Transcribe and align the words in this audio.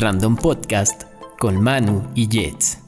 Random 0.00 0.34
Podcast 0.34 1.02
con 1.38 1.60
Manu 1.60 2.02
y 2.14 2.26
Jets. 2.26 2.78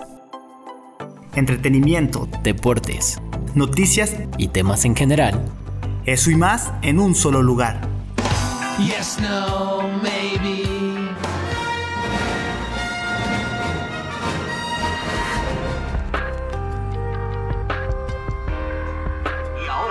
Entretenimiento, 1.34 2.26
Deportes 2.42 3.20
noticias, 3.54 4.16
y 4.38 4.48
temas 4.48 4.86
en 4.86 4.96
general. 4.96 5.44
eso 6.06 6.30
y 6.30 6.36
más 6.36 6.72
en 6.80 6.98
un 6.98 7.14
solo 7.14 7.42
lugar. 7.42 7.82
Yes, 8.78 9.18
no, 9.20 9.82
maybe. 10.02 10.81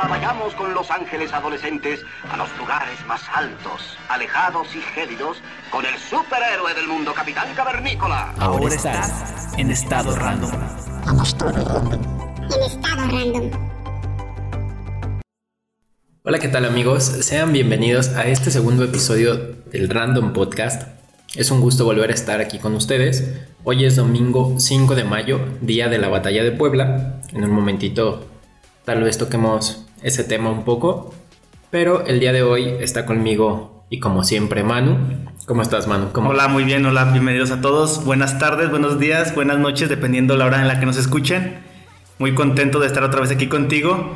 Vayamos 0.09 0.55
con 0.55 0.73
los 0.73 0.89
ángeles 0.89 1.31
adolescentes 1.31 1.99
a 2.29 2.35
los 2.35 2.49
lugares 2.57 2.97
más 3.05 3.21
altos, 3.33 3.97
alejados 4.09 4.67
y 4.75 4.81
gélidos, 4.81 5.37
con 5.69 5.85
el 5.85 5.95
superhéroe 5.97 6.73
del 6.73 6.87
mundo, 6.87 7.13
Capitán 7.13 7.53
Cavernícola. 7.55 8.33
Ahora 8.39 8.73
estás 8.73 9.53
en 9.57 9.69
estado 9.69 10.15
random. 10.15 10.51
en 11.07 11.19
estado 12.63 13.07
random. 13.07 13.51
Hola, 16.23 16.39
¿qué 16.39 16.47
tal 16.47 16.65
amigos? 16.65 17.03
Sean 17.03 17.53
bienvenidos 17.53 18.09
a 18.09 18.25
este 18.25 18.49
segundo 18.49 18.83
episodio 18.83 19.35
del 19.71 19.87
Random 19.87 20.33
Podcast. 20.33 20.83
Es 21.35 21.51
un 21.51 21.61
gusto 21.61 21.85
volver 21.85 22.09
a 22.09 22.13
estar 22.13 22.41
aquí 22.41 22.57
con 22.57 22.75
ustedes. 22.75 23.31
Hoy 23.63 23.85
es 23.85 23.95
domingo 23.95 24.59
5 24.59 24.95
de 24.95 25.03
mayo, 25.03 25.39
día 25.61 25.89
de 25.89 25.99
la 25.99 26.09
batalla 26.09 26.43
de 26.43 26.51
Puebla. 26.51 27.21
En 27.33 27.43
un 27.43 27.51
momentito 27.51 28.27
tal 28.83 29.03
vez 29.03 29.17
toquemos 29.17 29.85
ese 30.03 30.23
tema 30.23 30.49
un 30.49 30.63
poco. 30.63 31.13
Pero 31.69 32.05
el 32.05 32.19
día 32.19 32.33
de 32.33 32.43
hoy 32.43 32.75
está 32.79 33.05
conmigo 33.05 33.85
y 33.89 33.99
como 33.99 34.23
siempre 34.23 34.63
Manu. 34.63 34.97
¿Cómo 35.45 35.61
estás 35.61 35.87
Manu? 35.87 36.11
¿Cómo- 36.11 36.29
Hola, 36.29 36.47
muy 36.47 36.63
bien, 36.63 36.85
hola, 36.85 37.05
bienvenidos 37.05 37.51
a 37.51 37.61
todos. 37.61 38.03
Buenas 38.05 38.39
tardes, 38.39 38.69
buenos 38.69 38.99
días, 38.99 39.33
buenas 39.35 39.57
noches, 39.59 39.89
dependiendo 39.89 40.35
la 40.37 40.45
hora 40.45 40.61
en 40.61 40.67
la 40.67 40.79
que 40.79 40.85
nos 40.85 40.97
escuchen. 40.97 41.59
Muy 42.19 42.33
contento 42.35 42.79
de 42.79 42.87
estar 42.87 43.03
otra 43.03 43.21
vez 43.21 43.31
aquí 43.31 43.47
contigo. 43.47 44.15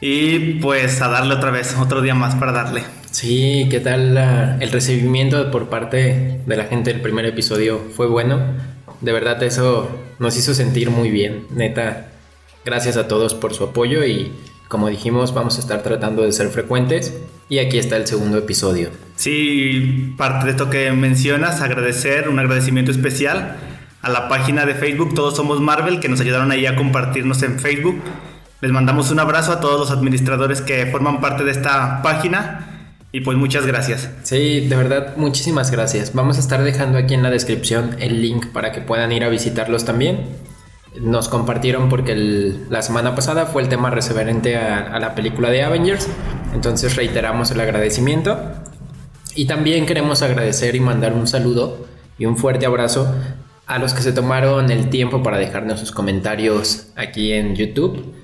Y 0.00 0.54
pues 0.60 1.00
a 1.00 1.08
darle 1.08 1.34
otra 1.34 1.50
vez, 1.50 1.76
otro 1.80 2.02
día 2.02 2.14
más 2.14 2.34
para 2.34 2.52
darle. 2.52 2.82
Sí, 3.10 3.66
¿qué 3.70 3.80
tal 3.80 4.14
la- 4.14 4.56
el 4.60 4.70
recibimiento 4.70 5.50
por 5.50 5.68
parte 5.68 6.40
de 6.44 6.56
la 6.56 6.64
gente 6.64 6.92
del 6.92 7.00
primer 7.00 7.24
episodio? 7.26 7.80
Fue 7.96 8.06
bueno. 8.06 8.38
De 9.00 9.12
verdad 9.12 9.42
eso 9.42 9.88
nos 10.18 10.36
hizo 10.36 10.52
sentir 10.54 10.90
muy 10.90 11.10
bien. 11.10 11.46
Neta, 11.50 12.08
gracias 12.64 12.96
a 12.96 13.08
todos 13.08 13.34
por 13.34 13.54
su 13.54 13.64
apoyo 13.64 14.04
y 14.04 14.32
como 14.74 14.88
dijimos 14.88 15.32
vamos 15.32 15.56
a 15.56 15.60
estar 15.60 15.84
tratando 15.84 16.22
de 16.22 16.32
ser 16.32 16.48
frecuentes 16.48 17.14
y 17.48 17.60
aquí 17.60 17.78
está 17.78 17.96
el 17.96 18.08
segundo 18.08 18.38
episodio. 18.38 18.90
Sí, 19.14 20.12
parte 20.18 20.46
de 20.46 20.50
esto 20.50 20.68
que 20.68 20.90
mencionas, 20.90 21.60
agradecer, 21.60 22.28
un 22.28 22.40
agradecimiento 22.40 22.90
especial 22.90 23.54
a 24.02 24.10
la 24.10 24.28
página 24.28 24.66
de 24.66 24.74
Facebook 24.74 25.14
Todos 25.14 25.36
Somos 25.36 25.60
Marvel 25.60 26.00
que 26.00 26.08
nos 26.08 26.20
ayudaron 26.20 26.50
ahí 26.50 26.66
a 26.66 26.74
compartirnos 26.74 27.44
en 27.44 27.60
Facebook. 27.60 28.02
Les 28.62 28.72
mandamos 28.72 29.12
un 29.12 29.20
abrazo 29.20 29.52
a 29.52 29.60
todos 29.60 29.78
los 29.78 29.92
administradores 29.92 30.60
que 30.60 30.86
forman 30.86 31.20
parte 31.20 31.44
de 31.44 31.52
esta 31.52 32.02
página 32.02 32.90
y 33.12 33.20
pues 33.20 33.38
muchas 33.38 33.66
gracias. 33.66 34.10
Sí, 34.24 34.66
de 34.66 34.74
verdad, 34.74 35.16
muchísimas 35.16 35.70
gracias. 35.70 36.14
Vamos 36.14 36.36
a 36.36 36.40
estar 36.40 36.64
dejando 36.64 36.98
aquí 36.98 37.14
en 37.14 37.22
la 37.22 37.30
descripción 37.30 37.94
el 38.00 38.20
link 38.20 38.46
para 38.48 38.72
que 38.72 38.80
puedan 38.80 39.12
ir 39.12 39.22
a 39.22 39.28
visitarlos 39.28 39.84
también. 39.84 40.26
Nos 41.00 41.28
compartieron 41.28 41.88
porque 41.88 42.14
la 42.68 42.82
semana 42.82 43.14
pasada 43.14 43.46
fue 43.46 43.62
el 43.62 43.68
tema 43.68 43.90
referente 43.90 44.56
a, 44.56 44.94
a 44.94 45.00
la 45.00 45.14
película 45.14 45.50
de 45.50 45.62
Avengers. 45.62 46.08
Entonces 46.52 46.96
reiteramos 46.96 47.50
el 47.50 47.60
agradecimiento. 47.60 48.38
Y 49.34 49.46
también 49.46 49.86
queremos 49.86 50.22
agradecer 50.22 50.76
y 50.76 50.80
mandar 50.80 51.12
un 51.12 51.26
saludo 51.26 51.86
y 52.18 52.26
un 52.26 52.36
fuerte 52.36 52.66
abrazo 52.66 53.12
a 53.66 53.78
los 53.78 53.94
que 53.94 54.02
se 54.02 54.12
tomaron 54.12 54.70
el 54.70 54.90
tiempo 54.90 55.22
para 55.22 55.38
dejarnos 55.38 55.80
sus 55.80 55.90
comentarios 55.90 56.88
aquí 56.96 57.32
en 57.32 57.56
YouTube, 57.56 58.14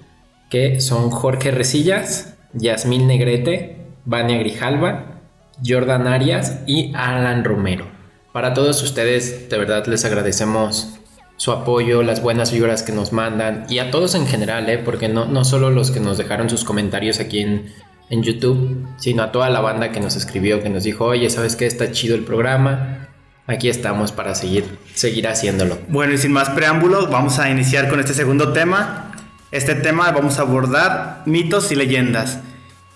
que 0.50 0.80
son 0.80 1.10
Jorge 1.10 1.50
Resillas, 1.50 2.34
Yasmín 2.52 3.06
Negrete, 3.06 3.86
Vania 4.04 4.38
Grijalva, 4.38 5.20
Jordan 5.64 6.06
Arias 6.06 6.60
y 6.66 6.92
Alan 6.94 7.44
Romero. 7.44 7.86
Para 8.32 8.54
todos 8.54 8.82
ustedes, 8.82 9.48
de 9.48 9.58
verdad 9.58 9.86
les 9.86 10.04
agradecemos 10.04 10.99
su 11.40 11.52
apoyo, 11.52 12.02
las 12.02 12.20
buenas 12.20 12.52
vibras 12.52 12.82
que 12.82 12.92
nos 12.92 13.14
mandan 13.14 13.64
y 13.70 13.78
a 13.78 13.90
todos 13.90 14.14
en 14.14 14.26
general, 14.26 14.68
¿eh? 14.68 14.76
porque 14.76 15.08
no, 15.08 15.24
no 15.24 15.42
solo 15.46 15.70
los 15.70 15.90
que 15.90 15.98
nos 15.98 16.18
dejaron 16.18 16.50
sus 16.50 16.64
comentarios 16.64 17.18
aquí 17.18 17.40
en, 17.40 17.72
en 18.10 18.22
YouTube, 18.22 18.86
sino 18.98 19.22
a 19.22 19.32
toda 19.32 19.48
la 19.48 19.60
banda 19.60 19.90
que 19.90 20.00
nos 20.00 20.16
escribió, 20.16 20.62
que 20.62 20.68
nos 20.68 20.84
dijo, 20.84 21.06
oye, 21.06 21.30
¿sabes 21.30 21.56
qué? 21.56 21.64
Está 21.64 21.92
chido 21.92 22.14
el 22.14 22.24
programa. 22.24 23.08
Aquí 23.46 23.70
estamos 23.70 24.12
para 24.12 24.34
seguir, 24.34 24.66
seguir 24.94 25.26
haciéndolo. 25.28 25.78
Bueno, 25.88 26.12
y 26.12 26.18
sin 26.18 26.30
más 26.30 26.50
preámbulos, 26.50 27.10
vamos 27.10 27.38
a 27.38 27.48
iniciar 27.48 27.88
con 27.88 28.00
este 28.00 28.12
segundo 28.12 28.52
tema. 28.52 29.10
Este 29.50 29.74
tema 29.74 30.10
vamos 30.10 30.38
a 30.38 30.42
abordar 30.42 31.22
mitos 31.24 31.72
y 31.72 31.74
leyendas. 31.74 32.40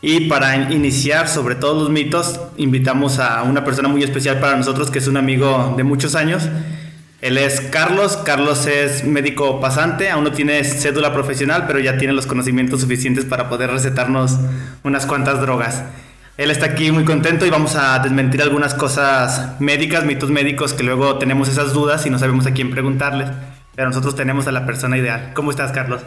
Y 0.03 0.28
para 0.28 0.55
in- 0.55 0.71
iniciar 0.71 1.28
sobre 1.28 1.55
todos 1.55 1.81
los 1.82 1.91
mitos, 1.91 2.38
invitamos 2.59 3.21
a 3.21 3.43
una 3.43 3.65
persona 3.65 3.88
muy 3.88 4.03
especial 4.03 4.38
para 4.38 4.55
nosotros, 4.55 4.91
que 4.91 4.99
es 4.99 5.06
un 5.09 5.16
amigo 5.16 5.72
de 5.78 5.82
muchos 5.82 6.15
años. 6.15 6.43
Él 7.25 7.39
es 7.39 7.62
Carlos. 7.62 8.19
Carlos 8.19 8.67
es 8.67 9.03
médico 9.03 9.59
pasante, 9.59 10.11
aún 10.11 10.25
no 10.25 10.33
tiene 10.33 10.62
cédula 10.62 11.15
profesional, 11.15 11.65
pero 11.67 11.79
ya 11.79 11.97
tiene 11.97 12.12
los 12.12 12.27
conocimientos 12.27 12.83
suficientes 12.83 13.25
para 13.25 13.49
poder 13.49 13.71
recetarnos 13.71 14.39
unas 14.83 15.07
cuantas 15.07 15.41
drogas. 15.41 15.85
Él 16.37 16.51
está 16.51 16.67
aquí 16.67 16.93
muy 16.93 17.05
contento 17.05 17.47
y 17.47 17.51
vamos 17.51 17.77
a 17.77 17.99
desmentir 18.01 18.43
algunas 18.43 18.75
cosas 18.75 19.59
médicas, 19.59 20.05
mitos 20.05 20.31
médicos 20.31 20.75
que 20.75 20.83
luego 20.83 21.17
tenemos 21.17 21.49
esas 21.49 21.73
dudas 21.73 22.05
y 22.05 22.11
no 22.11 22.19
sabemos 22.19 22.45
a 22.47 22.53
quién 22.53 22.71
preguntarles. 22.71 23.31
Pero 23.75 23.89
nosotros 23.89 24.15
tenemos 24.15 24.47
a 24.47 24.53
la 24.53 24.67
persona 24.67 24.99
ideal. 24.99 25.31
¿Cómo 25.33 25.51
estás, 25.51 25.73
Carlos? 25.73 26.03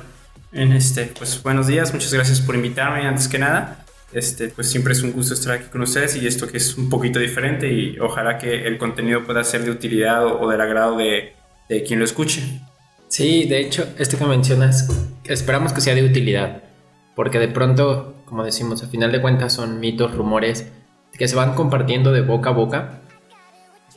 En 0.52 0.72
este, 0.72 1.12
pues 1.18 1.42
buenos 1.42 1.66
días, 1.66 1.96
muchas 1.96 2.14
gracias 2.14 2.42
por 2.42 2.54
invitarme 2.54 3.08
antes 3.08 3.28
que 3.28 3.40
nada. 3.40 3.87
Este, 4.14 4.48
pues 4.48 4.70
siempre 4.70 4.94
es 4.94 5.04
un 5.04 5.12
gusto 5.12 5.34
estar 5.34 5.54
aquí 5.54 5.66
con 5.70 5.82
ustedes 5.82 6.16
y 6.16 6.26
esto 6.26 6.48
que 6.48 6.58
es 6.58 6.78
un 6.78 6.90
poquito 6.90 7.20
diferente 7.20 7.72
y 7.72 8.00
ojalá 8.00 8.38
que 8.38 8.66
el 8.66 8.78
contenido 8.78 9.26
pueda 9.26 9.44
ser 9.44 9.64
de 9.64 9.72
utilidad 9.72 10.26
o, 10.26 10.50
del 10.50 10.62
agrado 10.62 10.98
de, 10.98 11.34
de 11.68 11.84
quien 11.84 12.00
lo 12.00 12.06
escuche. 12.06 12.62
Sí, 13.10 13.46
de 13.46 13.60
hecho, 13.60 13.88
esto 13.98 14.18
que 14.18 14.26
mencionas, 14.26 14.88
esperamos 15.26 15.74
que 15.74 15.82
sea 15.82 15.96
de 15.96 16.06
utilidad, 16.06 16.64
porque 17.16 17.40
de 17.40 17.48
pronto, 17.50 18.16
como 18.26 18.44
decimos, 18.44 18.82
a 18.84 18.88
final 18.88 19.12
de 19.12 19.22
cuentas 19.22 19.54
son 19.54 19.80
mitos, 19.80 20.14
rumores 20.16 20.68
que 21.18 21.28
se 21.28 21.36
van 21.36 21.56
compartiendo 21.56 22.12
de 22.12 22.22
boca 22.22 22.52
a 22.52 22.54
boca 22.54 23.02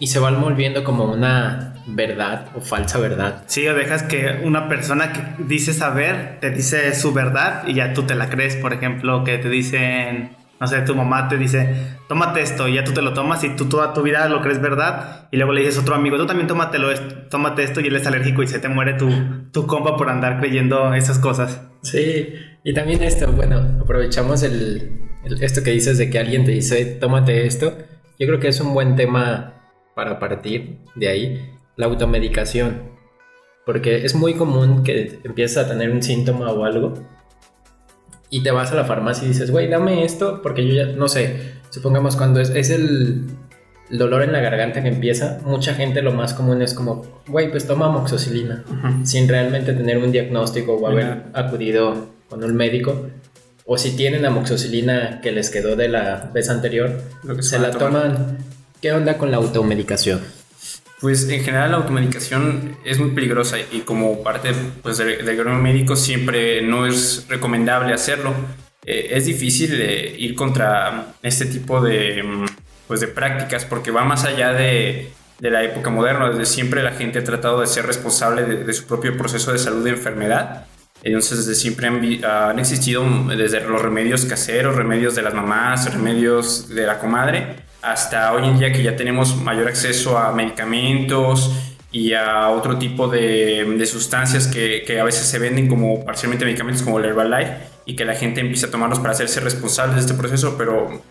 y 0.01 0.09
se 0.09 0.19
van 0.19 0.41
volviendo 0.41 0.83
como 0.83 1.05
una 1.05 1.75
verdad 1.87 2.47
o 2.57 2.61
falsa 2.61 2.99
verdad. 2.99 3.43
Sí, 3.47 3.69
o 3.69 3.75
dejas 3.75 4.03
que 4.03 4.41
una 4.45 4.69
persona 4.69 5.13
que 5.13 5.21
dice 5.45 5.73
saber 5.75 6.39
te 6.41 6.51
dice 6.51 6.95
su 6.95 7.13
verdad 7.13 7.65
y 7.69 7.75
ya 7.75 7.93
tú 7.93 8.03
te 8.05 8.15
la 8.15 8.29
crees. 8.31 8.57
Por 8.57 8.73
ejemplo, 8.73 9.23
que 9.25 9.39
te 9.39 9.49
dicen, 9.51 10.31
no 10.59 10.67
sé, 10.67 10.81
tu 10.83 10.95
mamá 10.95 11.29
te 11.29 11.37
dice, 11.37 11.97
tómate 12.09 12.41
esto 12.41 12.67
y 12.67 12.75
ya 12.75 12.85
tú 12.85 12.93
te 12.93 13.03
lo 13.03 13.13
tomas 13.13 13.45
y 13.45 13.51
tú 13.57 13.67
toda 13.69 13.93
tu 13.93 14.03
vida 14.03 14.29
lo 14.29 14.41
crees 14.41 14.61
verdad. 14.61 15.29
Y 15.31 15.37
luego 15.37 15.53
le 15.53 15.61
dices 15.61 15.79
a 15.79 15.83
otro 15.83 15.95
amigo, 15.95 16.17
tú 16.17 16.27
también 16.27 16.47
tómatelo, 16.49 16.89
tómate 17.29 17.63
esto 17.63 17.81
y 17.81 17.87
él 17.89 17.97
es 17.97 18.07
alérgico 18.07 18.43
y 18.43 18.47
se 18.49 18.59
te 18.59 18.69
muere 18.69 18.95
tu, 18.95 19.09
tu 19.53 19.67
compa 19.67 19.97
por 19.97 20.09
andar 20.09 20.39
creyendo 20.41 20.95
esas 20.95 21.19
cosas. 21.19 21.61
Sí, 21.83 22.35
y 22.65 22.73
también 22.75 23.03
esto, 23.03 23.31
bueno, 23.33 23.79
aprovechamos 23.83 24.43
el, 24.43 24.99
el- 25.25 25.43
esto 25.43 25.63
que 25.63 25.71
dices 25.73 25.99
de 25.99 26.09
que 26.11 26.19
alguien 26.19 26.45
te 26.45 26.53
dice, 26.53 26.85
tómate 26.87 27.47
esto. 27.47 27.77
Yo 28.19 28.27
creo 28.27 28.39
que 28.41 28.49
es 28.49 28.61
un 28.61 28.75
buen 28.75 28.97
tema 28.97 29.55
para 29.95 30.19
partir 30.19 30.79
de 30.95 31.09
ahí, 31.09 31.51
la 31.77 31.87
automedicación. 31.87 32.83
Porque 33.67 34.05
es 34.05 34.15
muy 34.15 34.35
común 34.35 34.83
que 34.83 35.21
empiezas 35.25 35.67
a 35.67 35.69
tener 35.69 35.91
un 35.91 36.03
síntoma 36.03 36.51
o 36.51 36.65
algo 36.65 36.95
y 38.31 38.43
te 38.43 38.51
vas 38.53 38.71
a 38.73 38.77
la 38.77 38.85
farmacia 38.85 39.25
y 39.25 39.29
dices, 39.29 39.51
güey, 39.51 39.69
dame 39.69 40.05
esto, 40.05 40.41
porque 40.41 40.67
yo 40.67 40.73
ya, 40.73 40.87
no 40.87 41.09
sé, 41.09 41.55
supongamos 41.71 42.17
cuando 42.17 42.41
es, 42.41 42.51
es 42.51 42.71
el, 42.71 43.27
dolor 43.91 44.23
en 44.23 44.33
la 44.33 44.41
garganta 44.41 44.83
que 44.83 44.89
empieza, 44.89 45.41
mucha 45.45 45.75
gente 45.75 46.01
lo 46.01 46.13
más 46.13 46.33
común 46.33 46.63
es 46.63 46.75
como, 46.75 47.03
güey, 47.27 47.51
pues 47.51 47.67
toma 47.67 47.87
amoxicilina, 47.87 48.65
sin 49.03 49.29
realmente 49.29 49.73
tener 49.73 49.99
un 49.99 50.13
diagnóstico 50.13 50.75
o 50.75 50.87
haber 50.87 51.25
acudido 51.35 52.07
con 52.29 52.45
un 52.45 52.55
médico. 52.55 53.09
O 53.67 53.79
si 53.79 53.97
tienen 53.97 54.25
amoxicilina 54.25 55.21
que 55.21 55.33
les 55.33 55.51
quedó 55.51 55.77
de 55.77 55.89
la 55.89 56.31
vez 56.33 56.49
anterior, 56.51 57.03
Lo 57.25 57.37
que 57.37 57.43
se 57.43 57.59
la 57.59 57.71
toman. 57.71 58.39
¿Qué 58.81 58.93
onda 58.93 59.19
con 59.19 59.31
la 59.31 59.37
automedicación? 59.37 60.23
Pues 61.01 61.29
en 61.29 61.43
general 61.43 61.73
la 61.73 61.77
automedicación 61.79 62.77
es 62.85 62.99
muy 62.99 63.11
peligrosa 63.11 63.57
y 63.59 63.81
como 63.81 64.23
parte 64.23 64.53
pues, 64.83 64.97
del, 64.97 65.25
del 65.25 65.37
gremio 65.37 65.59
médico 65.61 65.97
siempre 65.97 66.63
no 66.63 66.87
es 66.87 67.27
recomendable 67.29 67.93
hacerlo. 67.93 68.35
Eh, 68.87 69.09
es 69.13 69.27
difícil 69.27 69.79
eh, 69.81 70.15
ir 70.19 70.35
contra 70.35 71.15
este 71.23 71.45
tipo 71.47 71.83
de, 71.83 72.23
mm, 72.23 72.47
pues, 72.87 73.01
de 73.01 73.09
prácticas 73.09 73.67
porque 73.67 73.91
va 73.91 74.05
más 74.05 74.25
allá 74.25 74.55
de, 74.55 75.11
de 75.39 75.51
la 75.51 75.63
época 75.63 75.91
moderna. 75.91 76.31
Desde 76.31 76.47
siempre 76.47 76.83
la 76.83 76.93
gente 76.93 77.19
ha 77.19 77.25
tratado 77.25 77.61
de 77.61 77.67
ser 77.67 77.87
responsable 77.87 78.45
de, 78.45 78.65
de 78.65 78.73
su 78.73 78.87
propio 78.87 79.15
proceso 79.17 79.53
de 79.53 79.59
salud 79.59 79.85
de 79.85 79.91
enfermedad. 79.91 80.67
Entonces 81.03 81.47
desde 81.47 81.55
siempre 81.55 81.87
han, 81.87 82.25
han 82.25 82.59
existido 82.59 83.05
mm, 83.05 83.29
desde 83.29 83.61
los 83.61 83.83
remedios 83.83 84.25
caseros, 84.25 84.75
remedios 84.75 85.15
de 85.15 85.23
las 85.23 85.35
mamás, 85.35 85.93
remedios 85.93 86.69
de 86.71 86.87
la 86.87 86.99
comadre, 86.99 87.70
hasta 87.83 88.33
hoy 88.33 88.47
en 88.47 88.59
día 88.59 88.73
que 88.73 88.83
ya 88.83 88.97
tenemos 88.97 89.37
mayor 89.37 89.69
acceso 89.69 90.19
a 90.19 90.33
medicamentos 90.33 91.51
y 91.93 92.13
a 92.13 92.51
otro 92.51 92.79
tipo 92.79 93.09
de, 93.09 93.85
sustancias 93.87 94.47
que, 94.47 95.01
a 95.01 95.05
veces 95.05 95.27
se 95.27 95.39
venden 95.39 95.69
como 95.69 96.05
parcialmente 96.05 96.45
medicamentos 96.45 96.83
como 96.83 96.99
el 96.99 97.07
Herbalife 97.07 97.57
y 97.85 97.97
que 97.97 98.05
la 98.05 98.15
gente 98.15 98.41
empieza 98.41 98.69
a 98.69 98.71
tomarlos 98.71 99.01
para 99.01 99.13
hacerse 99.13 99.41
responsables 99.41 99.97
de 99.97 100.01
este 100.03 100.15
proceso, 100.15 100.57
pero 100.57 101.03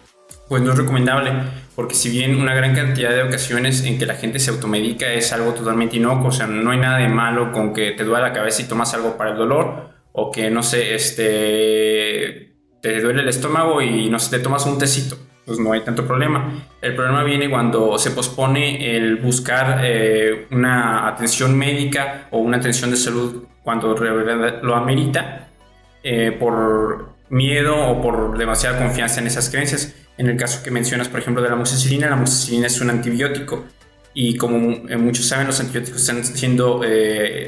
pues 0.47 0.63
no 0.63 0.71
es 0.71 0.77
recomendable, 0.77 1.31
porque 1.75 1.93
si 1.93 2.09
bien 2.09 2.39
una 2.39 2.55
gran 2.55 2.73
cantidad 2.73 3.11
de 3.11 3.23
ocasiones 3.23 3.83
en 3.83 3.99
que 3.99 4.05
la 4.05 4.15
gente 4.15 4.39
se 4.39 4.49
automedica 4.49 5.11
es 5.13 5.31
algo 5.31 5.53
totalmente 5.53 5.97
inocuo, 5.97 6.29
o 6.29 6.31
sea, 6.31 6.47
no 6.47 6.71
hay 6.71 6.79
nada 6.79 6.97
de 6.97 7.07
malo 7.07 7.51
con 7.51 7.73
que 7.73 7.91
te 7.91 8.03
duele 8.03 8.23
la 8.23 8.33
cabeza 8.33 8.61
y 8.61 8.65
tomas 8.65 8.93
algo 8.93 9.15
para 9.15 9.31
el 9.31 9.37
dolor, 9.37 9.89
o 10.11 10.31
que, 10.31 10.49
no 10.49 10.63
sé, 10.63 10.95
este, 10.95 12.55
te 12.81 13.01
duele 13.01 13.21
el 13.21 13.29
estómago 13.29 13.81
y 13.81 14.09
no 14.09 14.17
sé, 14.17 14.37
te 14.37 14.43
tomas 14.43 14.65
un 14.65 14.79
tecito, 14.79 15.17
pues 15.49 15.59
no 15.59 15.73
hay 15.73 15.81
tanto 15.81 16.05
problema. 16.05 16.63
El 16.79 16.93
problema 16.93 17.23
viene 17.23 17.49
cuando 17.49 17.97
se 17.97 18.11
pospone 18.11 18.95
el 18.95 19.15
buscar 19.15 19.81
eh, 19.83 20.45
una 20.51 21.07
atención 21.07 21.57
médica 21.57 22.27
o 22.29 22.37
una 22.37 22.57
atención 22.57 22.91
de 22.91 22.97
salud 22.97 23.45
cuando 23.63 23.95
lo 23.95 24.75
amerita 24.75 25.47
eh, 26.03 26.37
por 26.39 27.15
miedo 27.29 27.75
o 27.75 27.99
por 27.99 28.37
demasiada 28.37 28.77
confianza 28.77 29.21
en 29.21 29.25
esas 29.25 29.49
creencias. 29.49 29.95
En 30.19 30.29
el 30.29 30.37
caso 30.37 30.61
que 30.61 30.69
mencionas, 30.69 31.09
por 31.09 31.19
ejemplo, 31.19 31.41
de 31.41 31.49
la 31.49 31.55
amoxicilina, 31.55 32.09
la 32.09 32.13
amoxicilina 32.13 32.67
es 32.67 32.79
un 32.79 32.91
antibiótico 32.91 33.65
y 34.13 34.37
como 34.37 34.87
eh, 34.87 34.97
muchos 34.97 35.25
saben, 35.25 35.47
los 35.47 35.59
antibióticos 35.59 36.01
están 36.01 36.23
siendo 36.23 36.81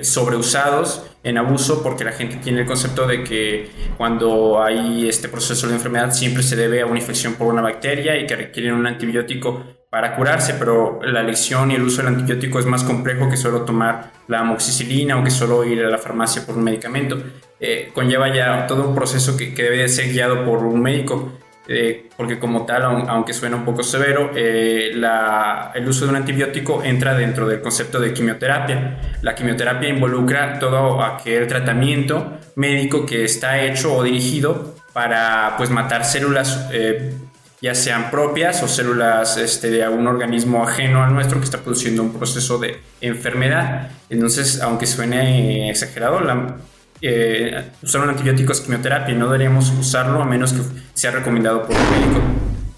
sobreusados 0.01 1.03
en 1.23 1.37
abuso 1.37 1.83
porque 1.83 2.03
la 2.03 2.11
gente 2.11 2.37
tiene 2.37 2.61
el 2.61 2.65
concepto 2.65 3.05
de 3.07 3.23
que 3.23 3.69
cuando 3.97 4.61
hay 4.61 5.07
este 5.07 5.29
proceso 5.29 5.67
de 5.67 5.75
enfermedad 5.75 6.11
siempre 6.11 6.43
se 6.43 6.55
debe 6.55 6.81
a 6.81 6.85
una 6.85 6.99
infección 6.99 7.35
por 7.35 7.47
una 7.47 7.61
bacteria 7.61 8.17
y 8.17 8.25
que 8.25 8.35
requieren 8.35 8.73
un 8.73 8.87
antibiótico 8.87 9.63
para 9.89 10.15
curarse, 10.15 10.53
pero 10.53 11.01
la 11.03 11.19
elección 11.19 11.69
y 11.69 11.75
el 11.75 11.83
uso 11.83 11.97
del 11.97 12.15
antibiótico 12.15 12.59
es 12.59 12.65
más 12.65 12.83
complejo 12.83 13.29
que 13.29 13.35
solo 13.35 13.63
tomar 13.63 14.13
la 14.29 14.39
amoxicilina 14.39 15.19
o 15.19 15.23
que 15.23 15.29
solo 15.29 15.65
ir 15.65 15.83
a 15.83 15.89
la 15.89 15.97
farmacia 15.97 16.45
por 16.45 16.57
un 16.57 16.63
medicamento. 16.63 17.21
Eh, 17.59 17.91
conlleva 17.93 18.33
ya 18.33 18.65
todo 18.67 18.87
un 18.87 18.95
proceso 18.95 19.35
que, 19.35 19.53
que 19.53 19.63
debe 19.63 19.89
ser 19.89 20.11
guiado 20.11 20.45
por 20.45 20.59
un 20.59 20.81
médico. 20.81 21.33
Eh, 21.67 22.09
porque 22.17 22.39
como 22.39 22.65
tal, 22.65 22.83
aunque 22.83 23.33
suena 23.33 23.55
un 23.55 23.65
poco 23.65 23.83
severo, 23.83 24.31
eh, 24.35 24.91
el 24.93 25.87
uso 25.87 26.05
de 26.05 26.11
un 26.11 26.17
antibiótico 26.17 26.83
entra 26.83 27.13
dentro 27.13 27.47
del 27.47 27.61
concepto 27.61 27.99
de 27.99 28.13
quimioterapia. 28.13 28.99
La 29.21 29.35
quimioterapia 29.35 29.89
involucra 29.89 30.59
todo 30.59 31.03
aquel 31.03 31.47
tratamiento 31.47 32.39
médico 32.55 33.05
que 33.05 33.23
está 33.23 33.61
hecho 33.61 33.95
o 33.95 34.03
dirigido 34.03 34.75
para 34.93 35.55
pues, 35.57 35.69
matar 35.69 36.03
células, 36.03 36.67
eh, 36.73 37.13
ya 37.61 37.75
sean 37.75 38.09
propias 38.09 38.63
o 38.63 38.67
células 38.67 39.37
este, 39.37 39.69
de 39.69 39.83
algún 39.83 40.07
organismo 40.07 40.63
ajeno 40.63 41.03
al 41.03 41.13
nuestro 41.13 41.39
que 41.39 41.45
está 41.45 41.59
produciendo 41.59 42.01
un 42.01 42.11
proceso 42.11 42.57
de 42.57 42.81
enfermedad. 43.01 43.91
Entonces, 44.09 44.61
aunque 44.61 44.87
suene 44.87 45.69
exagerado, 45.69 46.21
la, 46.21 46.57
eh, 47.01 47.71
usar 47.81 48.01
un 48.01 48.09
antibiótico 48.09 48.51
es 48.51 48.61
quimioterapia 48.61 49.13
y 49.13 49.17
no 49.17 49.25
deberíamos 49.25 49.71
usarlo 49.71 50.21
a 50.21 50.25
menos 50.25 50.53
que 50.53 50.61
sea 50.93 51.11
recomendado 51.11 51.65
por 51.65 51.75
un 51.75 51.89
médico. 51.91 52.21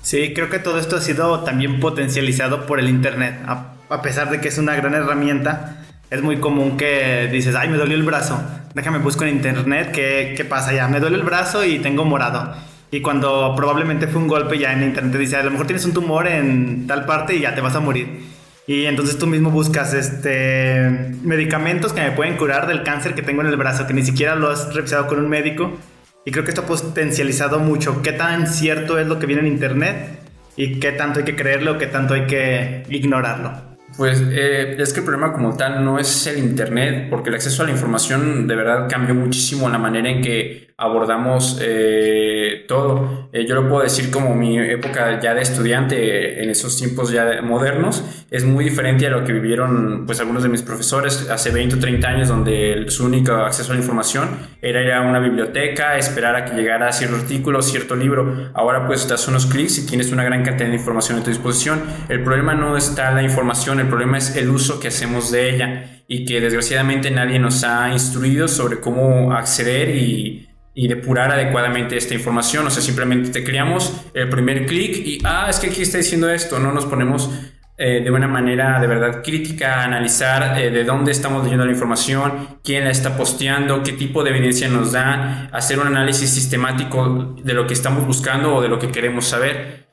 Sí, 0.01 0.33
creo 0.33 0.49
que 0.49 0.59
todo 0.59 0.79
esto 0.79 0.97
ha 0.97 1.01
sido 1.01 1.41
también 1.41 1.79
potencializado 1.79 2.65
por 2.65 2.79
el 2.79 2.89
Internet. 2.89 3.41
A, 3.45 3.73
a, 3.89 4.01
pesar 4.01 4.29
de 4.29 4.41
que 4.41 4.49
es 4.49 4.57
una 4.57 4.75
gran 4.75 4.93
herramienta, 4.93 5.85
es 6.09 6.21
muy 6.21 6.37
común 6.37 6.77
que 6.77 7.29
dices, 7.31 7.55
ay, 7.55 7.69
me 7.69 7.77
dolió 7.77 7.95
el 7.95 8.03
brazo, 8.03 8.41
déjame 8.73 8.99
busco 8.99 9.23
en 9.23 9.35
Internet 9.35 9.91
qué, 9.93 10.33
qué 10.35 10.45
pasa 10.45 10.73
ya, 10.73 10.87
me 10.87 10.99
duele 10.99 11.17
el 11.17 11.23
brazo 11.23 11.63
y 11.65 11.79
tengo 11.79 12.05
morado. 12.05 12.53
Y 12.91 13.01
cuando 13.01 13.55
probablemente 13.55 14.07
fue 14.07 14.21
un 14.21 14.27
golpe 14.27 14.59
ya 14.59 14.71
en 14.71 14.83
Internet 14.83 15.15
dice, 15.15 15.37
a 15.37 15.43
lo 15.43 15.51
mejor 15.51 15.65
tienes 15.65 15.83
un 15.85 15.93
tumor 15.93 16.27
en 16.27 16.85
tal 16.85 17.05
parte 17.05 17.35
y 17.35 17.41
ya 17.41 17.55
te 17.55 17.61
vas 17.61 17.75
a 17.75 17.79
morir. 17.79 18.32
Y 18.65 18.85
entonces 18.85 19.17
tú 19.17 19.27
mismo 19.27 19.51
buscas 19.51 19.93
este, 19.93 20.89
medicamentos 21.21 21.91
que 21.91 22.01
me 22.01 22.11
pueden 22.11 22.37
curar 22.37 22.67
del 22.67 22.83
cáncer 22.83 23.13
que 23.13 23.21
tengo 23.21 23.41
en 23.41 23.47
el 23.47 23.57
brazo, 23.57 23.87
que 23.87 23.93
ni 23.93 24.03
siquiera 24.03 24.35
lo 24.35 24.49
has 24.49 24.73
revisado 24.73 25.07
con 25.07 25.19
un 25.19 25.27
médico. 25.27 25.77
Y 26.25 26.31
creo 26.31 26.45
que 26.45 26.51
esto 26.51 26.61
ha 26.61 26.65
potencializado 26.65 27.59
mucho 27.59 28.01
qué 28.01 28.13
tan 28.13 28.47
cierto 28.47 28.97
es 28.97 29.07
lo 29.07 29.19
que 29.19 29.25
viene 29.25 29.41
en 29.41 29.47
Internet 29.47 30.19
y 30.55 30.79
qué 30.79 30.91
tanto 30.93 31.19
hay 31.19 31.25
que 31.25 31.35
creerlo 31.35 31.77
qué 31.77 31.87
tanto 31.87 32.13
hay 32.13 32.25
que 32.25 32.83
ignorarlo. 32.89 33.73
Pues 33.97 34.23
eh, 34.25 34.75
es 34.79 34.93
que 34.93 35.01
el 35.01 35.05
problema 35.05 35.33
como 35.33 35.55
tal 35.55 35.83
no 35.83 35.99
es 35.99 36.25
el 36.25 36.39
Internet, 36.39 37.07
porque 37.09 37.29
el 37.29 37.35
acceso 37.35 37.61
a 37.61 37.65
la 37.65 37.71
información 37.71 38.47
de 38.47 38.55
verdad 38.55 38.87
cambió 38.89 39.13
muchísimo 39.13 39.69
la 39.69 39.77
manera 39.77 40.09
en 40.09 40.21
que 40.21 40.72
abordamos 40.77 41.59
eh, 41.61 42.65
todo. 42.67 43.29
Eh, 43.31 43.45
yo 43.47 43.55
lo 43.55 43.69
puedo 43.69 43.83
decir 43.83 44.11
como 44.11 44.35
mi 44.35 44.57
época 44.57 45.19
ya 45.19 45.33
de 45.33 45.41
estudiante 45.41 46.43
en 46.43 46.49
esos 46.49 46.77
tiempos 46.77 47.11
ya 47.11 47.41
modernos 47.41 48.03
es 48.31 48.43
muy 48.43 48.65
diferente 48.65 49.05
a 49.07 49.09
lo 49.09 49.23
que 49.23 49.33
vivieron 49.33 50.05
pues 50.05 50.19
algunos 50.19 50.43
de 50.43 50.49
mis 50.49 50.61
profesores 50.61 51.29
hace 51.29 51.51
20 51.51 51.75
o 51.75 51.79
30 51.79 52.07
años 52.07 52.27
donde 52.27 52.85
su 52.87 53.05
único 53.05 53.33
acceso 53.33 53.71
a 53.71 53.75
la 53.75 53.81
información 53.81 54.29
era 54.61 54.81
ir 54.81 54.91
a 54.91 55.01
una 55.01 55.19
biblioteca, 55.19 55.97
esperar 55.97 56.35
a 56.35 56.45
que 56.45 56.55
llegara 56.55 56.91
cierto 56.91 57.17
artículo, 57.17 57.61
cierto 57.61 57.95
libro. 57.95 58.51
Ahora 58.53 58.87
pues 58.87 59.07
das 59.07 59.27
unos 59.27 59.45
clics 59.45 59.77
y 59.79 59.85
tienes 59.85 60.11
una 60.11 60.23
gran 60.23 60.43
cantidad 60.43 60.69
de 60.69 60.75
información 60.75 61.19
a 61.19 61.23
tu 61.23 61.29
disposición. 61.29 61.83
El 62.09 62.23
problema 62.23 62.55
no 62.55 62.77
está 62.77 63.11
la 63.11 63.23
información, 63.23 63.79
el 63.79 63.87
problema 63.87 64.17
es 64.17 64.35
el 64.35 64.49
uso 64.49 64.79
que 64.79 64.87
hacemos 64.87 65.31
de 65.31 65.53
ella 65.53 66.03
y 66.07 66.25
que 66.25 66.41
desgraciadamente 66.41 67.11
nadie 67.11 67.39
nos 67.39 67.63
ha 67.63 67.91
instruido 67.91 68.47
sobre 68.47 68.79
cómo 68.79 69.33
acceder 69.33 69.95
y 69.95 70.49
y 70.75 70.87
depurar 70.87 71.31
adecuadamente 71.31 71.97
esta 71.97 72.13
información. 72.13 72.65
O 72.65 72.69
sea, 72.69 72.81
simplemente 72.81 73.29
te 73.29 73.43
creamos 73.43 73.93
el 74.13 74.29
primer 74.29 74.65
clic 74.65 74.95
y, 75.05 75.19
ah, 75.23 75.47
es 75.49 75.59
que 75.59 75.67
aquí 75.67 75.81
está 75.81 75.97
diciendo 75.97 76.29
esto. 76.29 76.59
No 76.59 76.71
nos 76.71 76.85
ponemos 76.85 77.29
eh, 77.77 78.01
de 78.03 78.11
una 78.11 78.27
manera 78.27 78.79
de 78.79 78.87
verdad 78.87 79.23
crítica 79.23 79.81
a 79.81 79.83
analizar 79.85 80.59
eh, 80.59 80.69
de 80.69 80.83
dónde 80.83 81.11
estamos 81.11 81.43
leyendo 81.43 81.65
la 81.65 81.71
información, 81.71 82.59
quién 82.63 82.85
la 82.85 82.91
está 82.91 83.17
posteando, 83.17 83.83
qué 83.83 83.93
tipo 83.93 84.23
de 84.23 84.31
evidencia 84.31 84.67
nos 84.67 84.91
da, 84.91 85.49
hacer 85.51 85.79
un 85.79 85.87
análisis 85.87 86.29
sistemático 86.29 87.35
de 87.43 87.53
lo 87.53 87.67
que 87.67 87.73
estamos 87.73 88.05
buscando 88.05 88.55
o 88.55 88.61
de 88.61 88.67
lo 88.67 88.79
que 88.79 88.89
queremos 88.89 89.25
saber. 89.25 89.87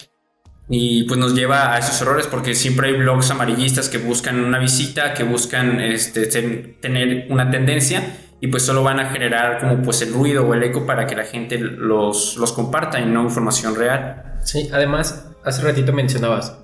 Y 0.69 1.03
pues 1.05 1.19
nos 1.19 1.35
lleva 1.35 1.75
a 1.75 1.79
esos 1.79 2.00
errores 2.00 2.26
porque 2.26 2.55
siempre 2.55 2.88
hay 2.88 2.94
blogs 2.94 3.31
amarillistas 3.31 3.88
que 3.88 3.99
buscan 3.99 4.38
una 4.38 4.59
visita, 4.59 5.15
que 5.15 5.25
buscan 5.25 5.81
este, 5.81 6.26
tener 6.26 7.26
una 7.29 7.50
tendencia 7.50 8.03
y 8.41 8.49
pues 8.49 8.63
solo 8.63 8.83
van 8.83 9.01
a 9.01 9.11
generar 9.11 9.61
como 9.61 9.83
pues 9.83 10.01
el 10.03 10.13
ruido 10.13 10.47
o 10.47 10.55
el 10.55 10.63
eco 10.63 10.87
para 10.87 11.07
que 11.07 11.15
la 11.15 11.25
gente 11.25 11.59
los, 11.59 12.37
los 12.37 12.53
comparta 12.53 13.01
y 13.01 13.07
no 13.07 13.23
información 13.23 13.75
real. 13.75 14.39
Sí, 14.45 14.71
además, 14.73 15.31
hace 15.45 15.63
ratito 15.63 15.93
mencionabas, 15.93 16.59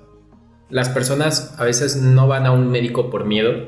las 0.69 0.89
personas 0.89 1.53
a 1.57 1.63
veces 1.63 1.97
no 1.97 2.27
van 2.27 2.45
a 2.45 2.51
un 2.51 2.69
médico 2.69 3.09
por 3.09 3.25
miedo, 3.25 3.67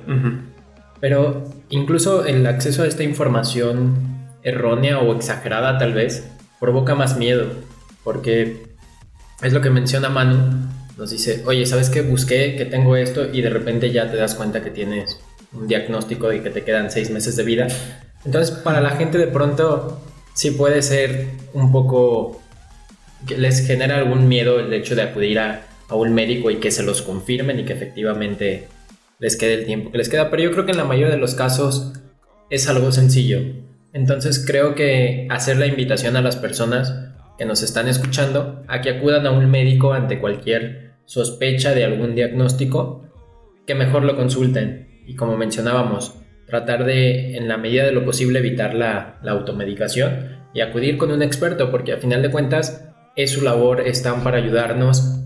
pero 1.00 1.44
incluso 1.70 2.26
el 2.26 2.46
acceso 2.48 2.84
a 2.84 2.88
esta 2.88 3.04
información 3.04 3.96
errónea 4.44 5.00
o 5.00 5.16
exagerada 5.16 5.78
tal 5.78 5.94
vez 5.94 6.30
provoca 6.60 6.96
más 6.96 7.18
miedo, 7.18 7.48
porque 8.04 8.70
es 9.42 9.54
lo 9.54 9.62
que 9.62 9.70
menciona 9.70 10.10
Manu, 10.10 10.68
nos 10.98 11.12
dice, 11.12 11.44
oye, 11.46 11.66
¿sabes 11.66 11.90
qué? 11.90 12.02
Busqué 12.02 12.56
que 12.58 12.66
tengo 12.66 12.96
esto 12.98 13.32
y 13.32 13.42
de 13.42 13.50
repente 13.50 13.92
ya 13.92 14.12
te 14.12 14.18
das 14.18 14.36
cuenta 14.36 14.62
que 14.62 14.70
tienes 14.70 15.20
un 15.54 15.68
diagnóstico 15.68 16.28
de 16.28 16.44
que 16.44 16.50
te 16.50 16.64
quedan 16.64 16.92
seis 16.92 17.10
meses 17.10 17.36
de 17.36 17.44
vida. 17.44 17.68
Entonces, 18.26 18.52
para 18.52 18.82
la 18.82 18.92
gente 18.92 19.18
de 19.18 19.28
pronto 19.28 20.02
sí 20.34 20.52
puede 20.52 20.82
ser 20.82 21.28
un 21.54 21.72
poco 21.72 22.42
que 23.28 23.38
les 23.38 23.66
genera 23.66 23.98
algún 23.98 24.28
miedo 24.28 24.60
el 24.60 24.72
hecho 24.74 24.96
de 24.96 25.02
acudir 25.04 25.40
a, 25.40 25.66
a, 25.90 25.96
un 25.96 26.14
médico 26.14 26.52
y 26.52 26.58
que 26.58 26.72
se 26.72 26.84
los 26.84 27.02
confirmen 27.02 27.60
y 27.60 27.66
que 27.66 27.74
efectivamente 27.74 28.68
les 29.20 29.36
quede 29.36 29.56
el 29.56 29.66
tiempo 29.66 29.92
que 29.92 29.98
les 29.98 30.10
queda. 30.10 30.30
Pero 30.30 30.44
yo 30.44 30.52
creo 30.52 30.66
que 30.66 30.72
en 30.72 30.78
la 30.78 30.86
mayoría 30.86 31.14
de 31.14 31.20
los 31.20 31.36
casos 31.36 31.94
es 32.50 32.68
algo 32.68 32.92
sencillo. 32.92 33.40
Entonces 33.94 34.44
creo 34.46 34.76
que 34.76 35.28
hacer 35.30 35.58
la 35.58 35.68
invitación 35.68 36.16
a 36.16 36.22
las 36.22 36.36
personas 36.36 36.94
que 37.38 37.46
nos 37.46 37.64
están 37.64 37.88
escuchando 37.88 38.64
a 38.68 38.82
que 38.82 38.90
acudan 38.90 39.26
a 39.26 39.32
un 39.32 39.50
médico 39.50 39.94
ante 39.94 40.20
cualquier 40.20 40.94
sospecha 41.06 41.74
de 41.74 41.86
algún 41.86 42.14
diagnóstico, 42.14 43.04
que 43.66 43.76
mejor 43.76 44.04
lo 44.04 44.16
consulten 44.16 45.04
y 45.08 45.16
como 45.16 45.38
mencionábamos, 45.38 46.16
tratar 46.50 46.86
de, 46.86 47.38
en 47.38 47.48
la 47.48 47.58
medida 47.58 47.86
de 47.86 47.92
lo 47.92 48.04
posible, 48.04 48.40
evitar 48.40 48.74
la, 48.74 49.20
la 49.24 49.32
automedicación 49.32 50.40
y 50.54 50.62
acudir 50.62 50.98
con 50.98 51.12
un 51.12 51.22
experto, 51.22 51.72
porque 51.72 51.94
a 51.94 51.98
final 51.98 52.22
de 52.22 52.32
cuentas 52.32 52.86
es 53.16 53.32
su 53.32 53.42
labor, 53.42 53.82
están 53.82 54.24
para 54.24 54.38
ayudarnos 54.38 55.20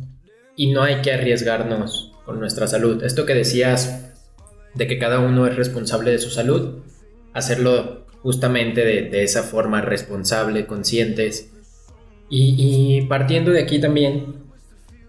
y 0.55 0.71
no 0.71 0.83
hay 0.83 1.01
que 1.01 1.13
arriesgarnos 1.13 2.11
con 2.25 2.39
nuestra 2.39 2.67
salud. 2.67 3.03
Esto 3.03 3.25
que 3.25 3.33
decías 3.33 4.13
de 4.73 4.87
que 4.87 4.99
cada 4.99 5.19
uno 5.19 5.47
es 5.47 5.55
responsable 5.55 6.11
de 6.11 6.19
su 6.19 6.29
salud, 6.29 6.79
hacerlo 7.33 8.05
justamente 8.21 8.85
de, 8.85 9.09
de 9.09 9.23
esa 9.23 9.43
forma 9.43 9.81
responsable, 9.81 10.65
conscientes. 10.65 11.51
Y, 12.29 12.55
y, 12.57 13.01
partiendo 13.07 13.51
de 13.51 13.61
aquí 13.61 13.79
también, 13.79 14.43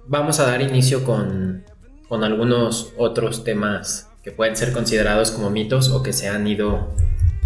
vamos 0.06 0.40
a 0.40 0.47
dar 0.47 0.61
inicio 0.61 1.04
con, 1.04 1.64
con 2.09 2.25
algunos 2.25 2.92
otros 2.99 3.44
temas 3.44 4.11
que 4.24 4.32
pueden 4.32 4.56
ser 4.56 4.72
considerados 4.72 5.30
como 5.30 5.50
mitos 5.50 5.90
o 5.90 6.02
que 6.02 6.14
se 6.14 6.28
han 6.28 6.46
ido 6.46 6.94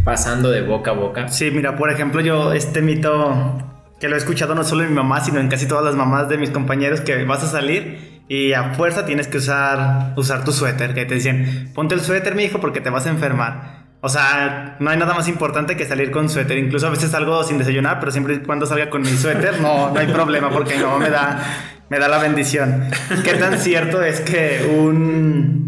pasando 0.04 0.50
de 0.50 0.62
boca 0.62 0.92
a 0.92 0.94
boca. 0.94 1.28
Sí, 1.28 1.50
mira, 1.50 1.76
por 1.76 1.90
ejemplo, 1.90 2.20
yo 2.20 2.52
este 2.52 2.82
mito 2.82 3.58
que 3.98 4.08
lo 4.08 4.14
he 4.14 4.18
escuchado 4.18 4.54
no 4.54 4.62
solo 4.62 4.84
en 4.84 4.90
mi 4.90 4.94
mamá, 4.94 5.20
sino 5.20 5.40
en 5.40 5.48
casi 5.48 5.66
todas 5.66 5.84
las 5.84 5.96
mamás 5.96 6.28
de 6.28 6.38
mis 6.38 6.50
compañeros 6.50 7.00
que 7.00 7.24
vas 7.24 7.42
a 7.42 7.48
salir 7.48 8.22
y 8.28 8.52
a 8.52 8.74
fuerza 8.74 9.04
tienes 9.06 9.26
que 9.26 9.38
usar, 9.38 10.12
usar 10.16 10.44
tu 10.44 10.52
suéter, 10.52 10.94
que 10.94 11.04
te 11.04 11.16
dicen, 11.16 11.72
ponte 11.74 11.96
el 11.96 12.00
suéter, 12.00 12.36
mi 12.36 12.44
hijo, 12.44 12.60
porque 12.60 12.80
te 12.80 12.90
vas 12.90 13.06
a 13.06 13.10
enfermar. 13.10 13.88
O 14.00 14.08
sea, 14.08 14.76
no 14.78 14.90
hay 14.90 14.96
nada 14.96 15.14
más 15.14 15.26
importante 15.26 15.76
que 15.76 15.84
salir 15.84 16.12
con 16.12 16.28
suéter. 16.28 16.58
Incluso 16.58 16.86
a 16.86 16.90
veces 16.90 17.10
salgo 17.10 17.42
sin 17.42 17.58
desayunar, 17.58 17.98
pero 17.98 18.12
siempre 18.12 18.34
y 18.34 18.38
cuando 18.38 18.66
salga 18.66 18.88
con 18.88 19.02
mi 19.02 19.08
suéter, 19.08 19.60
no, 19.60 19.90
no 19.90 19.98
hay 19.98 20.06
problema 20.06 20.50
porque 20.50 20.76
mi 20.76 20.84
me 21.00 21.10
da, 21.10 21.42
me 21.88 21.98
da 21.98 22.06
la 22.06 22.18
bendición. 22.18 22.84
¿Qué 23.24 23.34
tan 23.34 23.58
cierto 23.58 24.00
es 24.00 24.20
que 24.20 24.78
un 24.78 25.67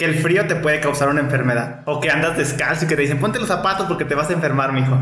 que 0.00 0.06
el 0.06 0.14
frío 0.14 0.46
te 0.46 0.56
puede 0.56 0.80
causar 0.80 1.10
una 1.10 1.20
enfermedad? 1.20 1.82
O 1.84 2.00
que 2.00 2.10
andas 2.10 2.34
descalzo 2.34 2.86
y 2.86 2.88
que 2.88 2.96
te 2.96 3.02
dicen, 3.02 3.20
ponte 3.20 3.38
los 3.38 3.48
zapatos 3.48 3.86
porque 3.86 4.06
te 4.06 4.14
vas 4.14 4.30
a 4.30 4.32
enfermar, 4.32 4.72
mijo. 4.72 4.98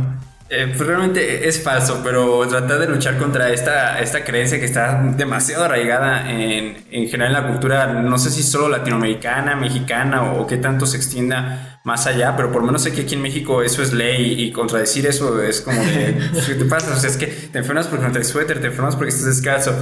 Eh, 0.51 0.73
pues 0.77 0.89
realmente 0.89 1.47
es 1.47 1.63
falso, 1.63 2.01
pero 2.03 2.49
tratar 2.49 2.81
de 2.81 2.89
luchar 2.89 3.17
contra 3.17 3.51
esta, 3.51 4.01
esta 4.01 4.25
creencia 4.25 4.59
que 4.59 4.65
está 4.65 5.01
demasiado 5.17 5.67
arraigada 5.67 6.29
en, 6.29 6.85
en 6.91 7.09
general 7.09 7.37
en 7.37 7.43
la 7.45 7.49
cultura, 7.49 7.87
no 7.87 8.19
sé 8.19 8.31
si 8.31 8.43
solo 8.43 8.69
latinoamericana, 8.69 9.55
mexicana 9.55 10.33
o, 10.33 10.49
qué 10.49 10.57
tanto 10.57 10.85
se 10.85 10.97
extienda 10.97 11.79
más 11.85 12.09
allá, 12.09 12.35
pero 12.35 12.51
por 12.51 12.63
lo 12.63 12.67
menos 12.67 12.83
sé 12.83 12.93
que 12.93 13.03
aquí 13.03 13.15
en 13.15 13.23
México 13.23 13.63
eso 13.63 13.85
es 13.85 13.93
ley 13.93 14.43
y 14.43 14.51
contradecir 14.51 15.07
eso 15.07 15.41
es 15.41 15.61
como 15.61 15.81
de, 15.81 16.19
¿qué 16.47 16.55
te 16.55 16.65
pasa? 16.65 16.93
O 16.93 16.97
sea, 16.97 17.09
es 17.09 17.17
que 17.17 17.29
te 17.29 17.59
enfermas 17.59 17.87
porque 17.87 18.05
no 18.05 18.11
traes 18.11 18.27
suéter, 18.27 18.61
te 18.61 18.67
enfermas 18.67 18.97
porque 18.97 19.11
estás 19.11 19.27
descalzo. 19.27 19.77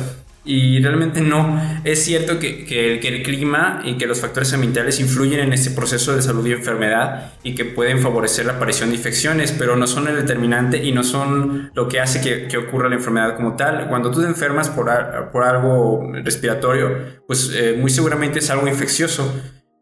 Y 0.49 0.81
realmente 0.81 1.21
no. 1.21 1.61
Es 1.83 2.05
cierto 2.05 2.39
que, 2.39 2.65
que, 2.65 3.01
que, 3.01 3.09
el 3.09 3.23
clima 3.25 3.83
y 3.85 3.99
que 3.99 4.07
los 4.07 4.21
factores 4.21 4.53
ambientales 4.55 5.01
influyen 5.01 5.41
en 5.41 5.53
este 5.53 5.71
proceso 5.71 6.15
de 6.15 6.23
salud 6.23 6.47
y 6.47 6.53
enfermedad 6.53 7.33
y 7.43 7.57
que 7.57 7.65
pueden 7.65 7.99
favorecer 7.99 8.47
la 8.47 8.53
aparición 8.53 8.91
de 8.91 8.97
infecciones, 8.97 9.51
pero 9.51 9.75
no 9.77 9.89
son 9.89 10.07
el 10.07 10.15
determinante 10.15 10.83
y 10.83 10.93
no 10.93 11.03
son 11.03 11.73
lo 11.75 11.89
que 11.89 11.99
hace 11.99 12.21
que, 12.21 12.47
que 12.47 12.59
ocurra 12.59 12.89
la 12.89 12.95
enfermedad 12.95 13.35
como 13.35 13.57
tal. 13.57 13.89
Cuando 13.89 14.13
tú 14.13 14.21
te 14.21 14.29
enfermas 14.29 14.71
por, 14.71 14.89
por 15.33 15.43
algo 15.43 16.13
respiratorio, 16.23 17.25
pues 17.27 17.51
eh, 17.53 17.77
muy 17.77 17.91
seguramente 17.91 18.39
es 18.39 18.49
algo 18.49 18.69
infeccioso 18.69 19.35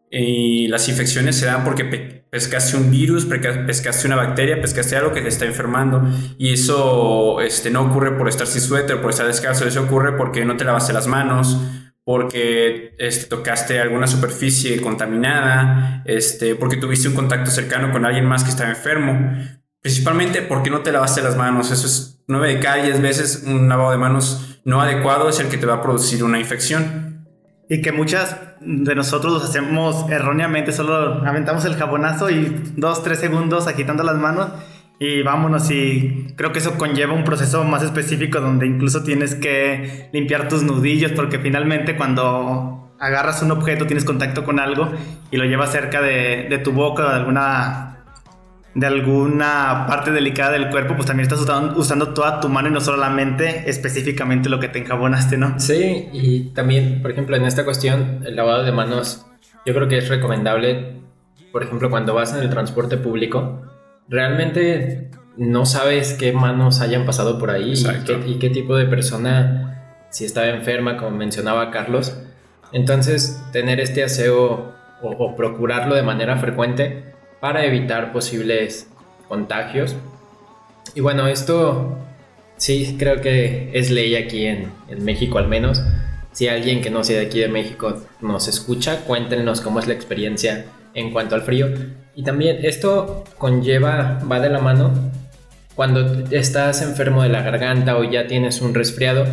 y 0.09 0.67
las 0.67 0.89
infecciones 0.89 1.35
se 1.35 1.45
dan 1.45 1.63
porque 1.63 2.24
pescaste 2.35 2.75
un 2.75 2.91
virus, 2.91 3.25
pescaste 3.25 4.07
una 4.07 4.17
bacteria, 4.17 4.59
pescaste 4.59 4.97
algo 4.97 5.13
que 5.13 5.21
te 5.21 5.29
está 5.29 5.45
enfermando. 5.45 6.03
Y 6.37 6.51
eso 6.51 7.39
este, 7.39 7.71
no 7.71 7.83
ocurre 7.83 8.11
por 8.17 8.27
estar 8.27 8.45
sin 8.45 8.59
suéter, 8.59 8.99
por 8.99 9.11
estar 9.11 9.25
descalzo, 9.25 9.65
eso 9.65 9.83
ocurre 9.83 10.17
porque 10.17 10.43
no 10.43 10.57
te 10.57 10.65
lavaste 10.65 10.91
las 10.91 11.07
manos, 11.07 11.57
porque 12.03 12.93
este, 12.99 13.27
tocaste 13.27 13.79
alguna 13.79 14.05
superficie 14.05 14.81
contaminada, 14.81 16.03
este, 16.03 16.55
porque 16.55 16.75
tuviste 16.75 17.07
un 17.07 17.13
contacto 17.13 17.49
cercano 17.51 17.93
con 17.93 18.03
alguien 18.03 18.25
más 18.25 18.43
que 18.43 18.49
estaba 18.49 18.69
enfermo. 18.69 19.33
Principalmente 19.79 20.41
porque 20.41 20.69
no 20.69 20.81
te 20.81 20.91
lavaste 20.91 21.21
las 21.21 21.37
manos. 21.37 21.71
Eso 21.71 21.87
es 21.87 22.21
9 22.27 22.55
de 22.55 22.59
cada 22.59 22.83
10 22.83 23.01
veces 23.01 23.43
un 23.47 23.69
lavado 23.69 23.91
de 23.91 23.97
manos 23.97 24.59
no 24.65 24.81
adecuado 24.81 25.29
es 25.29 25.39
el 25.39 25.47
que 25.47 25.57
te 25.57 25.65
va 25.65 25.75
a 25.75 25.81
producir 25.81 26.21
una 26.21 26.37
infección. 26.37 27.25
Y 27.69 27.81
que 27.81 27.93
muchas 27.93 28.35
de 28.65 28.95
nosotros 28.95 29.33
los 29.33 29.43
hacemos 29.43 30.09
erróneamente, 30.09 30.71
solo 30.71 31.25
aventamos 31.25 31.65
el 31.65 31.75
jabonazo 31.75 32.29
y 32.29 32.73
dos, 32.75 33.03
tres 33.03 33.19
segundos 33.19 33.67
agitando 33.67 34.03
las 34.03 34.17
manos 34.17 34.49
y 34.99 35.21
vámonos. 35.21 35.69
Y 35.71 36.33
creo 36.35 36.51
que 36.51 36.59
eso 36.59 36.77
conlleva 36.77 37.13
un 37.13 37.23
proceso 37.23 37.63
más 37.63 37.83
específico 37.83 38.39
donde 38.39 38.65
incluso 38.65 39.03
tienes 39.03 39.35
que 39.35 40.09
limpiar 40.13 40.47
tus 40.47 40.63
nudillos 40.63 41.11
porque 41.11 41.39
finalmente 41.39 41.95
cuando 41.95 42.93
agarras 42.99 43.41
un 43.41 43.51
objeto 43.51 43.85
tienes 43.85 44.05
contacto 44.05 44.43
con 44.45 44.59
algo 44.59 44.91
y 45.31 45.37
lo 45.37 45.45
llevas 45.45 45.71
cerca 45.71 46.01
de, 46.01 46.47
de 46.49 46.57
tu 46.59 46.71
boca 46.71 47.05
o 47.05 47.09
de 47.09 47.15
alguna 47.15 47.94
de 48.75 48.87
alguna 48.87 49.85
parte 49.87 50.11
delicada 50.11 50.51
del 50.51 50.69
cuerpo, 50.69 50.95
pues 50.95 51.07
también 51.07 51.23
estás 51.23 51.39
usando, 51.39 52.13
toda 52.13 52.41
tu 52.41 52.49
mano 52.49 52.67
y 52.67 52.71
no 52.71 52.81
solamente 52.81 53.69
específicamente 53.69 54.49
lo 54.49 54.59
que 54.59 54.67
te 54.67 54.79
enjabonaste, 54.79 55.37
¿no? 55.37 55.57
Sí, 55.61 56.09
y 56.11 56.49
también, 56.53 57.01
por 57.01 57.11
ejemplo, 57.11 57.37
en 57.37 57.45
esta 57.45 57.63
cuestión, 57.63 58.21
el 58.25 58.35
lavado 58.35 58.63
de 58.63 58.73
manos, 58.73 59.25
yo 59.65 59.73
creo 59.73 59.87
que 59.87 59.97
es 59.97 60.09
recomendable, 60.09 60.97
por 61.53 61.63
ejemplo, 61.63 61.89
cuando 61.89 62.13
vas 62.13 62.33
en 62.35 62.41
el 62.41 62.49
transporte 62.49 62.97
público, 62.97 63.61
realmente 64.09 65.09
no 65.37 65.65
sabes 65.65 66.13
qué 66.13 66.33
manos 66.33 66.81
hayan 66.81 67.05
pasado 67.05 67.39
por 67.39 67.51
ahí 67.51 67.75
y 68.25 68.39
qué, 68.39 68.49
tipo 68.49 68.75
de 68.75 68.87
persona, 68.87 70.05
si 70.09 70.25
estaba 70.25 70.47
enferma, 70.47 70.97
como 70.97 71.11
mencionaba 71.11 71.71
Carlos. 71.71 72.21
Entonces, 72.73 73.41
tener 73.53 73.79
este 73.79 74.03
aseo 74.03 74.73
o 75.01 75.35
procurarlo 75.37 75.95
de 75.95 76.03
manera 76.03 76.35
frecuente 76.37 77.14
para 77.45 77.63
evitar 77.63 78.11
posibles 78.11 78.87
contagios. 79.27 79.95
Y 80.95 81.01
bueno, 81.01 81.27
esto 81.27 81.95
sí 82.57 82.95
creo 82.97 83.21
que 83.21 83.69
es 83.71 83.91
ley 83.91 84.15
aquí 84.15 84.47
en, 84.47 84.71
México 85.03 85.37
al 85.37 85.47
menos. 85.47 85.79
Si 86.31 86.47
alguien 86.47 86.81
que 86.81 86.89
no 86.89 87.03
sea 87.03 87.19
de 87.19 87.27
aquí 87.27 87.41
de 87.41 87.47
México 87.47 88.01
nos 88.19 88.47
escucha, 88.47 89.01
cuéntenos 89.01 89.61
cómo 89.61 89.79
es 89.79 89.85
la 89.85 89.93
experiencia 89.93 90.65
en 90.95 91.11
cuanto 91.11 91.35
al 91.35 91.43
frío. 91.43 91.67
Y 92.15 92.23
también 92.23 92.65
esto 92.65 93.23
conlleva, 93.37 94.19
va 94.23 94.39
de 94.39 94.49
la 94.49 94.59
mano, 94.59 94.91
cuando 95.75 96.25
estás 96.31 96.81
enfermo 96.81 97.21
de 97.21 97.29
la 97.29 97.43
garganta 97.43 97.95
o 97.97 98.03
ya 98.03 98.25
tienes 98.25 98.59
un 98.59 98.73
resfriado, 98.73 99.23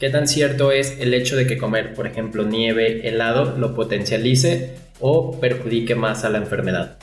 qué 0.00 0.10
tan 0.10 0.26
cierto 0.26 0.72
es 0.72 0.98
el 0.98 1.14
hecho 1.14 1.36
de 1.36 1.46
que 1.46 1.56
comer, 1.56 1.94
por 1.94 2.08
ejemplo, 2.08 2.42
nieve, 2.42 3.06
helado, 3.06 3.56
lo 3.56 3.76
potencialice 3.76 4.74
o 4.98 5.38
perjudique 5.38 5.94
más 5.94 6.24
a 6.24 6.30
la 6.30 6.38
enfermedad. 6.38 6.98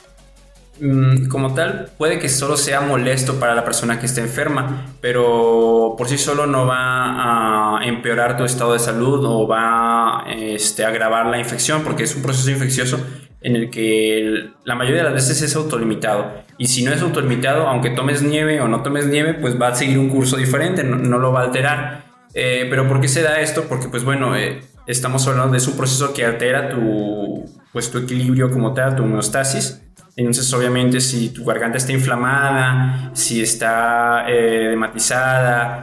Mm, 0.80 1.26
como 1.26 1.54
tal, 1.54 1.90
puede 1.98 2.18
que 2.18 2.28
solo 2.28 2.56
sea 2.56 2.80
molesto 2.80 3.40
para 3.40 3.54
la 3.54 3.64
persona 3.64 3.98
que 3.98 4.06
esté 4.06 4.20
enferma, 4.20 4.86
pero 5.00 5.94
por 5.98 6.08
sí 6.08 6.18
solo 6.18 6.46
no 6.46 6.66
va 6.66 7.78
a 7.78 7.84
empeorar 7.84 8.36
tu 8.36 8.44
estado 8.44 8.74
de 8.74 8.78
salud 8.78 9.24
o 9.24 9.48
va 9.48 10.24
este, 10.28 10.84
a 10.84 10.88
agravar 10.88 11.26
la 11.26 11.38
infección, 11.38 11.82
porque 11.82 12.04
es 12.04 12.14
un 12.14 12.22
proceso 12.22 12.50
infeccioso 12.50 13.00
en 13.40 13.56
el 13.56 13.70
que 13.70 14.50
la 14.64 14.74
mayoría 14.74 15.02
de 15.02 15.10
las 15.10 15.14
veces 15.14 15.42
es 15.42 15.56
autolimitado. 15.56 16.32
Y 16.58 16.66
si 16.66 16.84
no 16.84 16.92
es 16.92 17.02
autolimitado, 17.02 17.66
aunque 17.68 17.90
tomes 17.90 18.22
nieve 18.22 18.60
o 18.60 18.68
no 18.68 18.82
tomes 18.82 19.06
nieve, 19.06 19.34
pues 19.34 19.60
va 19.60 19.68
a 19.68 19.74
seguir 19.74 19.98
un 19.98 20.08
curso 20.08 20.36
diferente, 20.36 20.84
no, 20.84 21.18
lo 21.18 21.32
va 21.32 21.40
a 21.40 21.44
alterar. 21.44 22.04
Eh, 22.34 22.66
pero 22.68 22.86
¿por 22.86 23.00
qué 23.00 23.08
se 23.08 23.22
da 23.22 23.40
esto? 23.40 23.64
Porque 23.68 23.88
pues 23.88 24.04
bueno, 24.04 24.36
eh, 24.36 24.60
estamos 24.88 25.28
hablando 25.28 25.56
de 25.56 25.64
un 25.64 25.76
proceso 25.76 26.12
que 26.12 26.24
altera 26.24 26.70
tu, 26.70 27.44
pues, 27.72 27.90
tu 27.90 27.98
equilibrio 27.98 28.50
como 28.50 28.74
tal, 28.74 28.96
tu 28.96 29.04
homeostasis 29.04 29.82
entonces, 30.18 30.52
obviamente, 30.52 31.00
si 31.00 31.28
tu 31.28 31.44
garganta 31.44 31.78
está 31.78 31.92
inflamada, 31.92 33.12
si 33.14 33.40
está 33.40 34.24
eh, 34.26 34.76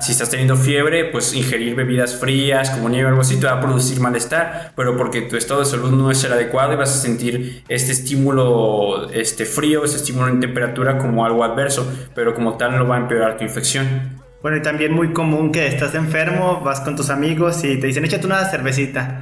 si 0.02 0.12
estás 0.12 0.30
teniendo 0.30 0.58
fiebre, 0.58 1.06
pues 1.06 1.34
ingerir 1.34 1.74
bebidas 1.74 2.18
frías 2.18 2.70
como 2.70 2.90
nieve 2.90 3.06
o 3.06 3.10
algo 3.12 3.22
así 3.22 3.40
te 3.40 3.46
va 3.46 3.54
a 3.54 3.62
producir 3.62 4.02
malestar, 4.02 4.74
pero 4.76 4.98
porque 4.98 5.22
tu 5.22 5.38
estado 5.38 5.62
de 5.62 5.66
salud 5.66 5.92
no 5.92 6.12
es 6.12 6.22
el 6.26 6.34
adecuado 6.34 6.74
y 6.74 6.76
vas 6.76 6.94
a 6.94 7.02
sentir 7.02 7.64
este 7.70 7.94
estímulo 7.94 9.10
este 9.10 9.46
frío, 9.46 9.86
este 9.86 9.98
estímulo 9.98 10.28
en 10.28 10.42
temperatura 10.42 10.98
como 10.98 11.26
algo 11.26 11.46
adverso, 11.46 11.90
pero 12.14 12.36
como 12.36 12.58
tal 12.58 12.78
no 12.78 12.86
va 12.86 12.98
a 12.98 13.00
empeorar 13.00 13.38
tu 13.38 13.46
infección. 13.46 14.25
Bueno, 14.46 14.58
y 14.60 14.62
también 14.62 14.94
muy 14.94 15.12
común 15.12 15.52
que 15.52 15.66
estás 15.66 15.96
enfermo, 15.96 16.62
vas 16.64 16.80
con 16.82 16.96
tus 16.96 17.10
amigos 17.10 17.64
y 17.64 17.80
te 17.80 17.88
dicen, 17.88 18.06
échate 18.06 18.28
una 18.28 18.46
cervecita. 18.46 19.22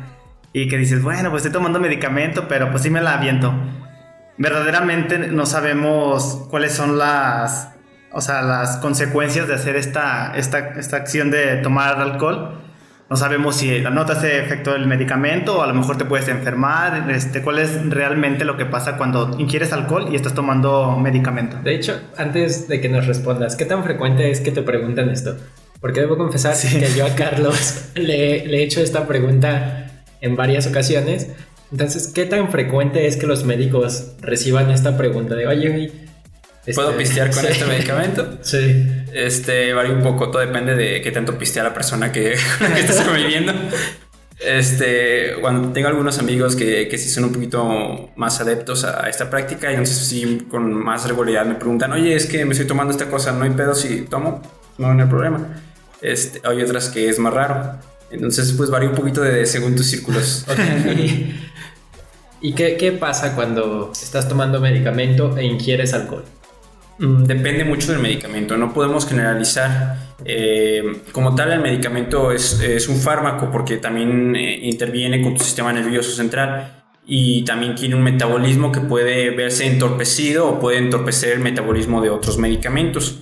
Y 0.51 0.68
que 0.68 0.77
dices, 0.77 1.01
bueno, 1.01 1.30
pues 1.30 1.46
estoy 1.46 1.53
tomando 1.53 1.80
medicamento, 1.80 2.50
pero 2.50 2.70
pues 2.72 2.84
sí 2.84 2.89
me 2.89 3.00
la 3.00 3.13
aviento 3.13 3.53
verdaderamente 4.38 5.18
no 5.18 5.46
sabemos 5.46 6.46
cuáles 6.50 6.74
son 6.74 6.98
las, 6.98 7.70
o 8.12 8.20
sea, 8.20 8.42
las 8.42 8.75
consecuencias 8.77 9.48
de 9.48 9.53
hacer 9.53 9.77
esta, 9.77 10.34
esta, 10.36 10.60
esta 10.77 10.98
acción 10.98 11.32
de 11.32 11.56
tomar 11.58 12.01
alcohol. 12.01 12.60
No 13.13 13.17
sabemos 13.17 13.58
si 13.58 13.77
la 13.77 13.91
nota 13.91 14.13
hace 14.13 14.39
efecto 14.39 14.74
del 14.74 14.88
medicamento 14.88 15.60
o 15.60 15.62
a 15.62 15.67
lo 15.67 15.75
mejor 15.75 16.00
te 16.00 16.05
puedes 16.05 16.27
enfermar. 16.29 17.12
Este, 17.12 17.43
¿Cuál 17.43 17.60
es 17.60 17.88
realmente 17.88 18.43
lo 18.43 18.58
que 18.58 18.65
pasa 18.65 18.98
cuando 18.98 19.39
ingieres 19.39 19.72
alcohol 19.72 20.08
y 20.12 20.15
estás 20.15 20.34
tomando 20.34 20.98
medicamento? 20.98 21.58
De 21.63 21.75
hecho, 21.75 22.01
antes 22.17 22.67
de 22.67 22.82
que 22.82 22.89
nos 22.89 23.05
respondas, 23.05 23.55
¿qué 23.55 23.65
tan 23.65 23.84
frecuente 23.84 24.32
es 24.32 24.41
que 24.41 24.50
te 24.50 24.63
preguntan 24.63 25.12
esto? 25.12 25.38
Porque 25.79 26.00
debo 26.00 26.17
confesar 26.17 26.55
que 26.60 26.88
yo 26.98 27.05
a 27.05 27.13
Carlos 27.13 27.91
le, 27.93 28.48
le 28.48 28.58
he 28.58 28.63
hecho 28.63 28.82
esta 28.82 29.05
pregunta 29.05 29.91
en 30.20 30.36
varias 30.36 30.65
ocasiones 30.65 31.29
entonces, 31.72 32.12
¿qué 32.13 32.25
tan 32.25 32.51
frecuente 32.51 33.08
es 33.08 33.17
que 33.17 33.25
los 33.25 33.46
médicos 33.46 34.13
reciban 34.22 34.70
esta 34.70 34.96
pregunta 34.96 35.34
de, 35.34 35.48
oye, 35.48 35.91
este, 36.65 36.74
¿Puedo 36.74 36.96
pistear 36.96 37.29
con 37.32 37.46
este 37.50 37.65
medicamento? 37.65 38.38
Sí. 38.41 39.02
Este 39.13 39.74
varía 39.74 39.93
un 39.93 40.01
poco, 40.01 40.32
todo 40.32 40.41
depende 40.41 40.75
de 40.75 41.01
qué 41.01 41.12
tanto 41.12 41.38
pistea 41.38 41.63
la 41.63 41.74
persona 41.74 42.12
que, 42.12 42.36
con 42.58 42.70
la 42.70 42.75
que 42.75 42.82
estás 42.82 43.01
conviviendo. 43.05 43.53
Este, 44.39 45.36
cuando 45.39 45.72
tengo 45.72 45.88
algunos 45.88 46.20
amigos 46.20 46.55
que, 46.55 46.88
que 46.88 46.98
sí 46.98 47.10
son 47.10 47.25
un 47.25 47.34
poquito 47.34 48.10
más 48.15 48.41
adeptos 48.41 48.84
a 48.84 49.08
esta 49.10 49.29
práctica, 49.29 49.72
y 49.72 49.75
entonces 49.75 49.98
sí 49.98 50.48
con 50.50 50.74
más 50.74 51.08
regularidad 51.08 51.46
me 51.46 51.55
preguntan, 51.55 51.93
oye, 51.93 52.15
es 52.15 52.25
que 52.25 52.43
me 52.43 52.51
estoy 52.51 52.67
tomando 52.67 52.91
esta 52.91 53.10
cosa, 53.10 53.32
¿no 53.32 53.43
hay 53.43 53.51
pedo 53.51 53.74
si 53.75 54.01
tomo? 54.01 54.41
No, 54.77 54.93
no 54.93 55.03
hay 55.03 55.10
problema. 55.10 55.63
Este, 56.01 56.41
hay 56.43 56.62
otras 56.62 56.89
que 56.89 57.08
es 57.08 57.20
más 57.20 57.34
raro. 57.34 57.79
Entonces, 58.12 58.53
pues 58.53 58.70
varía 58.70 58.89
un 58.89 58.96
poquito 58.96 59.22
de 59.22 59.46
según 59.46 59.75
tus 59.75 59.88
círculos. 59.88 60.46
¿Y 62.41 62.53
qué, 62.53 62.75
qué, 62.75 62.91
pasa 62.91 63.36
cuando 63.36 63.91
estás 63.93 64.27
tomando 64.27 64.60
medicamento 64.60 65.38
e 65.38 65.46
ingieres 65.46 65.93
alcohol? 65.93 66.25
Mm, 67.00 67.24
Depende 67.24 67.64
mucho 67.66 67.92
del 67.92 68.02
medicamento, 68.02 68.58
no 68.58 68.74
podemos 68.74 69.08
generalizar. 69.08 69.98
Eh, 70.26 70.84
como 71.12 71.36
tal, 71.36 71.52
el 71.52 71.60
medicamento 71.60 72.32
es, 72.32 72.60
es 72.62 72.88
un 72.88 72.98
fármaco 72.98 73.52
porque 73.52 73.78
también 73.78 74.36
eh, 74.36 74.60
interviene 74.64 75.22
con 75.22 75.36
tu 75.36 75.44
sistema 75.44 75.74
nervioso 75.74 76.12
central 76.12 76.84
y 77.06 77.44
también 77.44 77.76
tiene 77.76 77.96
un 77.96 78.04
metabolismo 78.04 78.72
que 78.72 78.80
puede 78.82 79.32
verse 79.32 79.66
entorpecido 79.66 80.48
o 80.50 80.60
puede 80.60 80.78
entorpecer 80.78 81.34
el 81.34 81.40
metabolismo 81.40 82.02
de 82.02 82.10
otros 82.10 82.38
medicamentos. 82.38 83.20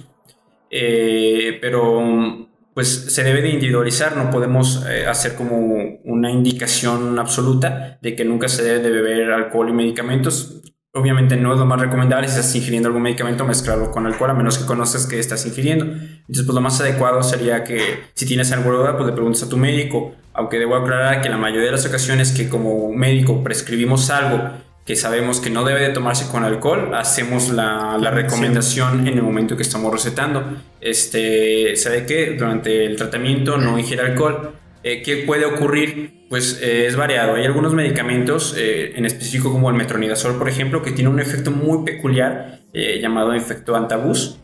Eh, 0.70 1.58
pero 1.62 2.48
pues 2.74 2.88
se 3.14 3.24
debe 3.24 3.42
de 3.42 3.50
individualizar, 3.50 4.16
no 4.16 4.30
podemos 4.32 4.86
eh, 4.88 5.06
hacer 5.06 5.36
como 5.36 6.00
una 6.06 6.32
indicación 6.32 7.20
absoluta 7.20 8.00
de 8.02 8.16
que 8.16 8.24
nunca 8.24 8.48
se 8.48 8.64
debe 8.64 8.80
de 8.80 8.90
beber 8.90 9.32
alcohol 9.32 9.70
y 9.70 9.74
medicamentos. 9.74 10.62
Obviamente 10.94 11.38
no 11.38 11.54
es 11.54 11.60
lo 11.60 11.66
más 11.66 11.80
recomendable 11.80 12.28
si 12.28 12.38
estás 12.38 12.54
ingiriendo 12.54 12.90
algún 12.90 13.04
medicamento 13.04 13.46
mezclarlo 13.46 13.92
con 13.92 14.06
alcohol 14.06 14.32
a 14.32 14.34
menos 14.34 14.58
que 14.58 14.66
conozcas 14.66 15.08
que 15.08 15.20
estás 15.20 15.46
ingiriendo. 15.46 15.86
Entonces 15.86 16.44
pues 16.46 16.54
lo 16.54 16.60
más 16.60 16.82
adecuado 16.82 17.24
sería 17.24 17.64
que 17.64 17.80
si 18.14 18.26
tienes 18.26 18.52
alguna 18.52 18.78
duda 18.78 18.98
pues 18.98 19.08
le 19.08 19.14
preguntes 19.14 19.42
a 19.42 19.48
tu 19.48 19.56
médico, 19.56 20.14
aunque 20.34 20.60
debo 20.60 20.76
aclarar 20.76 21.22
que 21.22 21.30
la 21.30 21.38
mayoría 21.38 21.68
de 21.68 21.72
las 21.72 21.86
ocasiones 21.86 22.34
que 22.34 22.50
como 22.50 22.92
médico 22.92 23.42
prescribimos 23.42 24.10
algo 24.10 24.52
que 24.86 24.98
sabemos 24.98 25.40
que 25.40 25.50
no 25.50 25.64
debe 25.64 25.80
de 25.80 25.90
tomarse 25.90 26.30
con 26.30 26.44
alcohol, 26.44 26.94
hacemos 26.94 27.50
la, 27.50 27.98
la 27.98 28.12
recomendación 28.12 29.08
en 29.08 29.14
el 29.14 29.24
momento 29.24 29.56
que 29.56 29.64
estamos 29.64 29.94
recetando. 29.94 30.44
Este, 30.82 31.74
¿Sabe 31.78 32.06
qué? 32.06 32.36
Durante 32.38 32.86
el 32.86 32.98
tratamiento 32.98 33.58
no 33.58 33.80
ingiere 33.80 34.04
alcohol. 34.04 34.56
Eh, 34.84 35.02
¿Qué 35.04 35.18
puede 35.28 35.46
ocurrir? 35.46 36.26
Pues 36.30 36.60
eh, 36.62 36.88
es 36.88 36.96
variado. 36.96 37.36
Hay 37.36 37.46
algunos 37.46 37.74
medicamentos, 37.74 38.56
eh, 38.58 38.94
en 38.96 39.06
específico 39.06 39.52
como 39.52 39.70
el 39.70 39.76
metronidazol, 39.76 40.38
por 40.38 40.50
ejemplo, 40.50 40.82
que 40.82 40.92
tiene 40.92 41.10
un 41.10 41.20
efecto 41.20 41.52
muy 41.52 41.86
peculiar 41.86 42.62
llamado 42.74 43.34
efecto 43.34 43.76
antabús 43.76 44.40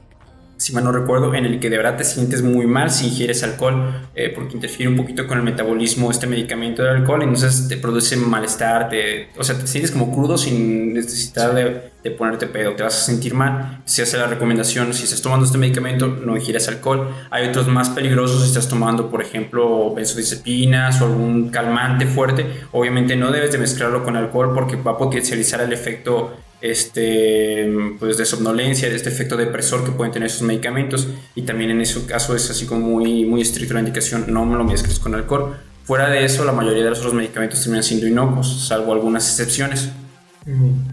si 0.58 0.74
mal 0.74 0.84
no 0.84 0.92
recuerdo, 0.92 1.34
en 1.34 1.46
el 1.46 1.60
que 1.60 1.70
de 1.70 1.78
verdad 1.78 1.98
te 1.98 2.04
sientes 2.04 2.42
muy 2.42 2.66
mal 2.66 2.90
si 2.90 3.08
ingieres 3.08 3.44
alcohol, 3.44 4.08
eh, 4.16 4.32
porque 4.34 4.56
interfiere 4.56 4.90
un 4.90 4.98
poquito 4.98 5.28
con 5.28 5.38
el 5.38 5.44
metabolismo 5.44 6.10
este 6.10 6.28
medicamento 6.28 6.84
del 6.84 6.98
alcohol, 6.98 7.22
entonces 7.22 7.68
te 7.68 7.78
produce 7.78 8.18
malestar, 8.18 8.90
te, 8.90 9.30
o 9.38 9.44
sea, 9.44 9.58
te 9.58 9.68
sientes 9.68 9.92
como 9.92 10.14
crudo 10.14 10.38
sin 10.38 10.94
necesidad 10.94 11.54
de, 11.54 11.92
de 12.04 12.12
ponerte 12.12 12.48
pedo, 12.48 12.74
te 12.74 12.84
vas 12.84 12.96
a 12.96 13.06
sentir 13.06 13.34
mal. 13.34 13.82
Se 13.86 14.02
hace 14.02 14.18
la 14.18 14.28
recomendación, 14.28 14.94
si 14.94 15.04
estás 15.04 15.22
tomando 15.22 15.46
este 15.46 15.58
medicamento, 15.58 16.08
no 16.08 16.36
ingieras 16.36 16.68
alcohol. 16.68 17.10
Hay 17.30 17.48
otros 17.48 17.68
más 17.68 17.90
peligrosos 17.90 18.42
si 18.42 18.48
estás 18.48 18.68
tomando, 18.68 19.10
por 19.10 19.22
ejemplo, 19.22 19.94
benzodiazepinas 19.94 21.02
o 21.02 21.06
algún 21.06 21.50
calmante 21.50 22.06
fuerte. 22.06 22.46
Obviamente 22.72 23.16
no 23.16 23.32
debes 23.32 23.52
de 23.52 23.58
mezclarlo 23.58 24.04
con 24.04 24.16
alcohol 24.16 24.54
porque 24.54 24.76
va 24.76 24.92
a 24.92 24.98
potencializar 24.98 25.62
el 25.62 25.74
efecto 25.74 26.36
este, 26.62 27.70
pues 28.00 28.18
de 28.18 28.26
somnolencia, 28.26 28.90
de 28.90 28.96
este 28.96 29.10
efecto 29.10 29.38
depresor 29.38 29.84
que 29.84 29.92
pueden 29.92 30.12
tener 30.12 30.28
esos 30.28 30.42
medicamentos 30.42 31.08
y 31.36 31.44
también 31.44 31.72
en 31.72 31.82
ese 31.82 32.06
caso 32.06 32.36
es 32.36 32.50
así 32.50 32.66
como 32.66 32.88
muy, 32.88 33.26
muy 33.26 33.42
estricto 33.42 33.74
la 33.74 33.82
indicación, 33.82 34.26
no 34.28 34.46
me 34.46 34.58
lo 34.58 34.64
mezcles 34.64 35.00
con 35.00 35.14
alcohol. 35.16 35.58
Fuera 35.86 36.10
de 36.10 36.26
eso, 36.26 36.44
la 36.44 36.52
mayoría 36.52 36.84
de 36.84 36.90
los 36.90 37.00
otros 37.00 37.14
medicamentos 37.14 37.62
terminan 37.62 37.84
siendo 37.84 38.08
inocuos, 38.08 38.68
salvo 38.68 38.92
algunas 38.92 39.28
excepciones. 39.30 39.90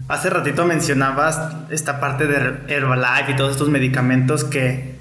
Hace 0.09 0.29
ratito 0.29 0.65
mencionabas 0.65 1.39
esta 1.69 2.01
parte 2.01 2.27
de 2.27 2.59
Herbalife 2.67 3.31
y 3.31 3.35
todos 3.37 3.51
estos 3.51 3.69
medicamentos 3.69 4.43
que, 4.43 4.95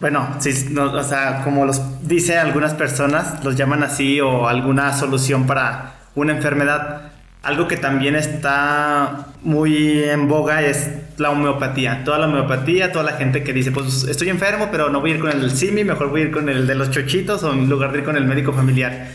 bueno, 0.00 0.36
sí, 0.38 0.68
no, 0.70 0.92
o 0.92 1.02
sea, 1.02 1.42
como 1.44 1.66
los 1.66 1.80
dicen 2.08 2.38
algunas 2.38 2.72
personas, 2.72 3.44
los 3.44 3.56
llaman 3.56 3.82
así 3.82 4.20
o 4.20 4.48
alguna 4.48 4.94
solución 4.94 5.46
para 5.46 5.94
una 6.14 6.32
enfermedad. 6.32 7.12
Algo 7.48 7.66
que 7.66 7.78
también 7.78 8.14
está 8.14 9.28
muy 9.42 10.04
en 10.04 10.28
boga 10.28 10.60
es 10.60 10.90
la 11.16 11.30
homeopatía. 11.30 12.04
Toda 12.04 12.18
la 12.18 12.26
homeopatía, 12.26 12.92
toda 12.92 13.06
la 13.06 13.12
gente 13.12 13.42
que 13.42 13.54
dice, 13.54 13.72
pues 13.72 14.04
estoy 14.04 14.28
enfermo, 14.28 14.68
pero 14.70 14.90
no 14.90 15.00
voy 15.00 15.12
a 15.12 15.14
ir 15.14 15.20
con 15.22 15.30
el 15.30 15.50
simi, 15.52 15.82
mejor 15.82 16.10
voy 16.10 16.20
a 16.20 16.24
ir 16.24 16.30
con 16.30 16.50
el 16.50 16.66
de 16.66 16.74
los 16.74 16.90
chochitos 16.90 17.42
o 17.44 17.54
en 17.54 17.70
lugar 17.70 17.92
de 17.92 18.00
ir 18.00 18.04
con 18.04 18.18
el 18.18 18.26
médico 18.26 18.52
familiar. 18.52 19.08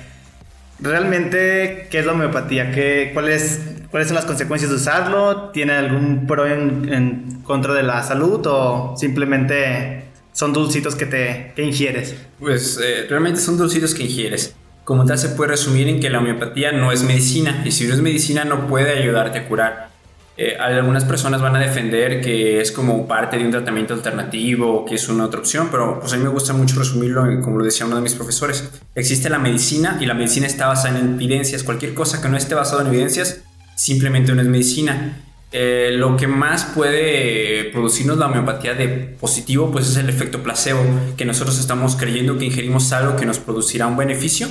Realmente, 0.80 1.88
¿qué 1.92 2.00
es 2.00 2.08
la 2.08 2.14
homeopatía? 2.14 2.72
¿Qué, 2.72 3.12
cuál 3.14 3.30
es, 3.30 3.62
¿Cuáles 3.92 4.08
son 4.08 4.16
las 4.16 4.26
consecuencias 4.26 4.72
de 4.72 4.78
usarlo? 4.78 5.52
¿Tiene 5.52 5.74
algún 5.74 6.26
pro 6.26 6.48
en, 6.48 6.92
en 6.92 7.42
contra 7.44 7.76
de 7.76 7.84
la 7.84 8.02
salud 8.02 8.44
o 8.48 8.96
simplemente 8.98 10.06
son 10.32 10.54
dulcitos 10.54 10.96
que 10.96 11.06
te 11.06 11.54
que 11.56 11.62
ingieres? 11.62 12.16
Pues 12.40 12.80
eh, 12.84 13.06
realmente 13.08 13.40
son 13.40 13.60
dulcitos 13.60 13.94
que 13.94 14.02
ingieres. 14.02 14.56
Como 14.84 15.06
tal 15.06 15.18
se 15.18 15.30
puede 15.30 15.52
resumir 15.52 15.88
en 15.88 16.00
que 16.00 16.10
la 16.10 16.20
homeopatía 16.20 16.72
no 16.74 16.92
es 16.92 17.04
medicina 17.04 17.62
y 17.66 17.72
si 17.72 17.88
no 17.88 17.94
es 17.94 18.02
medicina 18.02 18.44
no 18.44 18.68
puede 18.68 18.98
ayudarte 19.00 19.40
a 19.40 19.48
curar. 19.48 19.90
Eh, 20.36 20.58
algunas 20.60 21.06
personas 21.06 21.42
van 21.42 21.56
a 21.56 21.60
defender 21.60 22.20
que 22.20 22.60
es 22.60 22.72
como 22.72 23.08
parte 23.08 23.38
de 23.38 23.46
un 23.46 23.52
tratamiento 23.52 23.94
alternativo 23.94 24.74
o 24.82 24.86
que 24.86 24.96
es 24.96 25.08
una 25.08 25.26
otra 25.26 25.40
opción, 25.40 25.70
pero 25.72 26.00
pues 26.00 26.12
a 26.14 26.18
mí 26.18 26.24
me 26.24 26.30
gusta 26.30 26.54
mucho 26.54 26.80
resumirlo 26.80 27.30
en- 27.30 27.42
como 27.42 27.60
lo 27.60 27.64
decía 27.66 27.86
uno 27.86 27.96
de 27.98 28.02
mis 28.02 28.16
profesores. 28.16 28.68
Existe 28.96 29.30
la 29.30 29.38
medicina 29.38 29.98
y 30.02 30.06
la 30.08 30.16
medicina 30.16 30.48
está 30.48 30.68
basada 30.68 30.98
en 31.00 31.14
evidencias. 31.16 31.62
Cualquier 31.64 31.94
cosa 31.94 32.22
que 32.22 32.30
no 32.30 32.36
esté 32.36 32.56
basada 32.56 32.82
en 32.82 32.88
evidencias 32.88 33.42
simplemente 33.76 34.34
no 34.34 34.42
es 34.42 34.48
medicina. 34.48 35.20
Eh, 35.52 35.92
lo 35.94 36.18
que 36.18 36.26
más 36.28 36.66
puede 36.66 37.66
producirnos 37.72 38.18
la 38.18 38.26
homeopatía 38.26 38.74
de 38.74 38.88
positivo 39.22 39.72
pues 39.72 39.88
es 39.88 39.98
el 39.98 40.10
efecto 40.10 40.42
placebo, 40.42 40.82
que 41.16 41.26
nosotros 41.26 41.60
estamos 41.60 41.96
creyendo 41.96 42.40
que 42.40 42.46
ingerimos 42.46 42.92
algo 42.92 43.16
que 43.16 43.28
nos 43.28 43.38
producirá 43.38 43.86
un 43.86 43.96
beneficio 43.98 44.48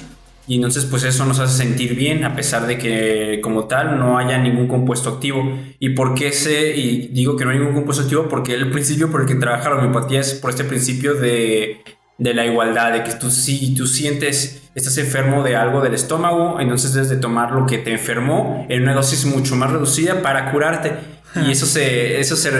y 0.47 0.57
entonces 0.57 0.85
pues 0.87 1.05
eso 1.05 1.25
nos 1.25 1.39
hace 1.39 1.57
sentir 1.57 1.95
bien 1.95 2.25
a 2.25 2.35
pesar 2.35 2.67
de 2.67 2.77
que 2.77 3.41
como 3.43 3.65
tal 3.67 3.99
no 3.99 4.19
haya 4.19 4.39
ningún 4.39 4.67
compuesto 4.67 5.11
activo. 5.11 5.59
¿Y 5.79 5.91
por 5.91 6.15
qué 6.15 6.33
sé 6.33 6.77
y 6.77 7.09
digo 7.09 7.37
que 7.37 7.45
no 7.45 7.51
hay 7.51 7.59
ningún 7.59 7.75
compuesto 7.75 8.03
activo? 8.03 8.29
Porque 8.29 8.55
el 8.55 8.71
principio 8.71 9.11
por 9.11 9.23
el 9.23 9.27
que 9.27 9.37
trabaja 9.37 9.71
la 9.71 9.77
homeopatía 9.77 10.21
es 10.21 10.35
por 10.35 10.51
este 10.51 10.65
principio 10.65 11.15
de, 11.15 11.83
de 12.19 12.35
la 12.35 12.45
igualdad, 12.45 12.93
de 12.93 13.05
que 13.05 13.13
tú 13.13 13.31
si 13.31 13.75
tú 13.75 13.87
sientes, 13.87 14.63
estás 14.75 14.99
enfermo 14.99 15.45
de 15.45 15.55
algo 15.55 15.81
del 15.81 15.95
estómago, 15.95 16.59
entonces 16.61 16.93
debes 16.93 17.09
de 17.09 17.17
tomar 17.17 17.53
lo 17.53 17.67
que 17.67 17.79
te 17.79 17.93
enfermó 17.93 18.67
en 18.69 18.83
una 18.83 18.95
dosis 18.95 19.25
mucho 19.25 19.55
más 19.55 19.71
reducida 19.71 20.23
para 20.23 20.51
curarte. 20.51 20.93
Y 21.47 21.53
eso 21.53 21.67
se, 21.67 22.21
eso 22.21 22.37
se 22.37 22.51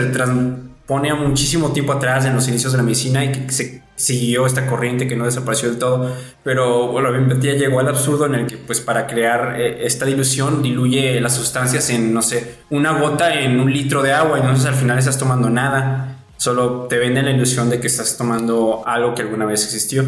transpone 0.85 1.09
a 1.11 1.15
muchísimo 1.15 1.71
tiempo 1.71 1.93
atrás 1.93 2.25
en 2.25 2.35
los 2.35 2.47
inicios 2.47 2.73
de 2.73 2.77
la 2.77 2.83
medicina 2.83 3.23
y 3.23 3.31
que 3.31 3.51
se 3.51 3.83
siguió 3.95 4.45
esta 4.45 4.67
corriente 4.67 5.07
que 5.07 5.15
no 5.15 5.25
desapareció 5.25 5.69
del 5.69 5.79
todo. 5.79 6.13
Pero 6.43 6.87
bueno, 6.87 7.09
la 7.09 7.17
homeopatía 7.17 7.53
llegó 7.53 7.79
al 7.79 7.87
absurdo 7.87 8.25
en 8.25 8.35
el 8.35 8.47
que 8.47 8.57
pues 8.57 8.81
para 8.81 9.07
crear 9.07 9.59
eh, 9.59 9.85
esta 9.85 10.05
dilución 10.05 10.61
diluye 10.61 11.21
las 11.21 11.35
sustancias 11.35 11.89
en, 11.89 12.13
no 12.13 12.21
sé, 12.21 12.57
una 12.69 12.99
gota 12.99 13.39
en 13.39 13.59
un 13.59 13.71
litro 13.71 14.01
de 14.01 14.11
agua 14.11 14.37
y 14.37 14.41
entonces 14.41 14.65
al 14.65 14.75
final 14.75 14.97
estás 14.97 15.17
tomando 15.17 15.49
nada. 15.49 16.17
Solo 16.37 16.87
te 16.89 16.97
venden 16.97 17.25
la 17.25 17.31
ilusión 17.31 17.69
de 17.69 17.79
que 17.79 17.87
estás 17.87 18.17
tomando 18.17 18.83
algo 18.85 19.15
que 19.15 19.21
alguna 19.21 19.45
vez 19.45 19.63
existió. 19.63 20.03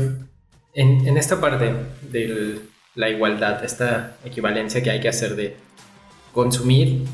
En 0.74 1.18
esta 1.18 1.40
parte 1.40 1.74
de 2.12 2.60
la 2.96 3.10
igualdad, 3.10 3.64
esta 3.64 4.18
equivalencia 4.26 4.84
que 4.84 4.90
hay 4.90 5.00
que 5.00 5.08
hacer 5.08 5.38
de 5.38 5.56
consumir 6.34 7.06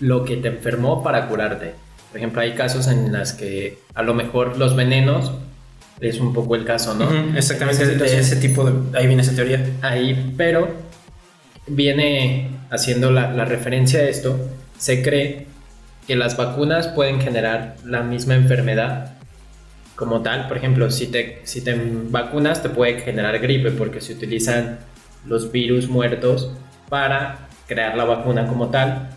lo 0.00 0.24
que 0.24 0.38
te 0.38 0.48
enfermó 0.48 1.02
para 1.02 1.28
curarte. 1.28 1.74
Por 2.12 2.18
ejemplo, 2.18 2.40
hay 2.42 2.52
casos 2.52 2.86
en 2.88 3.10
las 3.12 3.32
que 3.32 3.78
a 3.94 4.02
lo 4.02 4.12
mejor 4.14 4.58
los 4.58 4.76
venenos 4.76 5.32
es 6.00 6.20
un 6.20 6.32
poco 6.34 6.54
el 6.56 6.64
caso, 6.64 6.94
¿no? 6.94 7.06
Ujú, 7.06 7.36
Exactamente, 7.36 7.82
Entonces, 7.84 8.10
de 8.10 8.16
de- 8.16 8.20
ese 8.20 8.36
tipo 8.36 8.64
de... 8.70 8.98
Ahí 8.98 9.06
viene 9.06 9.22
esa 9.22 9.34
teoría. 9.34 9.64
ahí, 9.82 10.34
pero 10.36 10.68
viene 11.66 12.50
haciendo 12.70 13.10
la, 13.10 13.30
la 13.32 13.44
referencia 13.44 14.00
a 14.00 14.04
esto, 14.04 14.38
se 14.78 15.02
cree 15.02 15.46
que 16.06 16.16
las 16.16 16.36
vacunas 16.36 16.88
pueden 16.88 17.20
generar 17.20 17.76
la 17.84 18.02
misma 18.02 18.34
enfermedad 18.34 19.12
como 19.94 20.22
tal. 20.22 20.48
Por 20.48 20.56
ejemplo, 20.56 20.90
si 20.90 21.06
te, 21.06 21.40
si 21.44 21.60
te 21.62 21.74
vacunas 22.10 22.62
te 22.62 22.68
puede 22.68 23.00
generar 23.00 23.38
gripe 23.38 23.70
porque 23.70 24.00
se 24.00 24.14
utilizan 24.14 24.80
los 25.26 25.52
virus 25.52 25.88
muertos 25.88 26.50
para 26.88 27.48
crear 27.68 27.96
la 27.96 28.04
vacuna 28.04 28.46
como 28.48 28.68
tal. 28.70 29.10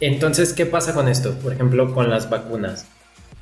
Entonces, 0.00 0.52
¿qué 0.52 0.66
pasa 0.66 0.94
con 0.94 1.08
esto? 1.08 1.34
Por 1.38 1.52
ejemplo, 1.52 1.92
con 1.92 2.08
las 2.10 2.30
vacunas. 2.30 2.86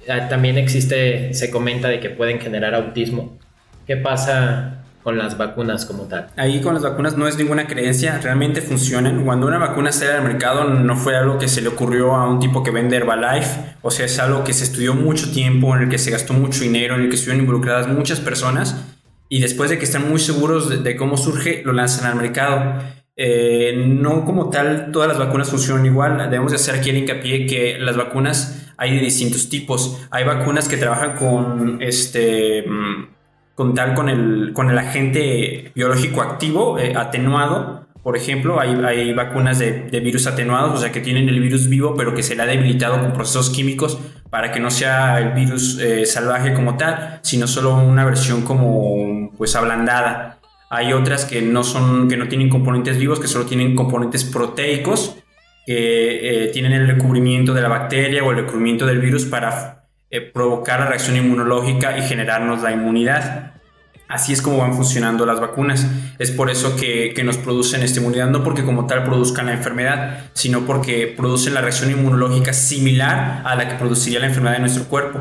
Ah, 0.09 0.29
También 0.29 0.59
existe, 0.59 1.35
se 1.35 1.51
comenta 1.51 1.89
de 1.89 2.01
que 2.01 2.11
pueden 2.11 2.41
generar 2.41 2.75
autismo. 2.75 3.39
¿Qué 3.87 3.97
pasa 3.97 4.85
con 5.03 5.19
las 5.19 5.39
vacunas 5.39 5.85
como 5.85 6.05
tal? 6.05 6.29
Ahí 6.37 6.61
con 6.61 6.75
las 6.75 6.83
vacunas 6.83 7.17
no 7.17 7.29
es 7.29 7.37
ninguna 7.39 7.67
creencia, 7.67 8.19
realmente 8.19 8.61
funcionan. 8.61 9.25
Cuando 9.25 9.47
una 9.47 9.59
vacuna 9.59 9.93
sale 9.93 10.13
al 10.13 10.25
mercado 10.25 10.65
no 10.65 10.97
fue 10.97 11.17
algo 11.17 11.39
que 11.39 11.47
se 11.47 11.61
le 11.61 11.69
ocurrió 11.69 12.15
a 12.17 12.29
un 12.29 12.41
tipo 12.41 12.63
que 12.63 12.73
vende 12.73 12.97
Herbalife, 12.97 13.77
o 13.83 13.91
sea, 13.93 14.07
es 14.07 14.19
algo 14.19 14.43
que 14.43 14.53
se 14.53 14.65
estudió 14.65 14.95
mucho 14.95 15.31
tiempo, 15.31 15.77
en 15.77 15.83
el 15.83 15.89
que 15.89 15.99
se 15.99 16.11
gastó 16.11 16.33
mucho 16.33 16.61
dinero, 16.61 16.97
en 16.97 17.03
el 17.03 17.09
que 17.09 17.15
estuvieron 17.15 17.43
involucradas 17.43 17.87
muchas 17.87 18.19
personas 18.19 18.85
y 19.29 19.41
después 19.41 19.71
de 19.71 19.79
que 19.79 19.85
están 19.85 20.09
muy 20.09 20.19
seguros 20.19 20.69
de, 20.69 20.79
de 20.79 20.97
cómo 20.97 21.17
surge, 21.17 21.63
lo 21.65 21.73
lanzan 21.73 22.11
al 22.11 22.17
mercado. 22.17 22.81
Eh, 23.17 23.75
no 23.77 24.27
como 24.27 24.51
tal, 24.51 24.91
todas 24.93 25.09
las 25.09 25.19
vacunas 25.19 25.51
funcionan 25.51 25.87
igual. 25.87 26.19
Debemos 26.31 26.53
de 26.53 26.57
hacer 26.57 26.75
aquí 26.75 26.91
el 26.91 26.99
hincapié 26.99 27.47
que 27.47 27.79
las 27.79 27.97
vacunas 27.97 28.73
hay 28.77 28.95
de 28.97 29.01
distintos 29.01 29.49
tipos. 29.49 30.07
Hay 30.11 30.25
vacunas 30.25 30.69
que 30.69 30.77
trabajan 30.77 31.17
con 31.17 31.83
este 31.83 32.65
mm, 32.69 33.17
con 33.55 33.75
tal 33.75 33.95
con 33.95 34.09
el, 34.09 34.53
con 34.53 34.71
el 34.71 34.79
agente 34.79 35.73
biológico 35.75 36.21
activo, 36.23 36.79
eh, 36.79 36.95
atenuado, 36.95 37.87
Por 38.03 38.17
ejemplo, 38.17 38.61
hay, 38.61 38.75
hay 38.85 39.13
vacunas 39.15 39.59
de, 39.59 39.89
de 39.91 40.01
virus 40.01 40.27
atenuados, 40.29 40.75
o 40.75 40.77
sea, 40.81 40.93
que 40.93 41.01
tienen 41.01 41.29
el 41.29 41.41
virus 41.41 41.69
vivo, 41.69 41.95
pero 41.97 42.15
que 42.15 42.23
se 42.23 42.37
le 42.37 42.43
ha 42.43 42.47
debilitado 42.47 43.01
con 43.01 43.13
procesos 43.13 43.51
químicos 43.51 43.99
para 44.31 44.53
que 44.53 44.61
no 44.61 44.71
sea 44.71 45.19
el 45.19 45.33
virus 45.33 45.79
eh, 45.81 46.05
salvaje 46.07 46.53
como 46.53 46.77
tal, 46.77 47.19
sino 47.23 47.47
solo 47.47 47.75
una 47.77 48.05
versión 48.05 48.43
como 48.43 49.33
pues 49.37 49.57
ablandada. 49.57 50.39
Hay 50.69 50.93
otras 50.93 51.25
que 51.25 51.43
no 51.43 51.63
son, 51.63 52.09
que 52.09 52.17
no 52.17 52.29
tienen 52.29 52.49
componentes 52.49 52.99
vivos, 52.99 53.21
que 53.21 53.29
solo 53.29 53.47
tienen 53.47 53.77
componentes 53.77 54.25
proteicos, 54.25 55.17
que 55.65 56.45
eh, 56.45 56.49
tienen 56.49 56.73
el 56.73 56.87
recubrimiento 56.87 57.55
de 57.55 57.63
la 57.63 57.69
bacteria 57.69 58.25
o 58.25 58.31
el 58.31 58.39
recubrimiento 58.39 58.87
del 58.87 58.99
virus 58.99 59.25
para 59.27 59.85
eh, 60.11 60.21
provocar 60.21 60.81
la 60.81 60.87
reacción 60.87 61.17
inmunológica 61.17 61.97
y 61.99 62.03
generarnos 62.03 62.63
la 62.63 62.73
inmunidad. 62.73 63.53
Así 64.09 64.33
es 64.33 64.41
como 64.41 64.59
van 64.59 64.75
funcionando 64.75 65.27
las 65.27 65.41
vacunas. 65.41 65.87
Es 66.19 66.31
por 66.31 66.51
eso 66.51 66.77
que, 66.77 67.13
que, 67.15 67.25
nos 67.25 67.37
producen 67.39 67.83
esta 67.83 67.99
inmunidad, 67.99 68.29
no 68.29 68.45
porque 68.45 68.65
como 68.65 68.87
tal 68.87 69.05
produzcan 69.05 69.47
la 69.47 69.53
enfermedad, 69.53 70.31
sino 70.33 70.61
porque 70.65 71.13
producen 71.17 71.55
la 71.55 71.61
reacción 71.61 71.91
inmunológica 71.91 72.53
similar 72.53 73.43
a 73.45 73.57
la 73.57 73.69
que 73.69 73.75
produciría 73.75 74.21
la 74.21 74.27
enfermedad 74.27 74.57
en 74.57 74.63
nuestro 74.63 74.85
cuerpo. 74.85 75.21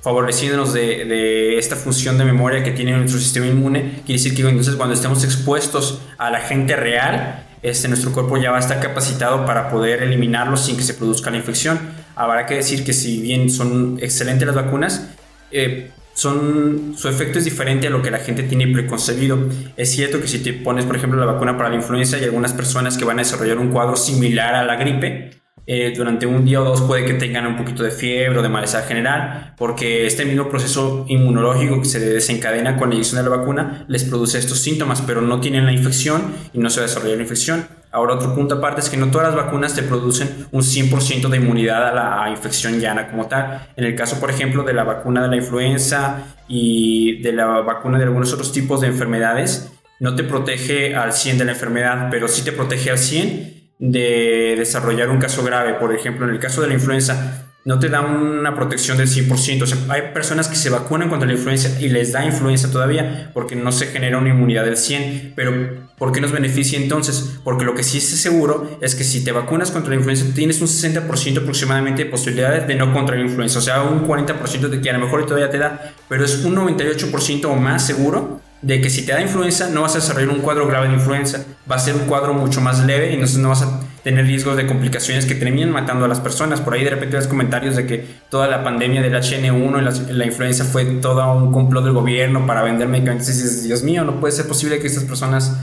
Favoreciéndonos 0.00 0.72
de, 0.72 1.04
de, 1.04 1.58
esta 1.58 1.76
función 1.76 2.18
de 2.18 2.24
memoria 2.24 2.62
que 2.62 2.70
tiene 2.70 2.96
nuestro 2.96 3.18
sistema 3.18 3.46
inmune, 3.46 4.02
quiere 4.06 4.20
decir 4.20 4.34
que 4.34 4.42
entonces 4.42 4.76
cuando 4.76 4.94
estemos 4.94 5.24
expuestos 5.24 6.00
a 6.18 6.30
la 6.30 6.40
gente 6.40 6.76
real, 6.76 7.46
este, 7.62 7.88
nuestro 7.88 8.12
cuerpo 8.12 8.36
ya 8.36 8.50
va 8.50 8.58
a 8.58 8.60
estar 8.60 8.80
capacitado 8.80 9.44
para 9.44 9.70
poder 9.70 10.02
eliminarlo 10.02 10.56
sin 10.56 10.76
que 10.76 10.82
se 10.82 10.94
produzca 10.94 11.30
la 11.30 11.38
infección. 11.38 11.78
Habrá 12.14 12.46
que 12.46 12.54
decir 12.54 12.84
que 12.84 12.92
si 12.92 13.20
bien 13.20 13.50
son 13.50 13.98
excelentes 14.00 14.46
las 14.46 14.56
vacunas, 14.56 15.08
eh, 15.50 15.90
son, 16.14 16.94
su 16.96 17.08
efecto 17.08 17.38
es 17.38 17.44
diferente 17.44 17.86
a 17.86 17.90
lo 17.90 18.02
que 18.02 18.10
la 18.10 18.18
gente 18.18 18.42
tiene 18.42 18.66
preconcebido. 18.68 19.38
Es 19.76 19.90
cierto 19.90 20.20
que 20.20 20.28
si 20.28 20.40
te 20.40 20.52
pones, 20.52 20.84
por 20.84 20.96
ejemplo, 20.96 21.18
la 21.18 21.32
vacuna 21.32 21.56
para 21.56 21.68
la 21.68 21.76
influenza, 21.76 22.16
hay 22.16 22.24
algunas 22.24 22.52
personas 22.52 22.98
que 22.98 23.04
van 23.04 23.18
a 23.18 23.22
desarrollar 23.22 23.58
un 23.58 23.68
cuadro 23.68 23.96
similar 23.96 24.54
a 24.54 24.64
la 24.64 24.76
gripe, 24.76 25.30
eh, 25.70 25.92
durante 25.94 26.24
un 26.24 26.46
día 26.46 26.62
o 26.62 26.64
dos 26.64 26.80
puede 26.80 27.04
que 27.04 27.12
tengan 27.12 27.46
un 27.46 27.54
poquito 27.54 27.82
de 27.82 27.90
fiebre 27.90 28.38
o 28.38 28.42
de 28.42 28.48
malestar 28.48 28.84
general, 28.84 29.52
porque 29.58 30.06
este 30.06 30.24
mismo 30.24 30.48
proceso 30.48 31.04
inmunológico 31.08 31.78
que 31.82 31.84
se 31.84 32.00
desencadena 32.00 32.78
con 32.78 32.88
la 32.88 32.94
inyección 32.94 33.22
de 33.22 33.28
la 33.28 33.36
vacuna 33.36 33.84
les 33.86 34.04
produce 34.04 34.38
estos 34.38 34.60
síntomas, 34.60 35.02
pero 35.02 35.20
no 35.20 35.40
tienen 35.40 35.66
la 35.66 35.72
infección 35.72 36.32
y 36.54 36.58
no 36.58 36.70
se 36.70 36.80
desarrolla 36.80 37.16
la 37.16 37.20
infección. 37.20 37.66
Ahora 37.90 38.14
otro 38.14 38.34
punto 38.34 38.54
aparte 38.54 38.80
es 38.80 38.88
que 38.88 38.96
no 38.96 39.10
todas 39.10 39.26
las 39.26 39.36
vacunas 39.36 39.74
te 39.74 39.82
producen 39.82 40.46
un 40.52 40.62
100% 40.62 41.28
de 41.28 41.36
inmunidad 41.36 41.88
a 41.88 42.24
la 42.24 42.30
infección 42.30 42.80
llana 42.80 43.10
como 43.10 43.26
tal. 43.26 43.68
En 43.76 43.84
el 43.84 43.94
caso, 43.94 44.18
por 44.18 44.30
ejemplo, 44.30 44.62
de 44.62 44.72
la 44.72 44.84
vacuna 44.84 45.20
de 45.20 45.28
la 45.28 45.36
influenza 45.36 46.34
y 46.48 47.20
de 47.20 47.34
la 47.34 47.44
vacuna 47.44 47.98
de 47.98 48.04
algunos 48.04 48.32
otros 48.32 48.52
tipos 48.52 48.80
de 48.80 48.86
enfermedades, 48.86 49.70
no 50.00 50.14
te 50.14 50.24
protege 50.24 50.96
al 50.96 51.12
100 51.12 51.36
de 51.36 51.44
la 51.44 51.52
enfermedad, 51.52 52.08
pero 52.10 52.26
sí 52.26 52.42
te 52.42 52.52
protege 52.52 52.90
al 52.90 52.98
100 52.98 53.57
de 53.78 54.54
desarrollar 54.56 55.10
un 55.10 55.18
caso 55.18 55.42
grave. 55.44 55.74
Por 55.74 55.94
ejemplo, 55.94 56.26
en 56.26 56.32
el 56.32 56.40
caso 56.40 56.60
de 56.60 56.68
la 56.68 56.74
influenza, 56.74 57.48
no 57.64 57.78
te 57.78 57.88
da 57.90 58.00
una 58.00 58.54
protección 58.54 58.96
del 58.96 59.08
100%. 59.08 59.62
O 59.62 59.66
sea, 59.66 59.78
hay 59.90 60.12
personas 60.14 60.48
que 60.48 60.56
se 60.56 60.70
vacunan 60.70 61.10
contra 61.10 61.26
la 61.26 61.34
influenza 61.34 61.80
y 61.80 61.88
les 61.88 62.12
da 62.12 62.24
influenza 62.24 62.70
todavía 62.70 63.30
porque 63.34 63.56
no 63.56 63.72
se 63.72 63.88
genera 63.88 64.18
una 64.18 64.30
inmunidad 64.30 64.64
del 64.64 64.76
100. 64.76 65.34
Pero, 65.36 65.88
¿por 65.98 66.12
qué 66.12 66.20
nos 66.20 66.32
beneficia 66.32 66.78
entonces? 66.78 67.38
Porque 67.44 67.64
lo 67.64 67.74
que 67.74 67.82
sí 67.82 67.98
es 67.98 68.04
seguro 68.04 68.78
es 68.80 68.94
que 68.94 69.04
si 69.04 69.22
te 69.22 69.32
vacunas 69.32 69.70
contra 69.70 69.90
la 69.90 69.96
influenza, 69.96 70.24
tienes 70.34 70.60
un 70.60 70.68
60% 70.68 71.42
aproximadamente 71.42 72.04
de 72.04 72.10
posibilidades 72.10 72.66
de 72.66 72.74
no 72.74 72.92
contraer 72.92 73.24
influenza. 73.24 73.58
O 73.58 73.62
sea, 73.62 73.82
un 73.82 74.06
40% 74.08 74.68
de 74.68 74.80
que 74.80 74.90
a 74.90 74.94
lo 74.94 75.00
mejor 75.00 75.26
todavía 75.26 75.50
te 75.50 75.58
da, 75.58 75.92
pero 76.08 76.24
es 76.24 76.44
un 76.44 76.56
98% 76.56 77.44
o 77.44 77.56
más 77.56 77.86
seguro 77.86 78.40
de 78.62 78.80
que 78.80 78.90
si 78.90 79.06
te 79.06 79.12
da 79.12 79.20
influenza 79.20 79.70
no 79.70 79.82
vas 79.82 79.94
a 79.94 79.98
desarrollar 79.98 80.30
un 80.30 80.40
cuadro 80.40 80.66
grave 80.66 80.88
de 80.88 80.94
influenza, 80.94 81.44
va 81.70 81.76
a 81.76 81.78
ser 81.78 81.94
un 81.94 82.06
cuadro 82.06 82.34
mucho 82.34 82.60
más 82.60 82.84
leve 82.84 83.10
y 83.10 83.14
entonces 83.14 83.38
no 83.38 83.50
vas 83.50 83.62
a 83.62 83.80
tener 84.02 84.26
riesgos 84.26 84.56
de 84.56 84.66
complicaciones 84.66 85.26
que 85.26 85.34
terminen 85.34 85.70
matando 85.70 86.04
a 86.04 86.08
las 86.08 86.20
personas. 86.20 86.60
Por 86.60 86.74
ahí 86.74 86.82
de 86.82 86.90
repente 86.90 87.16
ves 87.16 87.26
comentarios 87.26 87.76
de 87.76 87.86
que 87.86 88.04
toda 88.30 88.48
la 88.48 88.64
pandemia 88.64 89.02
del 89.02 89.14
HN1 89.14 90.08
y 90.08 90.12
la, 90.12 90.24
influenza 90.24 90.64
fue 90.64 90.84
todo 90.84 91.32
un 91.34 91.52
complot 91.52 91.84
del 91.84 91.92
gobierno 91.92 92.46
para 92.46 92.62
vender 92.62 92.88
medicamentos. 92.88 93.28
Y 93.28 93.32
dices, 93.32 93.64
Dios 93.64 93.82
mío, 93.82 94.04
no 94.04 94.18
puede 94.18 94.32
ser 94.32 94.46
posible 94.48 94.78
que 94.80 94.86
estas 94.86 95.04
personas 95.04 95.56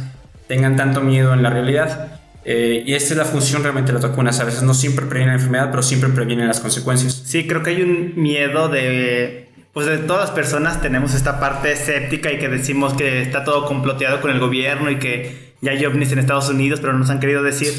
tengan 0.47 0.75
tanto 0.75 1.01
miedo 1.01 1.33
en 1.33 1.43
la 1.43 1.49
realidad. 1.49 2.19
Eh, 2.45 2.83
y 2.85 2.93
esta 2.93 3.15
es 3.15 3.17
la 3.17 3.25
función 3.25 3.63
realmente 3.63 3.91
de 3.91 3.99
las 3.99 4.09
vacunas. 4.09 4.39
A 4.39 4.43
veces 4.43 4.61
no 4.61 4.73
siempre 4.73 5.07
previenen 5.07 5.35
la 5.35 5.41
enfermedad, 5.41 5.71
pero 5.71 5.81
siempre 5.81 6.09
previenen 6.09 6.47
las 6.47 6.59
consecuencias. 6.59 7.23
Sí, 7.25 7.47
creo 7.47 7.63
que 7.63 7.71
hay 7.71 7.81
un 7.81 8.13
miedo 8.15 8.69
de 8.69 9.44
pues 9.75 9.87
de 9.87 9.97
todas 9.97 10.21
las 10.21 10.31
personas 10.31 10.81
tenemos 10.81 11.13
esta 11.13 11.37
parte 11.37 11.73
escéptica 11.73 12.31
y 12.31 12.39
que 12.39 12.47
decimos 12.47 12.93
que 12.93 13.21
está 13.21 13.43
todo 13.43 13.65
comploteado 13.65 14.21
con 14.21 14.31
el 14.31 14.39
gobierno 14.39 14.89
y 14.89 14.99
que 14.99 15.53
ya 15.59 15.71
hay 15.71 15.85
ovnis 15.85 16.13
en 16.13 16.19
Estados 16.19 16.47
Unidos, 16.47 16.79
pero 16.79 16.93
no 16.93 16.99
nos 16.99 17.09
han 17.09 17.19
querido 17.19 17.43
decir. 17.43 17.73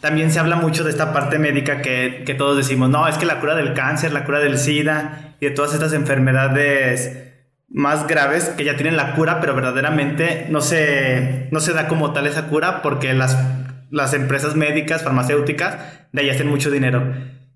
También 0.00 0.32
se 0.32 0.38
habla 0.38 0.56
mucho 0.56 0.82
de 0.82 0.88
esta 0.88 1.12
parte 1.12 1.38
médica 1.38 1.82
que, 1.82 2.22
que 2.24 2.32
todos 2.32 2.56
decimos, 2.56 2.88
no, 2.88 3.06
es 3.06 3.18
que 3.18 3.26
la 3.26 3.38
cura 3.38 3.54
del 3.54 3.74
cáncer, 3.74 4.14
la 4.14 4.24
cura 4.24 4.38
del 4.38 4.56
SIDA 4.56 5.34
y 5.40 5.44
de 5.44 5.50
todas 5.50 5.74
estas 5.74 5.92
enfermedades 5.92 7.18
más 7.68 8.06
graves 8.06 8.48
que 8.56 8.64
ya 8.64 8.76
tienen 8.76 8.96
la 8.96 9.14
cura, 9.14 9.38
pero 9.38 9.54
verdaderamente 9.54 10.46
no 10.48 10.62
se, 10.62 11.48
no 11.50 11.60
se 11.60 11.74
da 11.74 11.86
como 11.86 12.14
tal 12.14 12.26
esa 12.26 12.46
cura 12.46 12.80
porque 12.80 13.12
las, 13.12 13.36
las 13.90 14.14
empresas 14.14 14.56
médicas, 14.56 15.02
farmacéuticas, 15.02 15.76
de 16.12 16.22
ahí 16.22 16.30
hacen 16.30 16.48
mucho 16.48 16.70
dinero 16.70 17.12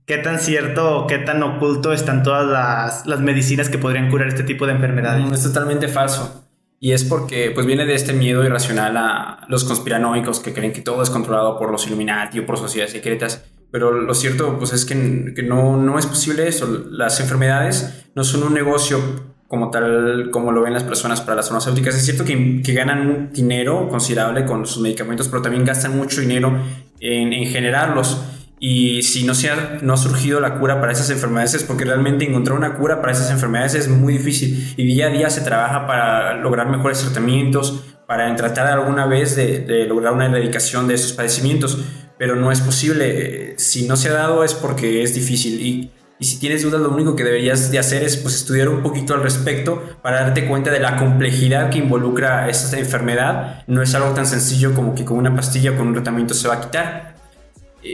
qué 0.06 0.18
tan 0.18 0.38
cierto 0.38 0.98
o 0.98 1.06
qué 1.06 1.18
tan 1.18 1.42
oculto 1.42 1.92
están 1.92 2.22
todas 2.22 2.46
las, 2.46 3.06
las, 3.06 3.20
medicinas 3.20 3.68
que 3.68 3.78
podrían 3.78 4.10
curar 4.10 4.28
este 4.28 4.44
tipo 4.44 4.66
de 4.66 4.72
enfermedades. 4.72 5.30
Es 5.32 5.42
totalmente 5.42 5.88
falso. 5.88 6.44
Y 6.78 6.92
es 6.92 7.04
porque 7.04 7.50
pues 7.52 7.66
viene 7.66 7.86
de 7.86 7.94
este 7.94 8.12
miedo 8.12 8.44
irracional 8.44 8.96
a 8.96 9.46
los 9.48 9.64
conspiranoicos 9.64 10.40
que 10.40 10.52
creen 10.52 10.72
que 10.72 10.82
todo 10.82 11.02
es 11.02 11.10
controlado 11.10 11.58
por 11.58 11.70
los 11.70 11.86
Illuminati 11.86 12.38
o 12.38 12.46
por 12.46 12.58
sociedades 12.58 12.92
secretas. 12.92 13.44
Pero 13.72 13.90
lo 13.92 14.14
cierto 14.14 14.58
pues 14.58 14.72
es 14.72 14.84
que, 14.84 15.32
que 15.34 15.42
no, 15.42 15.76
no 15.76 15.98
es 15.98 16.06
posible 16.06 16.46
eso. 16.46 16.84
Las 16.90 17.18
enfermedades 17.20 18.06
no 18.14 18.24
son 18.24 18.44
un 18.44 18.54
negocio 18.54 19.00
como 19.48 19.70
tal, 19.70 20.30
como 20.30 20.52
lo 20.52 20.62
ven 20.62 20.74
las 20.74 20.84
personas 20.84 21.20
para 21.20 21.36
las 21.36 21.46
farmacéuticas. 21.46 21.96
Es 21.96 22.04
cierto 22.04 22.24
que, 22.24 22.62
que 22.62 22.72
ganan 22.74 23.30
dinero 23.32 23.88
considerable 23.88 24.44
con 24.44 24.66
sus 24.66 24.82
medicamentos, 24.82 25.28
pero 25.28 25.42
también 25.42 25.64
gastan 25.64 25.96
mucho 25.96 26.20
dinero 26.20 26.56
en, 27.00 27.32
en 27.32 27.46
generarlos. 27.46 28.20
Y 28.58 29.02
si 29.02 29.24
no, 29.24 29.34
se 29.34 29.50
ha, 29.50 29.78
no 29.82 29.92
ha 29.92 29.96
surgido 29.96 30.40
la 30.40 30.58
cura 30.58 30.80
para 30.80 30.92
esas 30.92 31.10
enfermedades 31.10 31.54
es 31.54 31.64
porque 31.64 31.84
realmente 31.84 32.24
encontrar 32.24 32.56
una 32.56 32.74
cura 32.74 33.00
para 33.00 33.12
esas 33.12 33.30
enfermedades 33.30 33.74
es 33.74 33.88
muy 33.88 34.14
difícil. 34.14 34.74
Y 34.76 34.86
día 34.86 35.06
a 35.06 35.10
día 35.10 35.28
se 35.28 35.42
trabaja 35.42 35.86
para 35.86 36.36
lograr 36.36 36.68
mejores 36.68 37.00
tratamientos, 37.00 37.84
para 38.06 38.34
tratar 38.36 38.68
alguna 38.68 39.06
vez 39.06 39.36
de, 39.36 39.86
lograr 39.86 40.14
una 40.14 40.26
erradicación 40.26 40.88
de 40.88 40.94
esos 40.94 41.12
padecimientos. 41.12 41.78
Pero 42.18 42.34
no 42.34 42.50
es 42.50 42.62
posible. 42.62 43.54
Si 43.58 43.86
no 43.86 43.96
se 43.96 44.08
ha 44.08 44.14
dado 44.14 44.42
es 44.42 44.54
porque 44.54 45.02
es 45.02 45.14
difícil. 45.14 45.60
Y, 45.60 45.90
y 46.18 46.24
si 46.24 46.38
tienes 46.38 46.62
dudas, 46.62 46.80
lo 46.80 46.88
único 46.88 47.14
que 47.14 47.24
deberías 47.24 47.70
de 47.70 47.78
hacer 47.78 48.02
es 48.04 48.16
pues, 48.16 48.36
estudiar 48.36 48.70
un 48.70 48.82
poquito 48.82 49.12
al 49.12 49.22
respecto 49.22 49.82
para 50.00 50.22
darte 50.22 50.46
cuenta 50.46 50.70
de 50.70 50.80
la 50.80 50.96
complejidad 50.96 51.68
que 51.68 51.76
involucra 51.76 52.48
esta 52.48 52.78
enfermedad. 52.78 53.64
No 53.66 53.82
es 53.82 53.94
algo 53.94 54.14
tan 54.14 54.26
sencillo 54.26 54.72
como 54.72 54.94
que 54.94 55.04
con 55.04 55.18
una 55.18 55.36
pastilla 55.36 55.76
con 55.76 55.88
un 55.88 55.92
tratamiento 55.92 56.32
se 56.32 56.48
va 56.48 56.54
a 56.54 56.60
quitar 56.62 57.15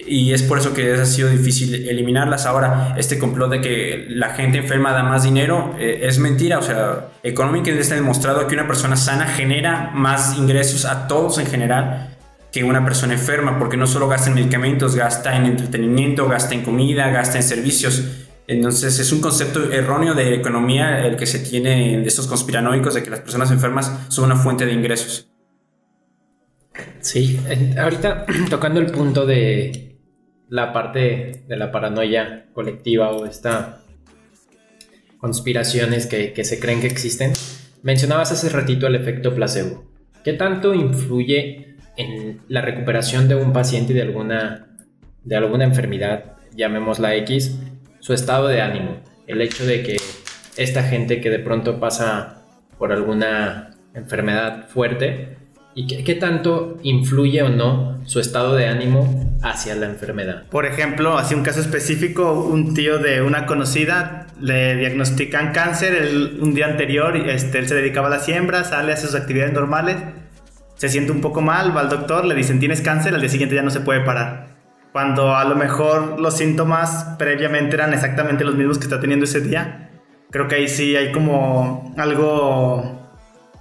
y 0.06 0.32
es 0.32 0.42
por 0.42 0.58
eso 0.58 0.72
que 0.72 0.92
ha 0.92 1.04
sido 1.04 1.28
difícil 1.28 1.88
eliminarlas. 1.88 2.46
Ahora, 2.46 2.94
este 2.96 3.18
complot 3.18 3.50
de 3.50 3.60
que 3.60 4.06
la 4.08 4.30
gente 4.30 4.58
enferma 4.58 4.92
da 4.92 5.02
más 5.02 5.22
dinero 5.22 5.74
eh, 5.78 6.00
es 6.02 6.18
mentira. 6.18 6.58
O 6.58 6.62
sea, 6.62 7.08
económicamente 7.22 7.82
está 7.82 7.94
demostrado 7.94 8.46
que 8.46 8.54
una 8.54 8.66
persona 8.66 8.96
sana 8.96 9.26
genera 9.26 9.90
más 9.94 10.36
ingresos 10.38 10.84
a 10.84 11.06
todos 11.08 11.38
en 11.38 11.46
general 11.46 12.08
que 12.50 12.64
una 12.64 12.84
persona 12.84 13.14
enferma, 13.14 13.58
porque 13.58 13.78
no 13.78 13.86
solo 13.86 14.08
gasta 14.08 14.28
en 14.28 14.34
medicamentos, 14.34 14.94
gasta 14.94 15.34
en 15.36 15.46
entretenimiento, 15.46 16.28
gasta 16.28 16.54
en 16.54 16.62
comida, 16.62 17.08
gasta 17.10 17.38
en 17.38 17.42
servicios. 17.42 18.04
Entonces 18.46 18.98
es 18.98 19.10
un 19.12 19.20
concepto 19.20 19.72
erróneo 19.72 20.14
de 20.14 20.34
economía 20.34 21.06
el 21.06 21.16
que 21.16 21.26
se 21.26 21.38
tiene 21.38 21.98
de 22.00 22.06
estos 22.06 22.26
conspiranoicos 22.26 22.94
de 22.94 23.02
que 23.02 23.08
las 23.08 23.20
personas 23.20 23.50
enfermas 23.50 23.90
son 24.08 24.26
una 24.26 24.36
fuente 24.36 24.66
de 24.66 24.72
ingresos. 24.72 25.31
Sí, 27.00 27.38
ahorita 27.78 28.26
tocando 28.50 28.80
el 28.80 28.90
punto 28.90 29.26
de 29.26 29.98
la 30.48 30.72
parte 30.72 31.44
de 31.48 31.56
la 31.56 31.72
paranoia 31.72 32.46
colectiva 32.52 33.10
o 33.10 33.26
esta 33.26 33.82
conspiraciones 35.22 36.06
que, 36.06 36.44
se 36.44 36.58
creen 36.58 36.80
que 36.80 36.88
existen, 36.88 37.32
mencionabas 37.84 38.32
hace 38.32 38.48
ratito 38.48 38.88
el 38.88 38.96
efecto 38.96 39.32
placebo. 39.32 39.84
¿Qué 40.24 40.32
tanto 40.32 40.74
influye 40.74 41.76
en 41.96 42.40
la 42.48 42.60
recuperación 42.60 43.28
de 43.28 43.36
un 43.36 43.52
paciente 43.52 43.94
de 43.94 44.02
alguna, 44.02 44.76
de 45.22 45.36
alguna 45.36 45.62
enfermedad, 45.62 46.38
llamémosla 46.56 47.14
X, 47.18 47.56
su 48.00 48.14
estado 48.14 48.48
de 48.48 48.62
ánimo? 48.62 49.00
El 49.28 49.40
hecho 49.42 49.64
de 49.64 49.84
que 49.84 50.00
esta 50.56 50.82
gente 50.82 51.20
que 51.20 51.30
de 51.30 51.38
pronto 51.38 51.78
pasa 51.78 52.42
por 52.76 52.90
alguna 52.90 53.70
enfermedad 53.94 54.68
fuerte, 54.70 55.36
¿Y 55.74 55.86
qué, 55.86 56.14
tanto 56.14 56.78
influye 56.82 57.42
o 57.42 57.48
no 57.48 58.00
su 58.04 58.20
estado 58.20 58.54
de 58.54 58.66
ánimo 58.66 59.38
hacia 59.42 59.74
la 59.74 59.86
enfermedad? 59.86 60.44
Por 60.50 60.66
ejemplo, 60.66 61.16
así 61.16 61.34
un 61.34 61.42
caso 61.42 61.60
específico, 61.60 62.32
un 62.32 62.74
tío 62.74 62.98
de 62.98 63.22
una 63.22 63.46
conocida 63.46 64.26
le 64.38 64.76
diagnostican 64.76 65.52
cáncer 65.52 65.94
el, 65.94 66.38
un 66.42 66.54
día 66.54 66.66
anterior, 66.66 67.16
este, 67.16 67.58
él 67.58 67.68
se 67.68 67.74
dedicaba 67.74 68.08
a 68.08 68.10
la 68.10 68.18
siembra, 68.18 68.64
sale 68.64 68.92
a 68.92 68.96
sus 68.96 69.14
actividades 69.14 69.54
normales, 69.54 69.96
se 70.74 70.88
siente 70.88 71.12
un 71.12 71.20
poco 71.20 71.40
mal, 71.40 71.74
va 71.74 71.80
al 71.80 71.88
doctor, 71.88 72.24
le 72.26 72.34
dicen 72.34 72.60
tienes 72.60 72.82
cáncer, 72.82 73.14
al 73.14 73.20
día 73.20 73.30
siguiente 73.30 73.54
ya 73.54 73.62
no 73.62 73.70
se 73.70 73.80
puede 73.80 74.00
parar. 74.00 74.48
Cuando 74.92 75.34
a 75.34 75.44
lo 75.44 75.54
mejor 75.54 76.20
los 76.20 76.36
síntomas 76.36 77.14
previamente 77.18 77.76
eran 77.76 77.94
exactamente 77.94 78.44
los 78.44 78.56
mismos 78.56 78.76
que 78.76 78.84
está 78.84 79.00
teniendo 79.00 79.24
ese 79.24 79.40
día. 79.40 79.90
Creo 80.30 80.48
que 80.48 80.56
ahí 80.56 80.68
sí 80.68 80.96
hay 80.96 81.12
como 81.12 81.94
algo 81.96 83.01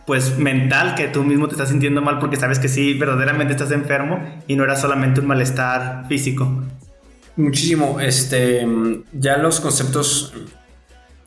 pues 0.05 0.37
mental 0.37 0.95
que 0.95 1.07
tú 1.07 1.23
mismo 1.23 1.47
te 1.47 1.53
estás 1.53 1.69
sintiendo 1.69 2.01
mal 2.01 2.19
porque 2.19 2.35
sabes 2.37 2.59
que 2.59 2.67
sí 2.67 2.93
verdaderamente 2.95 3.53
estás 3.53 3.71
enfermo 3.71 4.19
y 4.47 4.55
no 4.55 4.63
era 4.63 4.75
solamente 4.75 5.21
un 5.21 5.27
malestar 5.27 6.05
físico. 6.07 6.63
Muchísimo. 7.35 7.99
Este, 7.99 8.67
ya 9.13 9.37
los 9.37 9.59
conceptos 9.59 10.33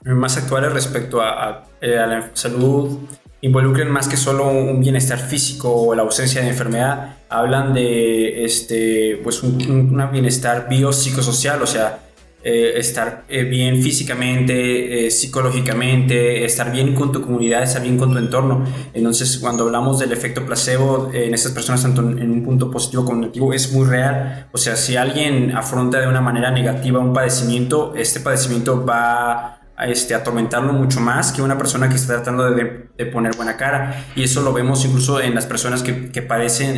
más 0.05 0.37
actuales 0.37 0.73
respecto 0.73 1.23
a, 1.23 1.65
eh, 1.81 1.97
la 1.97 2.31
salud 2.35 2.99
involucran 3.41 3.91
más 3.91 4.09
que 4.09 4.17
solo 4.17 4.49
un 4.49 4.81
bienestar 4.81 5.19
físico 5.19 5.73
o 5.75 5.95
la 5.95 6.03
ausencia 6.03 6.41
de 6.43 6.49
enfermedad. 6.49 7.17
Hablan 7.29 7.73
de 7.75 8.45
este, 8.45 9.21
pues 9.23 9.43
un- 9.43 9.91
un 9.95 10.11
bienestar 10.13 10.67
biopsicosocial, 10.69 11.63
o 11.63 11.67
sea, 11.67 11.99
eh, 12.47 12.79
estar 12.79 13.25
eh, 13.31 13.45
bien 13.45 13.83
físicamente, 13.83 15.07
eh, 15.07 15.11
psicológicamente, 15.11 16.45
estar 16.45 16.71
bien 16.71 16.95
con 16.95 17.11
tu 17.11 17.23
comunidad, 17.23 17.63
estar 17.63 17.81
bien 17.81 17.97
con 17.97 18.13
tu 18.13 18.19
entorno. 18.19 18.67
Entonces, 18.93 19.39
cuando 19.39 19.65
hablamos 19.65 19.99
del 19.99 20.13
efecto 20.13 20.45
placebo 20.45 21.11
en 21.15 21.33
estas 21.33 21.53
personas, 21.53 21.81
tanto 21.81 22.03
en 22.03 22.31
un 22.31 22.43
punto 22.45 22.71
positivo 22.71 23.07
como 23.07 23.23
negativo, 23.23 23.55
es 23.55 23.73
muy 23.73 23.87
real. 23.87 24.49
O 24.53 24.59
sea, 24.59 24.77
si 24.77 24.95
alguien 24.95 25.57
afronta 25.57 25.99
de 25.99 26.07
una 26.07 26.21
manera 26.21 26.51
negativa 26.51 27.01
un 27.01 27.15
padecimiento, 27.15 27.95
este 27.97 28.21
padecimiento 28.21 28.85
va 28.85 29.61
a 29.75 29.87
este, 29.89 30.15
atormentarlo 30.15 30.75
mucho 30.75 31.01
más 31.01 31.33
que 31.33 31.41
una 31.41 31.57
persona 31.57 31.89
que 31.89 31.95
está 31.95 32.17
tratando 32.17 32.51
de, 32.51 32.89
de 32.95 33.07
poner 33.07 33.35
buena 33.37 33.57
cara. 33.57 34.05
Y 34.17 34.23
eso 34.23 34.43
lo 34.43 34.53
vemos 34.53 34.85
incluso 34.85 35.19
en 35.19 35.35
las 35.35 35.47
personas 35.47 35.83
que, 35.83 36.11
que 36.11 36.21
padecen 36.21 36.77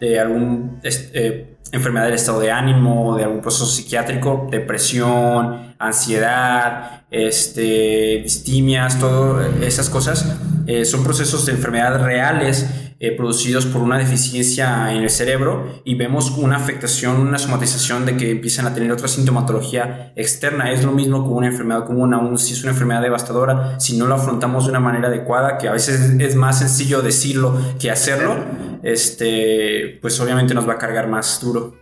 de 0.00 0.18
algún 0.18 0.80
es- 0.82 1.10
eh, 1.14 1.56
enfermedad 1.72 2.06
del 2.06 2.14
estado 2.14 2.40
de 2.40 2.50
ánimo, 2.50 3.16
de 3.16 3.24
algún 3.24 3.40
proceso 3.40 3.66
psiquiátrico, 3.66 4.48
depresión, 4.50 5.74
ansiedad, 5.78 7.02
este, 7.10 8.20
distimias, 8.22 8.98
todas 8.98 9.48
esas 9.62 9.88
cosas, 9.90 10.36
eh, 10.66 10.84
son 10.84 11.04
procesos 11.04 11.46
de 11.46 11.52
enfermedad 11.52 12.02
reales 12.02 12.66
eh, 13.02 13.16
producidos 13.16 13.64
por 13.64 13.80
una 13.80 13.96
deficiencia 13.96 14.92
en 14.92 15.02
el 15.02 15.08
cerebro 15.08 15.80
y 15.84 15.94
vemos 15.94 16.30
una 16.32 16.56
afectación, 16.56 17.16
una 17.16 17.38
somatización 17.38 18.04
de 18.04 18.14
que 18.18 18.30
empiezan 18.30 18.66
a 18.66 18.74
tener 18.74 18.92
otra 18.92 19.08
sintomatología 19.08 20.12
externa. 20.16 20.70
Es 20.70 20.84
lo 20.84 20.92
mismo 20.92 21.24
con 21.24 21.32
una 21.32 21.46
enfermedad 21.46 21.86
común, 21.86 22.12
aún 22.12 22.36
si 22.36 22.52
es 22.52 22.62
una 22.62 22.72
enfermedad 22.72 23.00
devastadora, 23.00 23.80
si 23.80 23.96
no 23.96 24.06
lo 24.06 24.16
afrontamos 24.16 24.64
de 24.66 24.70
una 24.72 24.80
manera 24.80 25.08
adecuada, 25.08 25.56
que 25.56 25.66
a 25.66 25.72
veces 25.72 26.14
es 26.18 26.36
más 26.36 26.58
sencillo 26.58 27.00
decirlo 27.00 27.58
que 27.80 27.90
hacerlo, 27.90 28.36
este, 28.82 29.98
pues 30.02 30.20
obviamente 30.20 30.52
nos 30.52 30.68
va 30.68 30.74
a 30.74 30.78
cargar 30.78 31.08
más 31.08 31.40
duro. 31.40 31.74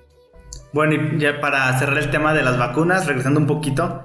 Bueno, 0.72 0.94
y 0.94 1.18
ya 1.18 1.40
para 1.40 1.76
cerrar 1.80 1.98
el 1.98 2.12
tema 2.12 2.32
de 2.32 2.44
las 2.44 2.58
vacunas, 2.58 3.06
regresando 3.06 3.40
un 3.40 3.48
poquito, 3.48 4.04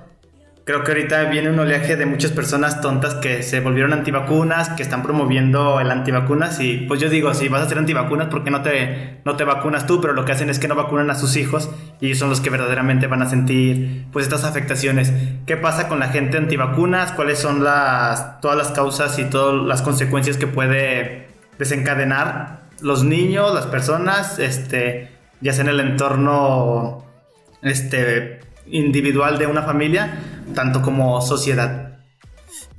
creo 0.66 0.84
que 0.84 0.92
ahorita 0.92 1.26
viene 1.26 1.50
un 1.50 1.60
oleaje 1.60 1.98
de 1.98 2.06
muchas 2.06 2.32
personas 2.32 2.80
tontas 2.80 3.16
que 3.16 3.44
se 3.44 3.60
volvieron 3.60 3.92
antivacunas, 3.92 4.70
que 4.70 4.84
están 4.84 5.04
promoviendo 5.04 5.82
el 5.82 5.92
antivacunas 5.92 6.60
y 6.62 6.78
pues 6.88 7.02
yo 7.02 7.10
digo, 7.10 7.34
si 7.34 7.50
vas 7.50 7.64
a 7.64 7.70
ser 7.70 7.78
antivacunas, 7.78 8.28
¿por 8.28 8.44
qué 8.44 8.52
no 8.52 8.62
te, 8.62 9.20
no 9.26 9.36
te 9.36 9.44
vacunas 9.44 9.86
tú? 9.86 10.00
Pero 10.00 10.14
lo 10.14 10.24
que 10.24 10.32
hacen 10.32 10.50
es 10.50 10.60
que 10.60 10.70
no 10.70 10.76
vacunan 10.76 11.10
a 11.10 11.16
sus 11.16 11.36
hijos 11.36 11.70
y 12.00 12.16
son 12.16 12.30
los 12.30 12.40
que 12.40 12.50
verdaderamente 12.50 13.08
van 13.08 13.22
a 13.22 13.30
sentir 13.30 14.06
pues 14.14 14.26
estas 14.26 14.46
afectaciones. 14.46 15.12
¿Qué 15.46 15.58
pasa 15.58 15.90
con 15.90 16.00
la 16.00 16.08
gente 16.08 16.38
antivacunas? 16.38 17.12
¿Cuáles 17.12 17.40
son 17.40 17.64
las, 17.64 18.40
todas 18.40 18.58
las 18.58 18.72
causas 18.72 19.20
y 19.20 19.26
todas 19.26 19.66
las 19.66 19.82
consecuencias 19.82 20.38
que 20.38 20.48
puede 20.48 21.28
desencadenar 21.60 22.64
los 22.82 23.04
niños, 23.04 23.54
las 23.54 23.66
personas, 23.66 24.40
este, 24.40 25.10
ya 25.42 25.54
sea 25.54 25.64
en 25.64 25.70
el 25.70 25.80
entorno 25.80 27.06
este, 27.62 28.40
individual 28.68 29.38
de 29.38 29.48
una 29.48 29.64
familia, 29.64 30.20
tanto 30.54 30.82
como 30.82 31.22
sociedad. 31.22 31.94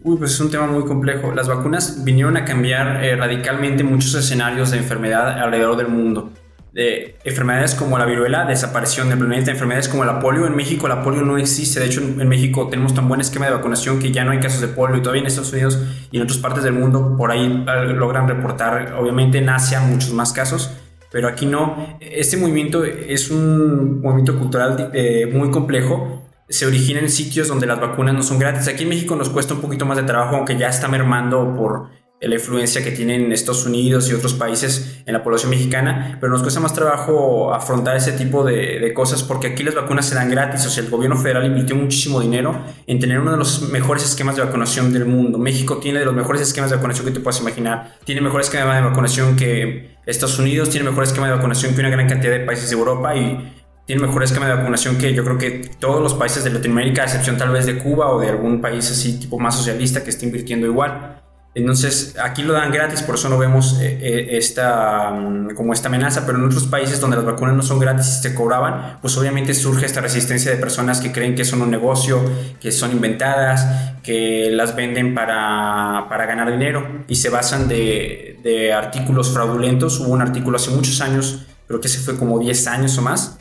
Uy, 0.03 0.19
pues 0.19 0.33
es 0.33 0.41
un 0.41 0.51
tema 0.51 0.67
muy 0.67 0.85
complejo. 0.85 1.33
Las 1.33 1.49
vacunas 1.49 2.05
vinieron 2.05 2.37
a 2.37 2.45
cambiar 2.45 3.03
eh, 3.03 3.17
radicalmente 3.17 3.83
muchos 3.85 4.15
escenarios 4.15 4.71
de 4.71 4.77
enfermedad 4.77 5.41
alrededor 5.43 5.79
del 5.79 5.89
mundo. 5.89 6.31
De 6.75 7.17
enfermedades 7.25 7.75
como 7.75 7.97
la 7.97 8.05
viruela 8.05 8.45
desaparecieron 8.45 9.09
del 9.09 9.19
planeta, 9.19 9.51
enfermedades 9.51 9.89
como 9.89 10.05
la 10.05 10.21
polio. 10.21 10.47
En 10.47 10.57
México 10.57 10.89
la 10.89 11.03
polio 11.03 11.23
no 11.23 11.39
existe. 11.39 11.81
De 11.81 11.87
hecho, 11.87 12.03
en, 12.03 12.21
en 12.21 12.29
México 12.29 12.69
tenemos 12.69 12.95
tan 12.95 13.09
buen 13.09 13.23
esquema 13.23 13.47
de 13.47 13.53
vacunación 13.53 13.99
que 13.99 14.13
ya 14.13 14.25
no 14.25 14.33
hay 14.33 14.41
casos 14.41 14.61
de 14.61 14.69
polio. 14.69 14.99
Y 14.99 15.01
todavía 15.01 15.23
en 15.23 15.27
Estados 15.27 15.53
Unidos 15.55 15.81
y 16.11 16.19
en 16.19 16.25
otras 16.25 16.39
partes 16.39 16.65
del 16.65 16.75
mundo 16.75 17.17
por 17.17 17.31
ahí 17.31 17.65
eh, 17.67 17.93
logran 17.95 18.29
reportar, 18.29 18.95
obviamente 18.99 19.39
en 19.39 19.49
Asia, 19.49 19.81
muchos 19.81 20.13
más 20.13 20.35
casos. 20.35 20.71
Pero 21.15 21.29
aquí 21.29 21.47
no. 21.47 21.97
Este 22.01 22.37
movimiento 22.37 22.85
es 22.85 23.31
un 23.31 24.01
movimiento 24.01 24.37
cultural 24.37 24.91
eh, 24.93 25.31
muy 25.33 25.49
complejo 25.53 26.23
se 26.47 26.67
origina 26.67 27.01
en 27.01 27.09
sitios 27.09 27.49
donde 27.49 27.67
las 27.67 27.81
vacunas 27.81 28.15
no 28.15 28.23
son 28.23 28.39
gratis. 28.39 28.69
Aquí 28.69 28.83
en 28.83 28.91
México 28.91 29.17
nos 29.17 29.31
cuesta 29.31 29.55
un 29.55 29.61
poquito 29.61 29.87
más 29.87 29.97
de 29.97 30.03
trabajo, 30.03 30.37
aunque 30.37 30.59
ya 30.59 30.69
está 30.69 30.89
mermando 30.89 31.55
por 31.57 31.89
la 32.29 32.35
influencia 32.35 32.83
que 32.83 32.91
tienen 32.91 33.33
Estados 33.33 33.67
Unidos 33.67 34.11
y 34.11 34.15
otros 34.15 34.35
países 34.35 35.03
en 35.07 35.13
la 35.13 35.23
población 35.23 35.51
mexicana, 35.51 36.19
pero 36.21 36.33
nos 36.33 36.43
cuesta 36.43 36.61
más 36.61 36.75
trabajo 36.75 37.53
afrontar 37.53 37.97
ese 37.97 38.13
tipo 38.13 38.45
de, 38.45 38.79
de 38.81 38.95
cosas 38.95 39.23
porque 39.23 39.49
aquí 39.49 39.63
las 39.63 39.75
vacunas 39.75 40.07
se 40.07 40.15
dan 40.15 40.31
gratis, 40.31 40.65
o 40.67 40.71
sea, 40.71 40.85
el 40.85 40.91
gobierno 40.91 41.17
federal 41.17 41.47
invirtió 41.47 41.77
muchísimo 41.77 42.21
dinero 42.21 42.61
en 42.87 42.99
tener 42.99 43.19
uno 43.19 43.33
de 43.33 43.37
los 43.37 43.69
mejores 43.71 44.05
esquemas 44.05 44.37
de 44.37 44.43
vacunación 44.43 44.93
del 44.93 45.07
mundo. 45.07 45.39
México 45.39 45.79
tiene 45.79 45.99
de 45.99 46.05
los 46.05 46.15
mejores 46.15 46.43
esquemas 46.43 46.71
de 46.71 46.77
vacunación 46.77 47.07
que 47.07 47.13
te 47.13 47.21
puedas 47.21 47.41
imaginar, 47.41 47.97
tiene 48.05 48.21
mejor 48.21 48.41
esquema 48.41 48.75
de 48.77 48.83
vacunación 48.83 49.37
que 49.37 49.95
Estados 50.07 50.39
Unidos, 50.39 50.71
tiene 50.71 50.89
mejor 50.89 51.05
esquema 51.05 51.27
de 51.29 51.35
vacunación 51.35 51.75
que 51.75 51.81
una 51.81 51.91
gran 51.91 52.09
cantidad 52.09 52.33
de 52.33 52.41
países 52.41 52.69
de 52.71 52.77
Europa 52.77 53.15
y 53.17 53.53
tiene 53.87 54.03
mejor 54.03 54.23
esquema 54.23 54.47
de 54.47 54.55
vacunación 54.55 54.97
que 54.97 55.15
yo 55.15 55.25
creo 55.25 55.39
que 55.39 55.71
todos 55.79 56.03
los 56.03 56.15
países 56.15 56.45
de 56.45 56.51
Latinoamérica, 56.51 57.03
a 57.03 57.05
excepción 57.05 57.37
tal 57.37 57.51
vez 57.51 57.67
de 57.67 57.79
Cuba 57.79 58.09
o 58.11 58.21
de 58.21 58.29
algún 58.29 58.61
país 58.61 58.91
así 58.91 59.21
tipo 59.21 59.39
más 59.39 59.57
socialista 59.57 60.03
que 60.03 60.11
esté 60.11 60.25
invirtiendo 60.27 60.67
igual. 60.67 61.23
Entonces, 61.57 62.17
aquí 62.21 62.43
lo 62.43 62.53
dan 62.55 62.73
gratis, 62.73 63.03
por 63.03 63.15
eso 63.15 63.29
no 63.29 63.39
vemos 63.39 63.79
eh, 63.81 63.97
eh, 64.03 64.37
esta, 64.39 65.11
mm, 65.13 65.51
como 65.55 65.73
esta 65.73 65.87
amenaza, 65.89 66.27
pero 66.27 66.39
en 66.39 66.45
otros 66.47 66.65
países 66.67 67.01
donde 67.01 67.17
las 67.17 67.25
vacunas 67.25 67.55
no 67.55 67.63
son 67.63 67.79
gratis 67.79 68.19
y 68.19 68.23
se 68.23 68.35
cobraban, 68.35 68.99
pues 69.01 69.17
obviamente 69.17 69.55
surge 69.55 69.87
esta 69.87 70.01
resistencia 70.01 70.51
de 70.51 70.57
personas 70.57 71.01
que 71.01 71.13
creen 71.13 71.37
que 71.37 71.45
son 71.45 71.63
un 71.63 71.71
negocio, 71.71 72.21
que 72.61 72.73
son 72.73 72.91
inventadas, 72.91 73.93
que 74.03 74.51
las 74.51 74.75
venden 74.75 75.15
para, 75.15 76.07
para 76.09 76.27
ganar 76.27 76.51
dinero 76.51 77.05
y 77.07 77.15
se 77.15 77.31
basan 77.31 77.69
de, 77.69 78.41
de 78.43 78.73
artículos 78.73 79.31
fraudulentos. 79.33 80.01
Hubo 80.01 80.09
un 80.13 80.23
artículo 80.23 80.57
hace 80.57 80.73
muchos 80.73 81.01
años, 81.01 81.47
creo 81.69 81.81
que 81.81 81.89
se 81.89 82.01
fue 82.01 82.17
como 82.19 82.41
10 82.41 82.67
años 82.67 82.99
o 82.99 83.03
más, 83.03 83.39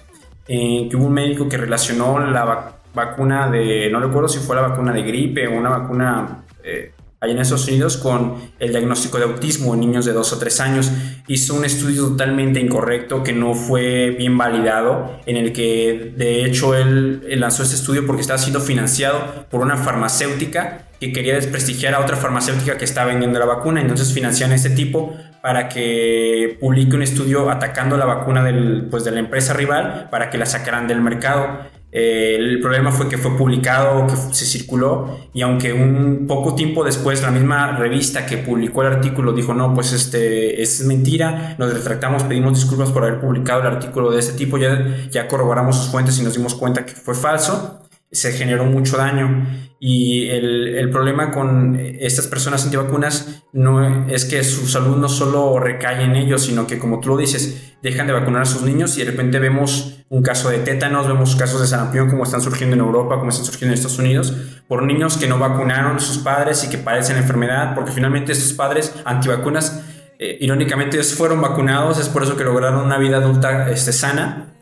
eh, 0.48 0.88
que 0.88 0.96
hubo 0.98 1.06
un 1.08 1.14
médico 1.14 1.50
que 1.50 1.58
relacionó 1.58 2.20
la 2.20 2.46
vac- 2.46 2.72
vacuna 2.94 3.50
de, 3.50 3.90
no 3.92 4.00
recuerdo 4.00 4.30
si 4.30 4.38
fue 4.38 4.56
la 4.56 4.62
vacuna 4.62 4.94
de 4.94 5.02
gripe 5.02 5.48
o 5.48 5.58
una 5.58 5.70
vacuna 5.70 6.44
eh, 6.64 6.92
allá 7.24 7.34
en 7.34 7.40
Estados 7.40 7.68
Unidos 7.68 7.98
con 7.98 8.36
el 8.60 8.72
diagnóstico 8.72 9.18
de 9.18 9.24
autismo 9.24 9.74
en 9.74 9.80
niños 9.80 10.06
de 10.06 10.12
2 10.12 10.34
o 10.34 10.38
3 10.38 10.60
años. 10.60 10.92
Hizo 11.28 11.56
un 11.56 11.64
estudio 11.64 12.08
totalmente 12.10 12.60
incorrecto 12.60 13.24
que 13.24 13.32
no 13.32 13.56
fue 13.56 14.12
bien 14.12 14.38
validado, 14.38 15.20
en 15.26 15.38
el 15.38 15.54
que 15.54 16.14
de 16.18 16.46
hecho 16.46 16.76
él, 16.76 17.24
lanzó 17.40 17.64
este 17.64 17.76
estudio 17.76 18.06
porque 18.06 18.22
estaba 18.22 18.38
siendo 18.38 18.60
financiado 18.60 19.46
por 19.50 19.62
una 19.62 19.78
farmacéutica 19.78 20.84
que 21.00 21.12
quería 21.12 21.36
desprestigiar 21.36 21.96
a 21.96 22.00
otra 22.00 22.18
farmacéutica 22.18 22.78
que 22.78 22.86
estaba 22.86 23.08
vendiendo 23.08 23.40
la 23.40 23.46
vacuna, 23.46 23.82
entonces 23.82 24.14
financian 24.14 24.52
a 24.52 24.56
este 24.56 24.70
tipo 24.70 25.14
para 25.42 25.68
que 25.68 26.58
publique 26.62 26.96
un 26.96 27.04
estudio 27.04 27.50
atacando 27.50 27.98
la 27.98 28.06
vacuna 28.06 28.46
pues, 28.90 29.04
de 29.04 29.12
la 29.12 29.20
empresa 29.20 29.54
rival 29.54 30.08
para 30.10 30.30
que 30.30 30.38
la 30.38 30.46
sacaran 30.46 30.88
del 30.88 31.02
mercado. 31.02 31.73
Eh, 31.96 32.36
el 32.40 32.60
problema 32.60 32.92
fue 32.92 33.08
que 33.08 33.20
fue 33.20 33.38
publicado, 33.38 34.08
que 34.08 34.16
se 34.16 34.46
circuló 34.46 35.20
y 35.32 35.44
aunque 35.44 35.74
un 35.74 36.26
poco 36.28 36.56
tiempo 36.56 36.84
después 36.84 37.22
la 37.22 37.30
misma 37.30 37.78
revista 37.78 38.26
que 38.26 38.38
publicó 38.38 38.82
el 38.82 38.94
artículo 38.94 39.32
dijo 39.32 39.54
no, 39.54 39.76
pues 39.76 39.94
este 39.94 40.60
es 40.64 40.84
mentira, 40.86 41.56
nos 41.60 41.72
retractamos, 41.72 42.24
pedimos 42.24 42.56
disculpas 42.56 42.90
por 42.90 43.04
haber 43.04 43.22
publicado 43.22 43.62
el 43.62 43.68
artículo 43.68 44.10
de 44.10 44.20
este 44.20 44.34
tipo, 44.34 44.58
ya, 44.58 45.08
ya 45.12 45.28
corroboramos 45.28 45.78
sus 45.78 45.90
fuentes 45.90 46.18
y 46.18 46.24
nos 46.24 46.34
dimos 46.34 46.56
cuenta 46.56 46.84
que 46.84 46.94
fue 46.94 47.14
falso, 47.14 47.83
se 48.14 48.32
generó 48.32 48.66
mucho 48.66 48.98
daño. 48.98 49.48
Y 49.80 50.30
el, 50.30 50.76
el 50.76 50.90
problema 50.90 51.32
con 51.32 51.78
estas 51.78 52.28
personas 52.28 52.64
antivacunas 52.64 53.44
no 53.52 54.08
es 54.08 54.24
que 54.24 54.42
su 54.46 54.66
salud 54.66 54.96
no 54.96 55.10
solo 55.10 55.60
recae 55.60 56.06
en 56.06 56.16
ellos, 56.16 56.44
sino 56.44 56.66
que 56.68 56.80
como 56.80 57.02
tú 57.02 57.10
lo 57.10 57.18
dices, 57.18 57.74
dejan 57.82 58.08
de 58.08 58.14
vacunar 58.14 58.44
a 58.44 58.46
sus 58.46 58.62
niños 58.62 58.96
y 58.98 59.04
de 59.04 59.12
repente 59.12 59.40
vemos 59.40 60.06
un 60.08 60.24
caso 60.24 60.50
de 60.50 60.60
tétanos, 60.60 61.06
vemos 61.06 61.36
casos 61.36 61.60
de 61.60 61.68
sarampión 61.68 62.10
como 62.10 62.24
están 62.24 62.42
surgiendo 62.42 62.76
en 62.76 62.80
Europa, 62.80 63.18
como 63.18 63.30
están 63.30 63.46
surgiendo 63.46 63.74
en 63.74 63.78
Estados 63.78 64.00
Unidos, 64.00 64.34
por 64.70 64.84
niños 64.84 65.18
que 65.18 65.28
no 65.28 65.38
vacunaron 65.38 65.98
a 65.98 66.00
sus 66.00 66.20
padres 66.20 66.64
y 66.64 66.70
que 66.70 66.78
padecen 66.78 67.18
enfermedad, 67.18 67.76
porque 67.76 67.92
finalmente 67.92 68.32
estos 68.32 68.54
padres 68.54 68.96
antivacunas, 69.04 69.84
eh, 70.18 70.38
irónicamente, 70.40 71.04
fueron 71.04 71.42
vacunados, 71.42 72.00
es 72.00 72.08
por 72.08 72.24
eso 72.24 72.38
que 72.38 72.46
lograron 72.46 72.86
una 72.86 72.98
vida 72.98 73.18
adulta 73.18 73.70
este, 73.70 73.92
sana 73.92 74.54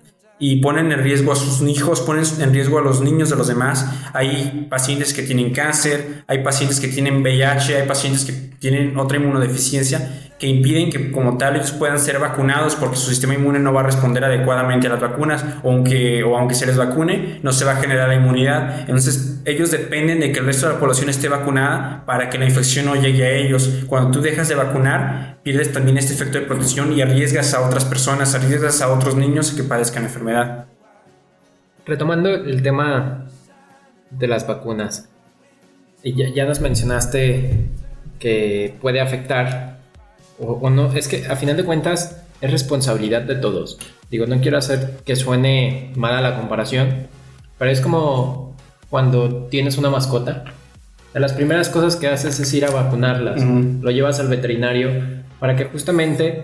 y 0.41 0.57
ponen 0.57 0.91
en 0.91 1.03
riesgo 1.03 1.31
a 1.31 1.35
sus 1.35 1.61
hijos, 1.69 2.01
ponen 2.01 2.25
en 2.39 2.51
riesgo 2.51 2.79
a 2.79 2.81
los 2.81 2.99
niños 2.99 3.29
de 3.29 3.35
los 3.35 3.47
demás. 3.47 3.85
Hay 4.11 4.67
pacientes 4.69 5.13
que 5.13 5.21
tienen 5.21 5.53
cáncer, 5.53 6.23
hay 6.27 6.43
pacientes 6.43 6.79
que 6.79 6.87
tienen 6.87 7.21
VIH, 7.21 7.77
hay 7.77 7.87
pacientes 7.87 8.25
que 8.25 8.33
tienen 8.59 8.97
otra 8.97 9.17
inmunodeficiencia 9.17 10.30
que 10.41 10.47
impiden 10.47 10.89
que 10.89 11.11
como 11.11 11.37
tal 11.37 11.55
ellos 11.55 11.71
puedan 11.71 11.99
ser 11.99 12.17
vacunados 12.17 12.75
porque 12.75 12.95
su 12.95 13.11
sistema 13.11 13.35
inmune 13.35 13.59
no 13.59 13.73
va 13.73 13.81
a 13.81 13.83
responder 13.83 14.23
adecuadamente 14.23 14.87
a 14.87 14.89
las 14.89 14.99
vacunas 14.99 15.45
o 15.61 15.69
aunque, 15.69 16.23
o 16.23 16.35
aunque 16.35 16.55
se 16.55 16.65
les 16.65 16.77
vacune 16.77 17.39
no 17.43 17.51
se 17.51 17.63
va 17.63 17.73
a 17.73 17.75
generar 17.75 18.09
la 18.09 18.15
inmunidad. 18.15 18.79
Entonces 18.79 19.39
ellos 19.45 19.69
dependen 19.69 20.19
de 20.19 20.31
que 20.31 20.39
el 20.39 20.47
resto 20.47 20.65
de 20.65 20.73
la 20.73 20.79
población 20.79 21.09
esté 21.09 21.29
vacunada 21.29 22.07
para 22.07 22.31
que 22.31 22.39
la 22.39 22.45
infección 22.45 22.87
no 22.87 22.95
llegue 22.95 23.23
a 23.23 23.29
ellos. 23.33 23.83
Cuando 23.85 24.09
tú 24.09 24.21
dejas 24.21 24.49
de 24.49 24.55
vacunar, 24.55 25.37
pierdes 25.43 25.71
también 25.71 25.99
este 25.99 26.13
efecto 26.13 26.39
de 26.39 26.47
protección 26.47 26.91
y 26.91 27.03
arriesgas 27.03 27.53
a 27.53 27.61
otras 27.61 27.85
personas, 27.85 28.33
arriesgas 28.33 28.81
a 28.81 28.91
otros 28.91 29.15
niños 29.15 29.51
que 29.51 29.61
padezcan 29.61 30.05
enfermedad. 30.05 30.65
Retomando 31.85 32.33
el 32.33 32.63
tema 32.63 33.27
de 34.09 34.27
las 34.27 34.47
vacunas, 34.47 35.07
ya, 36.03 36.29
ya 36.33 36.45
nos 36.45 36.61
mencionaste 36.61 37.67
que 38.17 38.75
puede 38.81 39.01
afectar 39.01 39.80
o, 40.41 40.53
o 40.53 40.69
no, 40.69 40.91
es 40.93 41.07
que 41.07 41.25
a 41.27 41.35
final 41.35 41.57
de 41.57 41.63
cuentas 41.63 42.23
es 42.41 42.51
responsabilidad 42.51 43.21
de 43.21 43.35
todos. 43.35 43.77
Digo, 44.09 44.25
no 44.25 44.41
quiero 44.41 44.57
hacer 44.57 44.97
que 45.05 45.15
suene 45.15 45.93
mala 45.95 46.21
la 46.21 46.37
comparación, 46.37 47.07
pero 47.57 47.71
es 47.71 47.79
como 47.79 48.55
cuando 48.89 49.45
tienes 49.45 49.77
una 49.77 49.89
mascota. 49.89 50.43
De 51.13 51.19
las 51.19 51.33
primeras 51.33 51.69
cosas 51.69 51.95
que 51.95 52.07
haces 52.07 52.39
es 52.39 52.53
ir 52.53 52.65
a 52.65 52.71
vacunarlas. 52.71 53.43
Lo 53.43 53.91
llevas 53.91 54.19
al 54.19 54.27
veterinario 54.27 54.89
para 55.39 55.55
que 55.55 55.65
justamente 55.65 56.43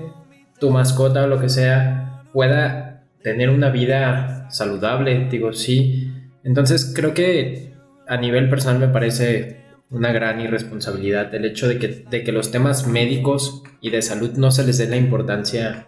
tu 0.60 0.70
mascota 0.72 1.24
o 1.24 1.28
lo 1.28 1.40
que 1.40 1.50
sea 1.50 2.24
pueda 2.34 3.04
tener 3.22 3.50
una 3.50 3.70
vida 3.70 4.48
saludable. 4.50 5.28
Digo, 5.30 5.54
sí. 5.54 6.14
Entonces 6.44 6.94
creo 6.96 7.14
que 7.14 7.74
a 8.08 8.18
nivel 8.18 8.50
personal 8.50 8.80
me 8.80 8.88
parece 8.88 9.62
una 9.90 10.12
gran 10.12 10.42
irresponsabilidad 10.42 11.34
el 11.34 11.46
hecho 11.46 11.68
de 11.68 11.80
que, 11.80 11.88
de 11.88 12.24
que 12.24 12.32
los 12.32 12.52
temas 12.52 12.88
médicos 12.88 13.64
y 13.82 13.90
de 13.90 14.02
salud 14.02 14.32
no 14.34 14.52
se 14.52 14.66
les 14.66 14.78
dé 14.78 14.88
la 14.88 14.98
importancia 14.98 15.88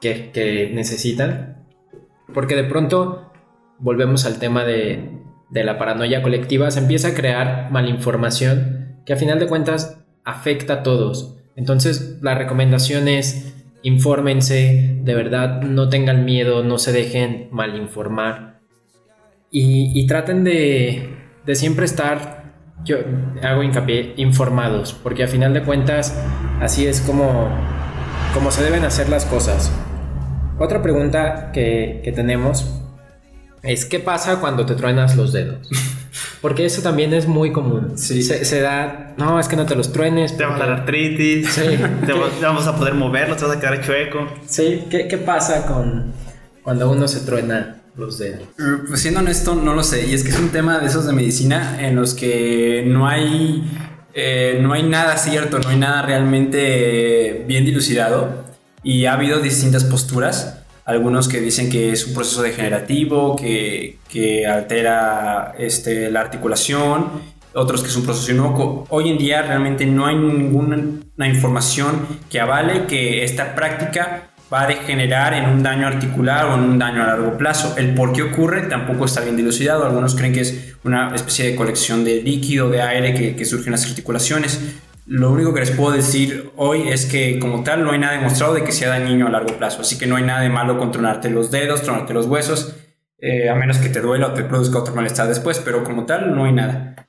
que, 0.00 0.30
que 0.32 0.70
necesitan. 0.72 1.66
Porque 2.34 2.56
de 2.56 2.64
pronto 2.64 3.32
volvemos 3.78 4.26
al 4.26 4.38
tema 4.38 4.64
de, 4.64 5.18
de 5.50 5.64
la 5.64 5.78
paranoia 5.78 6.22
colectiva, 6.22 6.70
se 6.70 6.80
empieza 6.80 7.08
a 7.08 7.14
crear 7.14 7.70
malinformación 7.70 9.00
que 9.06 9.12
a 9.12 9.16
final 9.16 9.38
de 9.38 9.46
cuentas 9.46 10.04
afecta 10.24 10.74
a 10.74 10.82
todos. 10.82 11.36
Entonces 11.56 12.18
la 12.20 12.34
recomendación 12.34 13.08
es 13.08 13.54
infórmense, 13.82 14.98
de 15.02 15.14
verdad 15.14 15.62
no 15.62 15.88
tengan 15.88 16.24
miedo, 16.24 16.64
no 16.64 16.78
se 16.78 16.92
dejen 16.92 17.48
malinformar 17.52 18.60
y, 19.50 19.98
y 19.98 20.06
traten 20.06 20.44
de, 20.44 21.16
de 21.46 21.54
siempre 21.54 21.86
estar, 21.86 22.37
yo 22.84 22.96
hago 23.42 23.62
hincapié, 23.62 24.14
informados, 24.16 24.92
porque 25.02 25.24
a 25.24 25.28
final 25.28 25.52
de 25.54 25.62
cuentas 25.62 26.14
así 26.60 26.86
es 26.86 27.00
como, 27.00 27.48
como 28.34 28.50
se 28.50 28.62
deben 28.62 28.84
hacer 28.84 29.08
las 29.08 29.24
cosas. 29.24 29.70
Otra 30.58 30.82
pregunta 30.82 31.50
que, 31.52 32.00
que 32.04 32.12
tenemos 32.12 32.68
es 33.62 33.84
¿qué 33.84 33.98
pasa 34.00 34.40
cuando 34.40 34.64
te 34.66 34.74
truenas 34.74 35.16
los 35.16 35.32
dedos? 35.32 35.68
Porque 36.40 36.64
eso 36.64 36.82
también 36.82 37.12
es 37.14 37.26
muy 37.26 37.50
común. 37.52 37.98
Sí. 37.98 38.22
Se, 38.22 38.44
se 38.44 38.60
da, 38.60 39.12
no, 39.18 39.38
es 39.40 39.48
que 39.48 39.56
no 39.56 39.66
te 39.66 39.74
los 39.74 39.92
truenes. 39.92 40.36
Te 40.36 40.44
va 40.44 40.50
a 40.50 40.56
porque- 40.56 40.70
dar 40.70 40.78
artritis, 40.80 41.48
Sí. 41.48 41.62
te 42.06 42.12
va- 42.12 42.28
te 42.30 42.44
vamos 42.44 42.66
a 42.68 42.76
poder 42.76 42.94
moverlo, 42.94 43.34
te 43.36 43.44
vas 43.44 43.56
a 43.56 43.60
quedar 43.60 43.80
chueco. 43.80 44.20
Sí, 44.46 44.84
¿qué, 44.88 45.08
qué 45.08 45.18
pasa 45.18 45.66
con 45.66 46.12
cuando 46.62 46.90
uno 46.90 47.08
se 47.08 47.20
truena 47.26 47.77
los 47.98 48.18
dedos? 48.18 48.42
Pues 48.88 49.00
siendo 49.00 49.20
honesto, 49.20 49.54
no 49.54 49.74
lo 49.74 49.82
sé. 49.82 50.06
Y 50.06 50.14
es 50.14 50.22
que 50.22 50.30
es 50.30 50.38
un 50.38 50.50
tema 50.50 50.78
de 50.78 50.86
esos 50.86 51.06
de 51.06 51.12
medicina 51.12 51.76
en 51.80 51.96
los 51.96 52.14
que 52.14 52.84
no 52.86 53.06
hay, 53.06 53.70
eh, 54.14 54.58
no 54.62 54.72
hay 54.72 54.84
nada 54.84 55.16
cierto, 55.16 55.58
no 55.58 55.68
hay 55.68 55.78
nada 55.78 56.02
realmente 56.02 57.44
bien 57.46 57.64
dilucidado. 57.64 58.44
Y 58.82 59.06
ha 59.06 59.14
habido 59.14 59.40
distintas 59.40 59.84
posturas. 59.84 60.64
Algunos 60.84 61.28
que 61.28 61.40
dicen 61.40 61.68
que 61.68 61.92
es 61.92 62.06
un 62.06 62.14
proceso 62.14 62.42
degenerativo, 62.42 63.36
que, 63.36 63.98
que 64.08 64.46
altera 64.46 65.54
este, 65.58 66.10
la 66.10 66.20
articulación. 66.20 67.38
Otros 67.54 67.82
que 67.82 67.88
es 67.88 67.96
un 67.96 68.04
proceso 68.04 68.30
inocuo. 68.32 68.86
Hoy 68.88 69.10
en 69.10 69.18
día 69.18 69.42
realmente 69.42 69.84
no 69.84 70.06
hay 70.06 70.16
ninguna 70.16 71.28
información 71.28 72.06
que 72.30 72.40
avale 72.40 72.86
que 72.86 73.24
esta 73.24 73.54
práctica 73.54 74.30
va 74.52 74.62
a 74.62 74.66
degenerar 74.66 75.34
en 75.34 75.46
un 75.46 75.62
daño 75.62 75.86
articular 75.86 76.46
o 76.46 76.54
en 76.54 76.60
un 76.60 76.78
daño 76.78 77.02
a 77.02 77.06
largo 77.06 77.36
plazo. 77.36 77.74
El 77.76 77.94
por 77.94 78.12
qué 78.12 78.22
ocurre 78.22 78.62
tampoco 78.62 79.04
está 79.04 79.20
bien 79.20 79.36
dilucidado. 79.36 79.84
Algunos 79.84 80.14
creen 80.14 80.32
que 80.32 80.40
es 80.40 80.74
una 80.84 81.14
especie 81.14 81.46
de 81.46 81.56
colección 81.56 82.04
de 82.04 82.22
líquido, 82.22 82.70
de 82.70 82.82
aire 82.82 83.14
que, 83.14 83.36
que 83.36 83.44
surge 83.44 83.66
en 83.66 83.72
las 83.72 83.86
articulaciones. 83.86 84.60
Lo 85.06 85.30
único 85.30 85.54
que 85.54 85.60
les 85.60 85.70
puedo 85.70 85.92
decir 85.92 86.50
hoy 86.56 86.88
es 86.88 87.06
que 87.06 87.38
como 87.38 87.62
tal 87.62 87.82
no 87.82 87.92
hay 87.92 87.98
nada 87.98 88.12
demostrado 88.12 88.54
de 88.54 88.62
que 88.64 88.72
sea 88.72 88.90
dañino 88.90 89.26
a 89.26 89.30
largo 89.30 89.56
plazo. 89.56 89.80
Así 89.80 89.98
que 89.98 90.06
no 90.06 90.16
hay 90.16 90.24
nada 90.24 90.40
de 90.40 90.50
malo 90.50 90.78
con 90.78 90.92
tronarte 90.92 91.30
los 91.30 91.50
dedos, 91.50 91.82
tronarte 91.82 92.12
los 92.12 92.26
huesos, 92.26 92.76
eh, 93.18 93.48
a 93.48 93.54
menos 93.54 93.78
que 93.78 93.88
te 93.88 94.00
duela 94.00 94.28
o 94.28 94.32
te 94.32 94.44
produzca 94.44 94.78
otro 94.78 94.94
malestar 94.94 95.28
después. 95.28 95.60
Pero 95.64 95.82
como 95.82 96.04
tal 96.04 96.34
no 96.34 96.44
hay 96.44 96.52
nada. 96.52 97.07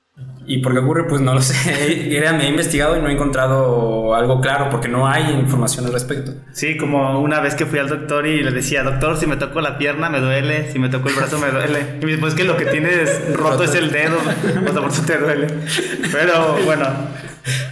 ¿Y 0.49 0.57
por 0.57 0.73
qué 0.73 0.79
ocurre? 0.79 1.03
Pues 1.07 1.21
no 1.21 1.33
lo 1.33 1.41
sé. 1.43 2.09
Me 2.09 2.45
he 2.45 2.49
investigado 2.49 2.97
y 2.97 3.01
no 3.01 3.07
he 3.07 3.13
encontrado 3.13 4.15
algo 4.15 4.41
claro 4.41 4.69
porque 4.69 4.87
no 4.87 5.07
hay 5.07 5.31
información 5.31 5.85
al 5.85 5.93
respecto. 5.93 6.33
Sí, 6.51 6.75
como 6.75 7.21
una 7.21 7.39
vez 7.39 7.55
que 7.55 7.65
fui 7.65 7.77
al 7.79 7.87
doctor 7.87 8.25
y 8.25 8.41
le 8.41 8.51
decía, 8.51 8.83
doctor, 8.83 9.15
si 9.17 9.27
me 9.27 9.37
toco 9.37 9.61
la 9.61 9.77
pierna 9.77 10.09
me 10.09 10.19
duele, 10.19 10.71
si 10.71 10.79
me 10.79 10.89
toco 10.89 11.09
el 11.09 11.15
brazo 11.15 11.37
me 11.37 11.51
duele. 11.51 11.97
Y 12.01 12.05
me 12.05 12.11
dice, 12.11 12.17
pues 12.19 12.33
que 12.33 12.43
lo 12.43 12.57
que 12.57 12.65
tienes 12.65 13.33
roto 13.37 13.63
es 13.63 13.75
el 13.75 13.91
dedo, 13.91 14.17
o 14.17 14.23
sea, 14.73 14.81
por 14.81 14.91
eso 14.91 15.03
te 15.05 15.17
duele. 15.17 15.47
Pero 16.11 16.57
bueno, 16.65 16.87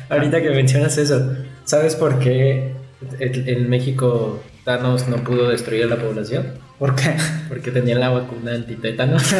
Ahorita 0.10 0.42
que 0.42 0.50
mencionas 0.52 0.98
eso, 0.98 1.36
¿sabes 1.66 1.96
por 1.96 2.20
qué 2.20 2.74
en 3.20 3.48
en 3.48 3.70
México 3.70 4.42
Thanos 4.64 5.08
no 5.08 5.18
pudo 5.18 5.50
destruir 5.50 5.84
a 5.84 5.88
la 5.88 5.98
población? 5.98 6.46
¿por 6.80 6.96
qué? 6.96 7.16
Porque 7.50 7.72
tenía 7.72 7.98
la 7.98 8.10
vacuna 8.10 8.54
antitétanos. 8.54 9.24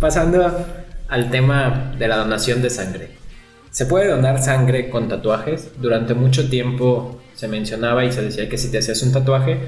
Pasando 0.00 0.66
al 1.12 1.30
tema 1.30 1.92
de 1.98 2.08
la 2.08 2.16
donación 2.16 2.62
de 2.62 2.70
sangre. 2.70 3.10
¿Se 3.70 3.84
puede 3.84 4.08
donar 4.08 4.42
sangre 4.42 4.88
con 4.88 5.08
tatuajes? 5.08 5.68
Durante 5.78 6.14
mucho 6.14 6.48
tiempo 6.48 7.20
se 7.34 7.48
mencionaba 7.48 8.02
y 8.06 8.12
se 8.12 8.22
decía 8.22 8.48
que 8.48 8.56
si 8.56 8.70
te 8.70 8.78
hacías 8.78 9.02
un 9.02 9.12
tatuaje 9.12 9.60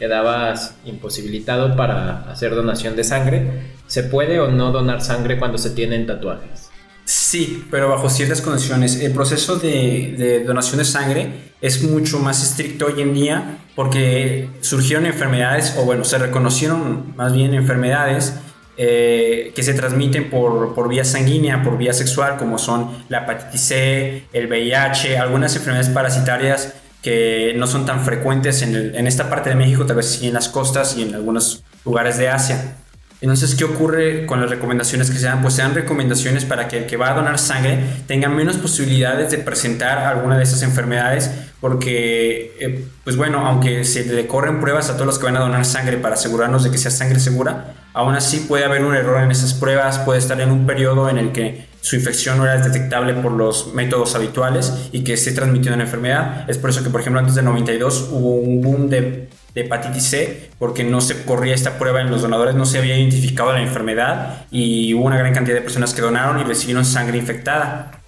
quedabas 0.00 0.74
imposibilitado 0.84 1.76
para 1.76 2.28
hacer 2.32 2.56
donación 2.56 2.96
de 2.96 3.04
sangre. 3.04 3.70
¿Se 3.86 4.02
puede 4.02 4.40
o 4.40 4.50
no 4.50 4.72
donar 4.72 5.00
sangre 5.00 5.38
cuando 5.38 5.58
se 5.58 5.70
tienen 5.70 6.06
tatuajes? 6.06 6.70
Sí, 7.04 7.64
pero 7.70 7.88
bajo 7.88 8.10
ciertas 8.10 8.40
condiciones. 8.40 9.00
El 9.00 9.12
proceso 9.12 9.56
de, 9.56 10.14
de 10.18 10.42
donación 10.42 10.78
de 10.78 10.84
sangre 10.84 11.52
es 11.60 11.84
mucho 11.84 12.18
más 12.18 12.42
estricto 12.42 12.86
hoy 12.86 13.00
en 13.00 13.14
día 13.14 13.58
porque 13.76 14.48
surgieron 14.60 15.06
enfermedades, 15.06 15.76
o 15.78 15.84
bueno, 15.84 16.02
se 16.02 16.18
reconocieron 16.18 17.14
más 17.16 17.32
bien 17.32 17.54
enfermedades 17.54 18.34
eh, 18.76 19.52
que 19.54 19.62
se 19.62 19.74
transmiten 19.74 20.30
por, 20.30 20.74
por 20.74 20.88
vía 20.88 21.04
sanguínea, 21.04 21.62
por 21.62 21.76
vía 21.76 21.92
sexual, 21.92 22.36
como 22.36 22.58
son 22.58 23.04
la 23.08 23.24
hepatitis 23.24 23.60
C, 23.60 24.24
el 24.32 24.46
VIH, 24.46 25.18
algunas 25.18 25.54
enfermedades 25.56 25.90
parasitarias 25.90 26.74
que 27.02 27.54
no 27.56 27.66
son 27.66 27.86
tan 27.86 28.04
frecuentes 28.04 28.62
en, 28.62 28.94
en 28.94 29.06
esta 29.06 29.28
parte 29.30 29.50
de 29.50 29.56
México, 29.56 29.86
tal 29.86 29.96
vez 29.96 30.06
sí 30.06 30.28
en 30.28 30.34
las 30.34 30.48
costas 30.48 30.96
y 30.96 31.02
en 31.02 31.14
algunos 31.14 31.64
lugares 31.84 32.18
de 32.18 32.28
Asia. 32.28 32.76
Entonces, 33.22 33.54
¿qué 33.54 33.64
ocurre 33.64 34.24
con 34.24 34.40
las 34.40 34.48
recomendaciones 34.48 35.10
que 35.10 35.18
se 35.18 35.26
dan? 35.26 35.42
Pues 35.42 35.54
se 35.54 35.62
dan 35.62 35.74
recomendaciones 35.74 36.46
para 36.46 36.68
que 36.68 36.78
el 36.78 36.86
que 36.86 36.96
va 36.96 37.10
a 37.10 37.14
donar 37.14 37.38
sangre 37.38 37.78
tenga 38.06 38.30
menos 38.30 38.56
posibilidades 38.56 39.30
de 39.30 39.38
presentar 39.38 39.98
alguna 39.98 40.38
de 40.38 40.44
esas 40.44 40.62
enfermedades, 40.62 41.30
porque, 41.60 42.56
eh, 42.58 42.84
pues 43.04 43.16
bueno, 43.16 43.46
aunque 43.46 43.84
se 43.84 44.04
le 44.04 44.26
corren 44.26 44.60
pruebas 44.60 44.88
a 44.88 44.94
todos 44.94 45.06
los 45.06 45.18
que 45.18 45.26
van 45.26 45.36
a 45.36 45.40
donar 45.40 45.66
sangre 45.66 45.98
para 45.98 46.14
asegurarnos 46.14 46.64
de 46.64 46.70
que 46.70 46.78
sea 46.78 46.90
sangre 46.90 47.20
segura, 47.20 47.74
aún 47.92 48.14
así 48.14 48.40
puede 48.48 48.64
haber 48.64 48.84
un 48.84 48.94
error 48.94 49.22
en 49.22 49.30
esas 49.30 49.54
pruebas, 49.54 49.98
puede 50.00 50.18
estar 50.18 50.40
en 50.40 50.50
un 50.50 50.66
periodo 50.66 51.08
en 51.08 51.18
el 51.18 51.32
que 51.32 51.68
su 51.80 51.96
infección 51.96 52.38
no 52.38 52.44
era 52.44 52.58
detectable 52.58 53.14
por 53.14 53.32
los 53.32 53.72
métodos 53.74 54.14
habituales 54.14 54.90
y 54.92 55.02
que 55.02 55.16
se 55.16 55.32
transmitió 55.32 55.72
una 55.72 55.84
enfermedad. 55.84 56.48
Es 56.48 56.58
por 56.58 56.70
eso 56.70 56.82
que, 56.82 56.90
por 56.90 57.00
ejemplo, 57.00 57.20
antes 57.20 57.34
del 57.34 57.46
92 57.46 58.08
hubo 58.12 58.34
un 58.34 58.60
boom 58.60 58.88
de 58.88 59.28
de 59.54 59.62
hepatitis 59.62 60.04
C 60.04 60.50
porque 60.58 60.84
no 60.84 61.00
se 61.00 61.24
corría 61.24 61.54
esta 61.54 61.78
prueba 61.78 62.00
en 62.00 62.10
los 62.10 62.22
donadores, 62.22 62.54
no 62.54 62.66
se 62.66 62.78
había 62.78 62.96
identificado 62.96 63.52
la 63.52 63.62
enfermedad 63.62 64.46
y 64.50 64.94
hubo 64.94 65.04
una 65.04 65.18
gran 65.18 65.34
cantidad 65.34 65.56
de 65.56 65.62
personas 65.62 65.94
que 65.94 66.00
donaron 66.00 66.40
y 66.40 66.44
recibieron 66.44 66.84
sangre 66.84 67.18
infectada. 67.18 68.02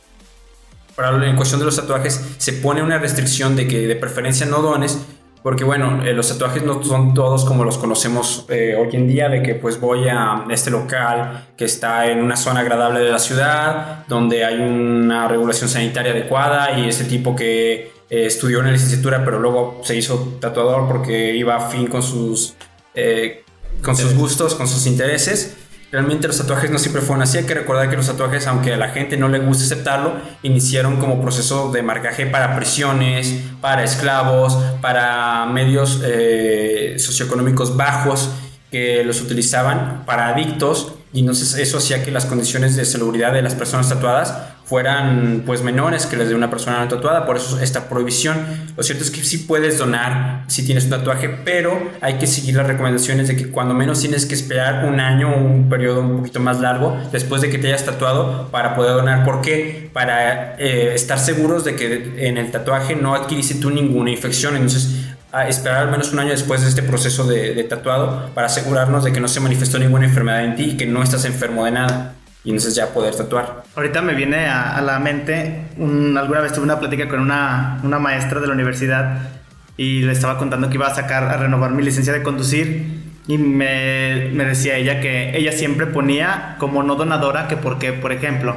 Para 0.94 1.26
en 1.26 1.36
cuestión 1.36 1.58
de 1.58 1.66
los 1.66 1.76
tatuajes 1.76 2.20
se 2.36 2.52
pone 2.52 2.82
una 2.82 2.98
restricción 2.98 3.56
de 3.56 3.66
que 3.66 3.86
de 3.86 3.96
preferencia 3.96 4.46
no 4.46 4.60
dones 4.60 4.98
porque 5.42 5.64
bueno, 5.64 6.04
eh, 6.04 6.12
los 6.12 6.28
tatuajes 6.28 6.62
no 6.62 6.82
son 6.82 7.14
todos 7.14 7.44
como 7.44 7.64
los 7.64 7.78
conocemos 7.78 8.46
eh, 8.48 8.76
hoy 8.78 8.94
en 8.94 9.08
día, 9.08 9.28
de 9.28 9.42
que 9.42 9.54
pues 9.54 9.80
voy 9.80 10.08
a 10.08 10.44
este 10.50 10.70
local 10.70 11.48
que 11.56 11.64
está 11.64 12.10
en 12.10 12.22
una 12.22 12.36
zona 12.36 12.60
agradable 12.60 13.00
de 13.00 13.10
la 13.10 13.18
ciudad, 13.18 14.06
donde 14.08 14.44
hay 14.44 14.60
una 14.60 15.26
regulación 15.28 15.68
sanitaria 15.68 16.12
adecuada 16.12 16.78
y 16.78 16.88
ese 16.88 17.04
tipo 17.04 17.34
que 17.34 17.92
eh, 18.12 18.26
estudió 18.26 18.60
una 18.60 18.70
licenciatura 18.70 19.24
pero 19.24 19.38
luego 19.38 19.80
se 19.84 19.96
hizo 19.96 20.36
tatuador 20.38 20.86
porque 20.86 21.34
iba 21.34 21.56
a 21.56 21.70
fin 21.70 21.86
con 21.86 22.02
sus, 22.02 22.54
eh, 22.94 23.42
con 23.82 23.96
sus 23.96 24.14
gustos, 24.14 24.54
con 24.54 24.68
sus 24.68 24.86
intereses. 24.86 25.56
Realmente 25.92 26.26
los 26.26 26.38
tatuajes 26.38 26.70
no 26.70 26.78
siempre 26.78 27.02
fueron 27.02 27.22
así. 27.22 27.38
Hay 27.38 27.44
que 27.44 27.54
recordar 27.54 27.88
que 27.90 27.96
los 27.96 28.06
tatuajes, 28.06 28.46
aunque 28.46 28.72
a 28.72 28.76
la 28.78 28.88
gente 28.88 29.16
no 29.18 29.28
le 29.28 29.38
guste 29.38 29.64
aceptarlo, 29.64 30.14
iniciaron 30.42 30.96
como 30.96 31.20
proceso 31.20 31.70
de 31.70 31.82
marcaje 31.82 32.26
para 32.26 32.56
prisiones, 32.56 33.42
para 33.60 33.84
esclavos, 33.84 34.56
para 34.80 35.46
medios 35.46 36.00
eh, 36.02 36.96
socioeconómicos 36.98 37.76
bajos 37.76 38.30
que 38.70 39.04
los 39.04 39.20
utilizaban 39.20 40.04
para 40.06 40.28
adictos 40.28 40.94
y 41.12 41.20
entonces 41.20 41.54
eso 41.58 41.76
hacía 41.76 42.02
que 42.02 42.10
las 42.10 42.24
condiciones 42.24 42.74
de 42.74 42.86
salubridad 42.86 43.34
de 43.34 43.42
las 43.42 43.54
personas 43.54 43.90
tatuadas 43.90 44.34
fueran 44.72 45.42
pues 45.44 45.62
menores 45.62 46.06
que 46.06 46.16
las 46.16 46.30
de 46.30 46.34
una 46.34 46.48
persona 46.48 46.80
no 46.80 46.88
tatuada, 46.88 47.26
por 47.26 47.36
eso 47.36 47.60
esta 47.60 47.90
prohibición. 47.90 48.38
Lo 48.74 48.82
cierto 48.82 49.04
es 49.04 49.10
que 49.10 49.22
sí 49.22 49.36
puedes 49.36 49.76
donar 49.76 50.44
si 50.46 50.64
tienes 50.64 50.84
un 50.84 50.90
tatuaje, 50.92 51.28
pero 51.28 51.90
hay 52.00 52.14
que 52.14 52.26
seguir 52.26 52.56
las 52.56 52.66
recomendaciones 52.66 53.28
de 53.28 53.36
que 53.36 53.50
cuando 53.50 53.74
menos 53.74 54.00
tienes 54.00 54.24
que 54.24 54.34
esperar 54.34 54.86
un 54.86 54.98
año 54.98 55.30
o 55.30 55.36
un 55.36 55.68
periodo 55.68 56.00
un 56.00 56.16
poquito 56.16 56.40
más 56.40 56.58
largo 56.60 56.96
después 57.12 57.42
de 57.42 57.50
que 57.50 57.58
te 57.58 57.66
hayas 57.66 57.84
tatuado 57.84 58.48
para 58.50 58.74
poder 58.74 58.94
donar. 58.94 59.26
¿Por 59.26 59.42
qué? 59.42 59.90
Para 59.92 60.56
eh, 60.56 60.94
estar 60.94 61.18
seguros 61.18 61.66
de 61.66 61.76
que 61.76 62.26
en 62.26 62.38
el 62.38 62.50
tatuaje 62.50 62.96
no 62.96 63.14
adquiriste 63.14 63.56
tú 63.56 63.68
ninguna 63.68 64.10
infección. 64.10 64.56
Entonces 64.56 64.88
a 65.32 65.48
esperar 65.48 65.82
al 65.82 65.90
menos 65.90 66.14
un 66.14 66.18
año 66.18 66.30
después 66.30 66.62
de 66.62 66.70
este 66.70 66.82
proceso 66.82 67.26
de, 67.26 67.62
tatuado 67.64 68.30
para 68.34 68.46
asegurarnos 68.46 69.04
de 69.04 69.12
que 69.12 69.20
no 69.20 69.28
se 69.28 69.40
manifestó 69.40 69.78
ninguna 69.78 70.06
enfermedad 70.06 70.44
en 70.44 70.56
ti 70.56 70.62
y 70.62 70.76
que 70.78 70.86
no 70.86 71.02
estás 71.02 71.26
enfermo 71.26 71.66
de 71.66 71.72
nada 71.72 72.14
y 72.44 72.50
entonces 72.50 72.74
ya 72.74 72.88
poder 72.88 73.14
tatuar. 73.14 73.62
Ahorita 73.76 74.02
me 74.02 74.14
viene 74.14 74.46
a, 74.46 74.80
la 74.80 74.98
mente, 74.98 75.66
alguna 75.78 76.40
vez 76.40 76.52
tuve 76.52 76.64
una 76.64 76.78
plática 76.78 77.08
con 77.08 77.20
una, 77.20 77.80
una, 77.82 77.98
maestra 77.98 78.40
de 78.40 78.46
la 78.46 78.52
universidad 78.52 79.30
y 79.76 80.02
le 80.02 80.12
estaba 80.12 80.38
contando 80.38 80.68
que 80.68 80.74
iba 80.74 80.86
a 80.86 80.94
sacar, 80.94 81.24
a 81.24 81.36
renovar 81.36 81.70
mi 81.70 81.82
licencia 81.82 82.12
de 82.12 82.22
conducir 82.22 83.02
y 83.28 83.38
me, 83.38 84.30
me 84.32 84.44
decía 84.44 84.76
ella 84.76 85.00
que 85.00 85.36
ella 85.36 85.52
siempre 85.52 85.86
ponía 85.86 86.56
como 86.58 86.82
no 86.82 86.96
donadora 86.96 87.46
que 87.46 87.56
porque, 87.56 87.92
por 87.92 88.12
ejemplo, 88.12 88.56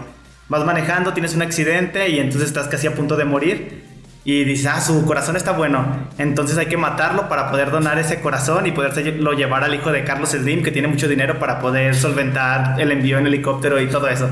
vas 0.49 0.65
manejando, 0.65 1.13
tienes 1.13 1.35
un 1.35 1.43
accidente 1.43 2.09
y 2.09 2.19
entonces 2.19 2.49
estás 2.49 2.67
casi 2.67 2.87
a 2.87 2.95
punto 2.95 3.15
de 3.15 3.25
morir 3.25 3.94
y 4.25 4.43
dice, 4.43 4.69
ah, 4.69 4.81
su 4.81 5.05
corazón 5.05 5.35
está 5.35 5.51
bueno, 5.51 5.85
entonces 6.17 6.57
hay 6.57 6.65
que 6.65 6.77
matarlo 6.77 7.29
para 7.29 7.51
poder 7.51 7.69
donar 7.69 7.99
ese 7.99 8.19
corazón 8.21 8.65
y 8.65 8.71
lo 9.19 9.33
llevar 9.33 9.63
al 9.63 9.75
hijo 9.75 9.91
de 9.91 10.03
Carlos 10.03 10.31
Slim, 10.31 10.63
que 10.63 10.71
tiene 10.71 10.87
mucho 10.87 11.07
dinero 11.07 11.37
para 11.37 11.59
poder 11.59 11.93
solventar 11.93 12.81
el 12.81 12.91
envío 12.91 13.19
en 13.19 13.27
helicóptero 13.27 13.79
y 13.79 13.85
todo 13.87 14.07
eso. 14.07 14.27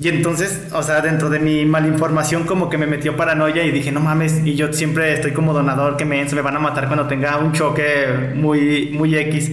Y 0.00 0.08
entonces, 0.08 0.66
o 0.72 0.82
sea, 0.82 1.00
dentro 1.00 1.30
de 1.30 1.38
mi 1.38 1.64
malinformación 1.64 2.42
como 2.42 2.68
que 2.68 2.76
me 2.76 2.86
metió 2.86 3.16
paranoia 3.16 3.64
y 3.64 3.70
dije, 3.70 3.92
no 3.92 4.00
mames, 4.00 4.44
y 4.44 4.56
yo 4.56 4.72
siempre 4.72 5.12
estoy 5.12 5.30
como 5.30 5.52
donador, 5.52 5.96
que 5.96 6.04
me, 6.04 6.24
me 6.24 6.40
van 6.40 6.56
a 6.56 6.58
matar 6.58 6.88
cuando 6.88 7.06
tenga 7.06 7.38
un 7.38 7.52
choque 7.52 8.32
muy, 8.34 8.90
muy 8.92 9.16
X. 9.16 9.52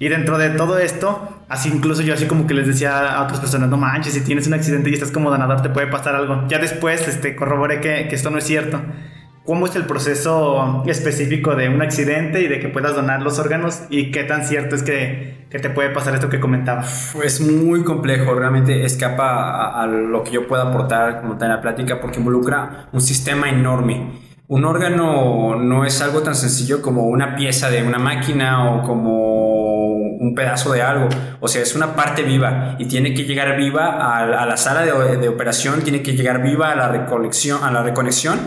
Y 0.00 0.08
dentro 0.08 0.38
de 0.38 0.50
todo 0.50 0.78
esto, 0.78 1.40
así 1.48 1.68
incluso 1.68 2.02
yo 2.02 2.14
así 2.14 2.26
como 2.26 2.46
que 2.46 2.54
les 2.54 2.66
decía 2.66 3.14
a 3.14 3.22
otras 3.22 3.40
personas, 3.40 3.68
no 3.68 3.76
manches, 3.76 4.14
si 4.14 4.20
tienes 4.20 4.46
un 4.46 4.54
accidente 4.54 4.90
y 4.90 4.94
estás 4.94 5.10
como 5.10 5.30
donador 5.30 5.60
te 5.60 5.70
puede 5.70 5.88
pasar 5.88 6.14
algo. 6.14 6.46
Ya 6.48 6.58
después 6.58 7.06
este, 7.08 7.34
corroboré 7.34 7.80
que, 7.80 8.06
que 8.08 8.14
esto 8.14 8.30
no 8.30 8.38
es 8.38 8.44
cierto. 8.44 8.80
¿Cómo 9.44 9.64
es 9.64 9.74
el 9.76 9.86
proceso 9.86 10.84
específico 10.86 11.56
de 11.56 11.70
un 11.70 11.80
accidente 11.80 12.42
y 12.42 12.48
de 12.48 12.60
que 12.60 12.68
puedas 12.68 12.94
donar 12.94 13.22
los 13.22 13.38
órganos? 13.38 13.80
¿Y 13.88 14.10
qué 14.10 14.24
tan 14.24 14.44
cierto 14.44 14.76
es 14.76 14.82
que, 14.82 15.46
que 15.48 15.58
te 15.58 15.70
puede 15.70 15.88
pasar 15.88 16.14
esto 16.14 16.28
que 16.28 16.38
comentaba? 16.38 16.84
Es 17.24 17.40
muy 17.40 17.82
complejo, 17.82 18.34
realmente 18.34 18.84
escapa 18.84 19.50
a, 19.50 19.82
a 19.82 19.86
lo 19.86 20.22
que 20.22 20.32
yo 20.32 20.46
pueda 20.46 20.64
aportar 20.64 21.22
como 21.22 21.38
tal 21.38 21.48
en 21.48 21.56
la 21.56 21.62
plática 21.62 21.98
porque 21.98 22.18
involucra 22.18 22.88
un 22.92 23.00
sistema 23.00 23.48
enorme. 23.48 24.20
Un 24.48 24.66
órgano 24.66 25.56
no 25.56 25.86
es 25.86 26.02
algo 26.02 26.20
tan 26.20 26.34
sencillo 26.34 26.82
como 26.82 27.04
una 27.04 27.34
pieza 27.34 27.70
de 27.70 27.82
una 27.82 27.98
máquina 27.98 28.70
o 28.70 28.82
como 28.82 29.57
un 30.18 30.34
pedazo 30.34 30.72
de 30.72 30.82
algo. 30.82 31.08
O 31.40 31.48
sea, 31.48 31.62
es 31.62 31.74
una 31.74 31.94
parte 31.94 32.22
viva 32.22 32.76
y 32.78 32.86
tiene 32.86 33.14
que 33.14 33.24
llegar 33.24 33.56
viva 33.56 34.16
a, 34.16 34.46
la 34.46 34.56
sala 34.56 34.84
de, 34.84 35.28
operación, 35.28 35.82
tiene 35.82 36.02
que 36.02 36.14
llegar 36.14 36.42
viva 36.42 36.72
a 36.72 36.76
la 36.76 36.88
recolección, 36.88 37.62
a 37.62 37.70
la 37.70 37.82
reconexión 37.82 38.38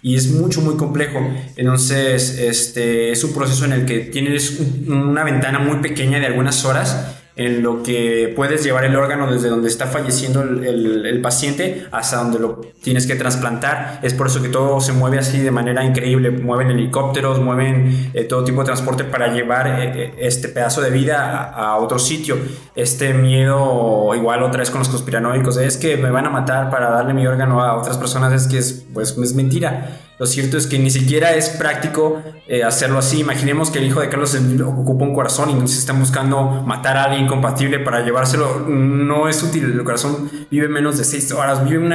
y 0.00 0.14
es 0.14 0.30
mucho, 0.30 0.60
muy 0.60 0.76
complejo. 0.76 1.18
Entonces, 1.56 2.38
este, 2.38 3.10
es 3.10 3.24
un 3.24 3.34
proceso 3.34 3.64
en 3.64 3.72
el 3.72 3.84
que 3.84 4.00
tienes 4.00 4.60
una 4.86 5.24
ventana 5.24 5.58
muy 5.58 5.78
pequeña 5.78 6.20
de 6.20 6.26
algunas 6.26 6.64
horas 6.64 7.17
en 7.38 7.62
lo 7.62 7.84
que 7.84 8.32
puedes 8.34 8.64
llevar 8.64 8.84
el 8.84 8.96
órgano 8.96 9.30
desde 9.30 9.48
donde 9.48 9.68
está 9.68 9.86
falleciendo 9.86 10.42
el, 10.42 11.20
paciente 11.22 11.86
hasta 11.90 12.18
donde 12.18 12.38
lo 12.38 12.60
tienes 12.82 13.06
que 13.06 13.14
trasplantar. 13.14 14.00
Es 14.02 14.12
por 14.12 14.26
eso 14.26 14.42
que 14.42 14.48
todo 14.48 14.80
se 14.80 14.92
mueve 14.92 15.18
así 15.18 15.38
de 15.38 15.50
manera 15.50 15.84
increíble. 15.84 16.30
Mueven 16.30 16.70
helicópteros, 16.70 17.40
mueven 17.40 18.10
eh, 18.12 18.24
todo 18.24 18.44
tipo 18.44 18.60
de 18.60 18.66
transporte 18.66 19.04
para 19.04 19.32
llevar 19.32 19.66
eh, 19.68 20.02
eh, 20.02 20.14
este 20.18 20.48
pedazo 20.48 20.80
de 20.80 20.90
vida 20.90 21.44
a, 21.44 21.76
otro 21.76 21.98
sitio. 21.98 22.36
Este 22.74 23.14
miedo, 23.14 24.12
igual 24.14 24.42
otra 24.42 24.60
vez 24.60 24.70
con 24.70 24.80
los 24.80 24.88
conspiranoicos, 24.88 25.56
es 25.58 25.76
que 25.76 25.96
me 25.96 26.10
van 26.10 26.26
a 26.26 26.30
matar 26.30 26.70
para 26.70 26.90
darle 26.90 27.14
mi 27.14 27.26
órgano 27.26 27.62
a 27.62 27.76
otras 27.76 27.98
personas, 27.98 28.32
es 28.32 28.48
que 28.48 28.58
es, 28.58 28.84
pues, 28.92 29.16
es 29.16 29.34
mentira. 29.34 30.07
Lo 30.18 30.26
cierto 30.26 30.58
es 30.58 30.66
que 30.66 30.78
ni 30.78 30.90
siquiera 30.90 31.34
es 31.34 31.50
práctico 31.50 32.20
eh, 32.48 32.64
hacerlo 32.64 32.98
así. 32.98 33.20
Imaginemos 33.20 33.70
que 33.70 33.78
el 33.78 33.86
hijo 33.86 34.00
de 34.00 34.08
Carlos 34.08 34.36
ocupa 34.66 35.04
un 35.04 35.14
corazón 35.14 35.50
y 35.50 35.54
no 35.54 35.68
se 35.68 35.78
están 35.78 36.00
buscando 36.00 36.62
matar 36.66 36.96
a 36.96 37.04
alguien 37.04 37.28
compatible 37.28 37.78
para 37.78 38.04
llevárselo. 38.04 38.60
No 38.66 39.28
es 39.28 39.42
útil. 39.42 39.64
El 39.64 39.84
corazón 39.84 40.28
vive 40.50 40.68
menos 40.68 40.98
de 40.98 41.04
6 41.04 41.32
horas. 41.32 41.64
Vive 41.64 41.78
un 41.78 41.92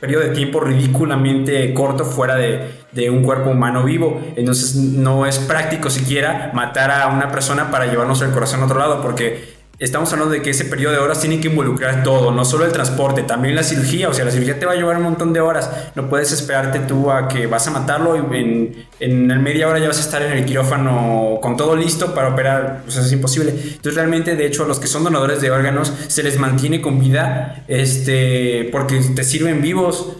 periodo 0.00 0.24
de 0.24 0.30
tiempo 0.30 0.60
ridículamente 0.60 1.72
corto 1.72 2.04
fuera 2.04 2.34
de, 2.34 2.84
de, 2.90 3.08
un 3.08 3.22
cuerpo 3.22 3.50
humano 3.50 3.84
vivo. 3.84 4.20
Entonces 4.34 4.74
no 4.74 5.24
es 5.24 5.38
práctico 5.38 5.90
siquiera 5.90 6.50
matar 6.54 6.90
a 6.90 7.06
una 7.06 7.30
persona 7.30 7.70
para 7.70 7.86
llevarnos 7.86 8.20
el 8.22 8.32
corazón 8.32 8.62
a 8.62 8.64
otro 8.64 8.80
lado 8.80 9.00
porque 9.00 9.53
estamos 9.78 10.12
hablando 10.12 10.32
de 10.32 10.42
que 10.42 10.50
ese 10.50 10.64
periodo 10.64 10.92
de 10.92 10.98
horas 10.98 11.20
tiene 11.20 11.40
que 11.40 11.48
involucrar 11.48 12.02
todo, 12.02 12.30
no 12.30 12.44
solo 12.44 12.64
el 12.64 12.72
transporte, 12.72 13.22
también 13.22 13.54
la 13.54 13.62
cirugía. 13.62 14.08
O 14.08 14.14
sea, 14.14 14.24
la 14.24 14.30
cirugía 14.30 14.58
te 14.58 14.66
va 14.66 14.72
a 14.72 14.76
llevar 14.76 14.96
un 14.96 15.02
montón 15.02 15.32
de 15.32 15.40
horas. 15.40 15.70
No 15.94 16.08
puedes 16.08 16.32
esperarte 16.32 16.80
tú 16.80 17.10
a 17.10 17.28
que 17.28 17.46
vas 17.46 17.66
a 17.66 17.70
matarlo 17.70 18.16
y 18.16 18.36
en, 18.36 18.86
en 19.00 19.42
media 19.42 19.68
hora 19.68 19.78
ya 19.78 19.88
vas 19.88 19.98
a 19.98 20.02
estar 20.02 20.22
en 20.22 20.32
el 20.32 20.44
quirófano 20.44 21.38
con 21.40 21.56
todo 21.56 21.76
listo 21.76 22.14
para 22.14 22.28
operar. 22.28 22.82
O 22.86 22.90
sea, 22.90 23.02
es 23.02 23.12
imposible. 23.12 23.50
Entonces, 23.50 23.94
realmente, 23.94 24.36
de 24.36 24.46
hecho, 24.46 24.64
a 24.64 24.68
los 24.68 24.78
que 24.78 24.86
son 24.86 25.04
donadores 25.04 25.40
de 25.40 25.50
órganos 25.50 25.92
se 26.08 26.22
les 26.22 26.38
mantiene 26.38 26.80
con 26.80 27.00
vida 27.00 27.64
este, 27.68 28.68
porque 28.72 29.00
te 29.14 29.24
sirven 29.24 29.60
vivos 29.60 30.16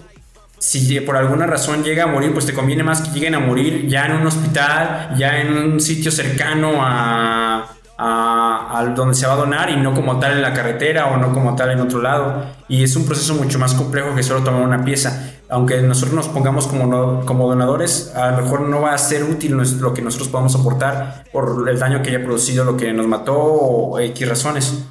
si 0.59 0.99
por 1.01 1.17
alguna 1.17 1.47
razón 1.47 1.85
llega 1.85 2.05
a 2.05 2.07
morir, 2.07 2.33
pues 2.33 2.47
te 2.47 2.55
conviene 2.55 2.83
más 2.83 3.03
que 3.03 3.11
lleguen 3.11 3.35
a 3.35 3.39
morir 3.39 3.87
ya 3.87 4.07
en 4.07 4.13
un 4.13 4.27
hospital, 4.27 5.15
ya 5.15 5.39
en 5.39 5.53
un 5.53 5.79
sitio 5.79 6.11
cercano 6.11 6.77
a, 6.81 7.67
a, 7.97 8.92
donde 8.95 9.14
se 9.14 9.26
va 9.26 9.34
a 9.34 9.36
donar 9.36 9.70
y 9.70 9.76
no 9.76 9.95
como 9.95 10.18
tal 10.18 10.32
en 10.32 10.42
la 10.42 10.53
carretera 10.53 11.07
o 11.07 11.16
no 11.16 11.32
como 11.32 11.55
tal 11.55 11.70
en 11.70 11.80
otro 11.80 12.03
lado. 12.03 12.45
Y 12.68 12.82
es 12.82 12.97
un 12.97 13.07
proceso 13.07 13.34
mucho 13.34 13.59
más 13.59 13.74
complejo 13.74 14.14
que 14.14 14.22
solo 14.22 14.42
tomar 14.42 14.62
una 14.62 14.84
pieza. 14.84 15.30
Aunque 15.49 15.80
nosotros 15.82 16.14
nos 16.14 16.28
pongamos 16.28 16.66
como, 16.66 17.24
como 17.26 17.49
donadores, 17.49 18.12
a 18.16 18.30
lo 18.30 18.42
mejor 18.42 18.62
no 18.62 18.80
va 18.80 18.95
a 18.95 18.99
ser 18.99 19.24
útil 19.24 19.57
lo 19.80 19.95
que 19.95 20.03
nosotros 20.03 20.28
podamos 20.28 20.55
aportar 20.57 21.24
por 21.32 21.68
el 21.68 21.78
daño 21.78 22.03
que 22.03 22.11
haya 22.11 22.24
producido 22.24 22.64
lo 22.64 22.76
que 22.76 22.92
nos 22.92 23.07
mató 23.07 23.36
o 23.36 24.01
X 24.01 24.28
razones. 24.28 24.84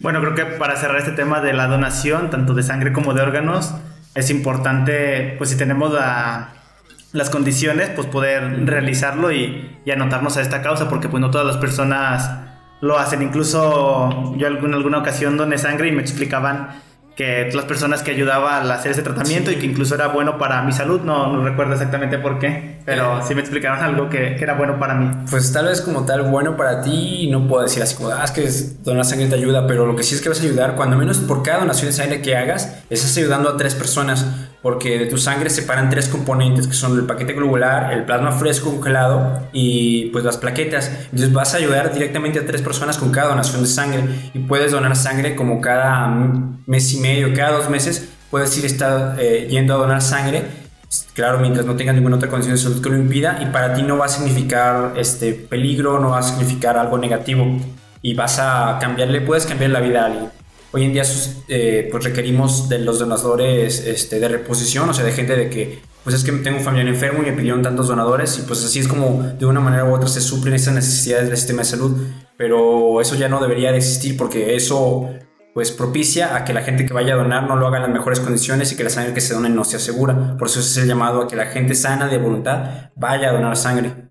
Bueno, 0.00 0.20
creo 0.20 0.34
que 0.34 0.44
para 0.44 0.76
cerrar 0.76 0.98
este 0.98 1.12
tema 1.12 1.40
de 1.40 1.52
la 1.52 1.66
donación, 1.66 2.30
tanto 2.30 2.54
de 2.54 2.62
sangre 2.62 2.92
como 2.92 3.14
de 3.14 3.22
órganos, 3.22 3.72
es 4.14 4.30
importante, 4.30 5.34
pues 5.38 5.50
si 5.50 5.56
tenemos 5.56 5.92
la, 5.92 6.59
las 7.12 7.30
condiciones, 7.30 7.90
pues 7.90 8.06
poder 8.06 8.66
realizarlo 8.66 9.32
y, 9.32 9.78
y, 9.84 9.90
anotarnos 9.90 10.36
a 10.36 10.42
esta 10.42 10.62
causa, 10.62 10.88
porque 10.88 11.08
pues 11.08 11.20
no 11.20 11.30
todas 11.30 11.46
las 11.46 11.56
personas 11.56 12.30
lo 12.80 12.98
hacen. 12.98 13.22
Incluso 13.22 14.34
yo 14.36 14.46
en 14.46 14.74
alguna 14.74 14.98
ocasión 14.98 15.36
doné 15.36 15.58
sangre 15.58 15.88
y 15.88 15.92
me 15.92 16.02
explicaban 16.02 16.68
que 17.20 17.50
las 17.52 17.66
personas 17.66 18.02
que 18.02 18.12
ayudaba 18.12 18.56
al 18.58 18.70
hacer 18.70 18.92
ese 18.92 19.02
tratamiento 19.02 19.50
y 19.50 19.56
que 19.56 19.66
incluso 19.66 19.94
era 19.94 20.08
bueno 20.08 20.38
para 20.38 20.62
mi 20.62 20.72
salud, 20.72 21.02
no, 21.02 21.30
no 21.30 21.44
recuerdo 21.44 21.74
exactamente 21.74 22.16
por 22.16 22.38
qué, 22.38 22.80
pero 22.86 23.20
sí 23.26 23.34
me 23.34 23.42
explicaron 23.42 23.80
algo 23.84 24.08
que, 24.08 24.36
que, 24.36 24.42
era 24.42 24.54
bueno 24.54 24.78
para 24.78 24.94
mí. 24.94 25.10
Pues 25.30 25.52
tal 25.52 25.66
vez 25.66 25.82
como 25.82 26.06
tal 26.06 26.22
bueno 26.22 26.56
para 26.56 26.80
ti, 26.80 27.28
no 27.30 27.46
puedo 27.46 27.62
decir 27.62 27.82
así 27.82 27.94
como, 27.94 28.08
ah, 28.08 28.24
es 28.24 28.30
que 28.30 28.48
donar 28.82 29.04
sangre 29.04 29.26
te 29.26 29.34
ayuda, 29.34 29.66
pero 29.66 29.84
lo 29.84 29.96
que 29.96 30.02
sí 30.02 30.14
es 30.14 30.22
que 30.22 30.30
vas 30.30 30.40
a 30.40 30.44
ayudar, 30.44 30.76
cuando 30.76 30.96
menos 30.96 31.18
por 31.18 31.42
cada 31.42 31.58
donación 31.58 31.88
de 31.88 31.92
sangre 31.92 32.22
que 32.22 32.36
hagas, 32.36 32.82
estás 32.88 33.14
ayudando 33.18 33.50
a 33.50 33.56
tres 33.58 33.74
personas 33.74 34.48
porque 34.62 34.98
de 34.98 35.06
tu 35.06 35.16
sangre 35.16 35.48
se 35.48 35.62
separan 35.62 35.88
tres 35.88 36.08
componentes 36.08 36.66
que 36.66 36.74
son 36.74 36.98
el 36.98 37.06
paquete 37.06 37.32
globular, 37.32 37.92
el 37.92 38.04
plasma 38.04 38.32
fresco 38.32 38.70
congelado 38.70 39.48
y 39.52 40.06
pues 40.06 40.24
las 40.24 40.36
plaquetas. 40.36 40.90
Entonces 41.04 41.32
vas 41.32 41.54
a 41.54 41.56
ayudar 41.56 41.92
directamente 41.92 42.38
a 42.38 42.46
tres 42.46 42.60
personas 42.60 42.98
con 42.98 43.10
cada 43.10 43.28
donación 43.28 43.62
de 43.62 43.68
sangre 43.68 44.04
y 44.34 44.40
puedes 44.40 44.72
donar 44.72 44.96
sangre 44.96 45.34
como 45.34 45.60
cada 45.60 46.08
mes 46.66 46.92
y 46.92 47.00
medio, 47.00 47.32
cada 47.34 47.52
dos 47.52 47.70
meses 47.70 48.08
puedes 48.30 48.56
ir 48.58 48.64
estar, 48.64 49.16
eh, 49.18 49.48
yendo 49.50 49.74
a 49.74 49.78
donar 49.78 50.02
sangre. 50.02 50.44
Claro, 51.14 51.38
mientras 51.38 51.66
no 51.66 51.76
tengas 51.76 51.94
ninguna 51.94 52.16
otra 52.16 52.28
condición 52.28 52.56
de 52.56 52.60
salud 52.60 52.82
que 52.82 52.90
lo 52.90 52.96
impida 52.96 53.38
y 53.40 53.46
para 53.46 53.74
ti 53.74 53.82
no 53.82 53.96
va 53.96 54.06
a 54.06 54.08
significar 54.08 54.94
este 54.96 55.32
peligro, 55.32 56.00
no 56.00 56.10
va 56.10 56.18
a 56.18 56.22
significar 56.22 56.76
algo 56.76 56.98
negativo 56.98 57.46
y 58.02 58.14
vas 58.14 58.38
a 58.40 58.78
cambiarle, 58.80 59.20
puedes 59.20 59.46
cambiar 59.46 59.70
la 59.70 59.80
vida 59.80 60.02
a 60.02 60.06
alguien. 60.06 60.39
Hoy 60.72 60.84
en 60.84 60.92
día 60.92 61.02
eh, 61.48 61.88
pues 61.90 62.04
requerimos 62.04 62.68
de 62.68 62.78
los 62.78 63.00
donadores 63.00 63.84
este, 63.86 64.20
de 64.20 64.28
reposición, 64.28 64.88
o 64.88 64.94
sea, 64.94 65.04
de 65.04 65.12
gente 65.12 65.34
de 65.34 65.50
que 65.50 65.80
pues 66.04 66.14
es 66.14 66.24
que 66.24 66.32
tengo 66.32 66.58
un 66.58 66.64
familiar 66.64 66.88
enfermo 66.88 67.22
y 67.22 67.26
me 67.26 67.32
pidieron 67.32 67.62
tantos 67.62 67.88
donadores 67.88 68.38
y 68.38 68.42
pues 68.42 68.64
así 68.64 68.78
es 68.78 68.88
como 68.88 69.22
de 69.22 69.46
una 69.46 69.60
manera 69.60 69.84
u 69.84 69.94
otra 69.94 70.08
se 70.08 70.20
suplen 70.20 70.54
esas 70.54 70.74
necesidades 70.74 71.28
del 71.28 71.36
sistema 71.36 71.62
de 71.62 71.64
salud, 71.66 72.06
pero 72.36 73.00
eso 73.00 73.16
ya 73.16 73.28
no 73.28 73.40
debería 73.40 73.72
de 73.72 73.78
existir 73.78 74.16
porque 74.16 74.54
eso 74.54 75.10
pues 75.52 75.72
propicia 75.72 76.36
a 76.36 76.44
que 76.44 76.52
la 76.52 76.62
gente 76.62 76.86
que 76.86 76.94
vaya 76.94 77.14
a 77.14 77.16
donar 77.16 77.48
no 77.48 77.56
lo 77.56 77.66
haga 77.66 77.78
en 77.78 77.82
las 77.82 77.92
mejores 77.92 78.20
condiciones 78.20 78.70
y 78.72 78.76
que 78.76 78.84
la 78.84 78.90
sangre 78.90 79.12
que 79.12 79.20
se 79.20 79.34
done 79.34 79.50
no 79.50 79.64
sea 79.64 79.80
segura. 79.80 80.36
Por 80.38 80.46
eso 80.46 80.60
es 80.60 80.76
el 80.76 80.86
llamado 80.86 81.22
a 81.22 81.28
que 81.28 81.36
la 81.36 81.46
gente 81.46 81.74
sana 81.74 82.06
de 82.06 82.18
voluntad 82.18 82.92
vaya 82.94 83.30
a 83.30 83.32
donar 83.32 83.56
sangre. 83.56 84.10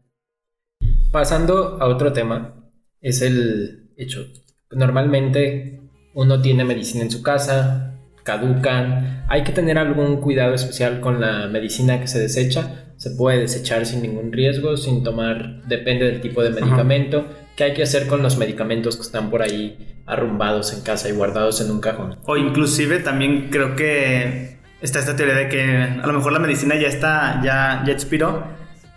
Pasando 1.12 1.82
a 1.82 1.88
otro 1.88 2.12
tema, 2.12 2.70
es 3.00 3.22
el 3.22 3.94
hecho. 3.96 4.26
Normalmente 4.72 5.79
uno 6.20 6.42
tiene 6.42 6.66
medicina 6.66 7.04
en 7.04 7.12
su 7.12 7.24
casa, 7.24 7.94
caducan, 8.24 9.24
hay 9.30 9.44
que 9.44 9.54
tener 9.54 9.78
algún 9.78 10.18
cuidado 10.20 10.54
especial 10.54 11.00
con 11.00 11.22
la 11.22 11.48
medicina 11.48 12.02
que 12.02 12.08
se 12.08 12.20
desecha. 12.20 12.92
Se 12.98 13.12
puede 13.12 13.40
desechar 13.40 13.86
sin 13.86 14.02
ningún 14.02 14.34
riesgo, 14.34 14.76
sin 14.76 15.02
tomar, 15.02 15.64
depende 15.68 16.06
del 16.06 16.20
tipo 16.20 16.44
de 16.44 16.50
medicamento. 16.50 17.26
¿Qué 17.56 17.64
hay 17.64 17.74
que 17.74 17.84
hacer 17.84 18.08
con 18.08 18.22
los 18.22 18.38
medicamentos 18.38 18.98
que 18.98 19.04
están 19.04 19.30
por 19.30 19.42
ahí 19.42 20.02
arrumbados 20.06 20.74
en 20.74 20.82
casa 20.82 21.08
y 21.08 21.14
guardados 21.14 21.62
en 21.62 21.72
un 21.72 21.80
cajón? 21.80 22.18
O 22.26 22.36
inclusive 22.36 23.00
también 23.00 23.48
creo 23.50 23.78
que 23.78 24.58
está 24.82 25.00
esta 25.00 25.16
teoría 25.16 25.36
de 25.36 25.48
que 25.48 25.64
a 25.64 26.06
lo 26.06 26.12
mejor 26.12 26.34
la 26.34 26.40
medicina 26.40 26.76
ya 26.76 26.90
está, 26.90 27.42
ya, 27.42 27.82
ya 27.86 27.94
expiró 27.94 28.44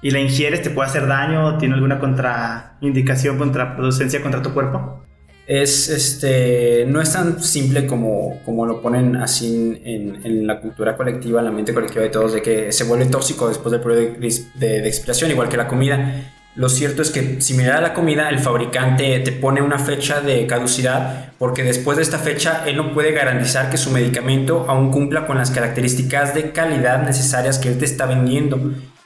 y 0.02 0.10
la 0.10 0.18
ingieres, 0.18 0.62
te 0.62 0.70
puede 0.70 0.88
hacer 0.88 1.06
daño, 1.06 1.56
tiene 1.58 1.76
alguna 1.76 2.00
contraindicación, 2.00 3.38
contraproducencia 3.38 4.20
contra 4.20 4.42
tu 4.42 4.52
cuerpo. 4.52 5.01
Es 5.46 5.88
este 5.88 6.84
no 6.86 7.00
es 7.00 7.12
tan 7.12 7.42
simple 7.42 7.86
como, 7.86 8.40
como 8.44 8.64
lo 8.64 8.80
ponen 8.80 9.16
así 9.16 9.80
en, 9.84 10.46
la 10.46 10.60
cultura 10.60 10.96
colectiva, 10.96 11.40
en 11.40 11.46
la 11.46 11.50
mente 11.50 11.74
colectiva 11.74 12.02
de 12.02 12.10
todos, 12.10 12.32
de 12.32 12.42
que 12.42 12.72
se 12.72 12.84
vuelve 12.84 13.06
tóxico 13.06 13.48
después 13.48 13.72
del 13.72 13.80
periodo 13.80 14.18
de, 14.20 14.80
de 14.80 14.88
expiración, 14.88 15.30
igual 15.30 15.48
que 15.48 15.56
la 15.56 15.66
comida. 15.66 16.32
Lo 16.54 16.68
cierto 16.68 17.00
es 17.00 17.10
que 17.10 17.40
similar 17.40 17.78
a 17.78 17.80
la 17.80 17.94
comida, 17.94 18.28
el 18.28 18.38
fabricante 18.38 19.18
te 19.20 19.32
pone 19.32 19.62
una 19.62 19.78
fecha 19.78 20.20
de 20.20 20.46
caducidad 20.46 21.32
porque 21.38 21.62
después 21.62 21.96
de 21.96 22.02
esta 22.02 22.18
fecha 22.18 22.64
él 22.66 22.76
no 22.76 22.92
puede 22.92 23.12
garantizar 23.12 23.70
que 23.70 23.78
su 23.78 23.90
medicamento 23.90 24.66
aún 24.68 24.90
cumpla 24.90 25.26
con 25.26 25.38
las 25.38 25.50
características 25.50 26.34
de 26.34 26.52
calidad 26.52 27.04
necesarias 27.04 27.58
que 27.58 27.68
él 27.68 27.78
te 27.78 27.86
está 27.86 28.04
vendiendo. 28.04 28.60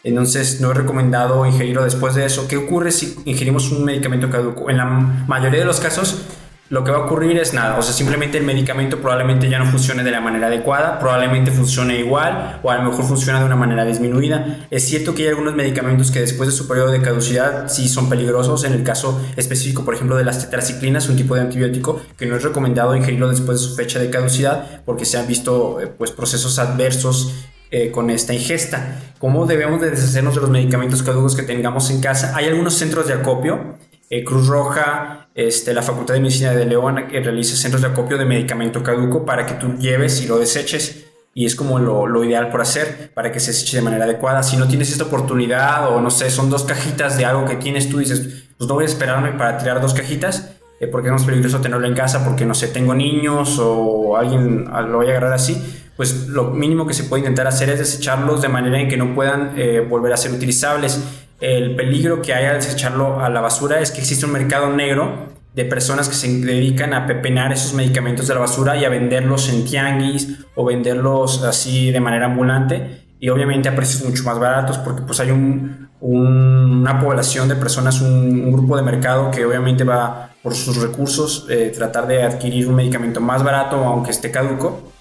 Entonces 0.07 0.61
no 0.61 0.71
es 0.71 0.77
recomendado 0.77 1.45
ingerirlo 1.47 1.83
después 1.83 2.15
de 2.15 2.25
eso. 2.25 2.47
¿Qué 2.47 2.57
ocurre 2.57 2.93
si 2.93 3.17
ingerimos 3.25 3.73
un 3.73 3.85
medicamento 3.85 4.31
caduco? 4.31 4.71
En 4.71 4.77
la 4.77 4.85
mayoría 4.85 5.59
de 5.59 5.67
los 5.67 5.81
casos 5.81 6.23
lo 6.69 6.85
que 6.85 6.91
va 6.91 6.99
a 6.99 7.01
ocurrir 7.03 7.39
es 7.39 7.55
nada, 7.55 7.79
o 7.79 7.83
sea, 7.83 7.95
simplemente 7.95 8.39
el 8.39 8.45
medicamento 8.45 9.01
probablemente 9.01 9.49
ya 9.49 9.61
no 9.61 9.67
funcione 9.67 10.03
de 10.03 10.11
la 10.11 10.21
manera 10.21 10.49
adecuada, 10.49 10.99
probablemente 10.99 11.53
funcione 11.53 12.01
igual 12.01 12.59
o 12.65 12.71
a 12.71 12.77
lo 12.77 12.91
mejor 12.91 13.05
funciona 13.05 13.39
de 13.39 13.47
una 13.47 13.55
manera 13.55 13.85
disminuida. 13.85 14.67
Es 14.71 14.85
cierto 14.85 15.15
que 15.15 15.23
hay 15.23 15.29
algunos 15.29 15.55
medicamentos 15.55 16.11
que 16.11 16.21
después 16.21 16.49
de 16.49 16.55
su 16.57 16.67
periodo 16.67 16.91
de 16.91 17.01
caducidad 17.01 17.69
sí 17.69 17.89
son 17.89 18.09
peligrosos, 18.09 18.65
en 18.65 18.73
el 18.73 18.83
caso 18.83 19.21
específico, 19.37 19.85
por 19.85 19.95
ejemplo, 19.95 20.17
de 20.17 20.25
las 20.25 20.41
tetraciclinas, 20.41 21.09
un 21.09 21.17
tipo 21.17 21.37
de 21.37 21.43
antibiótico 21.43 22.01
que 22.17 22.27
no 22.27 22.37
es 22.37 22.43
recomendado 22.43 22.97
ingerirlo 22.97 23.29
después 23.29 23.61
de 23.61 23.69
su 23.69 23.77
fecha 23.77 24.01
de 24.01 24.11
caducidad 24.11 24.83
porque 24.85 25.05
se 25.05 25.19
han 25.19 25.29
visto 25.29 25.81
eh, 25.81 25.87
pues 25.87 26.11
procesos 26.11 26.59
adversos 26.59 27.33
eh, 27.71 27.91
con 27.91 28.11
esta 28.11 28.33
ingesta. 28.33 29.01
¿Cómo 29.19 29.45
debemos 29.45 29.81
de 29.81 29.91
deshacernos 29.91 30.37
de 30.37 30.41
los 30.41 30.51
medicamentos 30.51 31.03
caducos 31.03 31.35
que 31.35 31.43
tengamos 31.43 31.91
en 31.91 32.01
casa? 32.01 32.33
Hay 32.37 32.47
algunos 32.47 32.75
centros 32.75 33.09
de 33.09 33.15
acopio, 33.15 33.77
eh, 34.09 34.23
Cruz 34.23 34.47
Roja, 34.47 35.29
este, 35.35 35.75
la 35.75 35.83
Facultad 35.83 36.15
de 36.15 36.21
Medicina 36.21 36.53
de 36.53 36.65
León, 36.65 37.09
que 37.11 37.21
realiza 37.21 37.57
centros 37.57 37.83
de 37.83 37.89
acopio 37.89 38.19
de 38.19 38.25
medicamento 38.25 38.85
caduco 38.85 39.25
para 39.25 39.47
que 39.47 39.55
tú 39.55 39.79
lleves 39.79 40.23
y 40.23 40.29
lo 40.29 40.39
deseches. 40.39 41.07
Y 41.35 41.45
es 41.45 41.57
como 41.57 41.81
lo, 41.81 42.25
ideal 42.25 42.51
por 42.51 42.61
hacer 42.61 43.11
para 43.15 43.33
que 43.33 43.41
se 43.41 43.51
deseche 43.51 43.79
de 43.79 43.83
manera 43.83 44.05
adecuada. 44.05 44.45
Si 44.45 44.57
no 44.57 44.69
tienes 44.69 44.93
esta 44.93 45.05
oportunidad 45.05 45.93
o 45.93 46.01
no 46.01 46.11
sé, 46.11 46.31
son 46.31 46.49
dos 46.49 46.63
cajitas 46.63 47.19
de 47.19 47.25
algo 47.25 47.47
que 47.47 47.57
tienes 47.57 47.89
tú 47.91 47.99
dices, 47.99 48.47
pues 48.57 48.69
no 48.69 48.75
voy 48.75 48.85
a 48.85 48.87
esperarme 48.87 49.33
para 49.33 49.59
tirar 49.59 49.83
dos 49.83 49.93
cajitas 49.93 50.53
eh, 50.79 50.87
porque 50.87 51.09
es 51.09 51.13
más 51.13 51.25
peligroso 51.25 51.61
tenerlo 51.61 51.87
en 51.87 51.95
casa 51.95 52.25
porque 52.25 52.47
no 52.47 52.55
sé, 52.55 52.69
tengo 52.69 52.95
niños 52.95 53.59
o 53.59 54.17
alguien 54.17 54.65
lo 54.65 54.99
vaya 54.99 55.11
a 55.11 55.17
agarrar 55.17 55.33
así 55.33 55.83
pues 55.97 56.29
lo 56.29 56.51
mínimo 56.51 56.87
que 56.87 56.95
se 56.95 57.05
puede 57.05 57.21
intentar 57.21 57.47
hacer 57.47 57.71
es 57.71 57.79
desecharlos 57.79 58.43
de 58.43 58.49
manera 58.49 58.81
en 58.81 58.89
que 58.89 58.97
no 58.97 59.15
puedan 59.15 59.53
eh, 59.57 59.81
volver 59.81 60.13
a 60.13 60.17
ser 60.17 60.33
utilizables. 60.33 61.03
El 61.41 61.75
peligro 61.75 62.23
que 62.23 62.35
hay 62.35 62.47
al 62.47 62.57
desecharlo 62.57 63.21
a 63.21 63.29
la 63.31 63.41
basura 63.41 63.81
es 63.81 63.91
que 63.91 64.01
existe 64.01 64.27
un 64.27 64.33
mercado 64.33 64.71
negro 64.71 65.35
de 65.55 65.65
personas 65.65 66.09
que 66.09 66.15
se 66.15 66.29
dedican 66.29 66.93
a 66.93 67.07
pepenar 67.07 67.51
esos 67.53 67.73
medicamentos 67.73 68.29
de 68.29 68.35
la 68.35 68.41
basura 68.41 68.77
y 68.77 68.85
a 68.85 68.91
venderlos 68.91 69.49
en 69.49 69.65
tianguis 69.65 70.37
o 70.55 70.67
venderlos 70.67 71.43
así 71.45 71.91
de 71.91 72.01
manera 72.01 72.27
ambulante 72.27 73.05
y 73.19 73.31
obviamente 73.31 73.71
a 73.71 73.75
precios 73.75 74.05
mucho 74.05 74.23
más 74.25 74.39
baratos 74.39 74.77
porque 74.77 75.01
pues 75.01 75.19
hay 75.21 75.31
un, 75.31 75.89
una 76.01 77.01
población 77.01 77.49
de 77.49 77.57
personas, 77.57 78.03
un, 78.03 78.53
grupo 78.53 78.77
de 78.77 78.83
mercado 78.83 79.31
que 79.31 79.47
obviamente 79.47 79.85
va 79.85 80.31
por 80.43 80.55
sus 80.55 80.77
recursos 80.77 81.47
eh, 81.49 81.73
tratar 81.75 82.07
de 82.07 82.23
adquirir 82.23 82.69
un 82.69 82.75
medicamento 82.75 83.23
más 83.23 83.43
barato 83.43 83.77
aunque 83.77 84.11
esté 84.11 84.31
caduco 84.31 84.93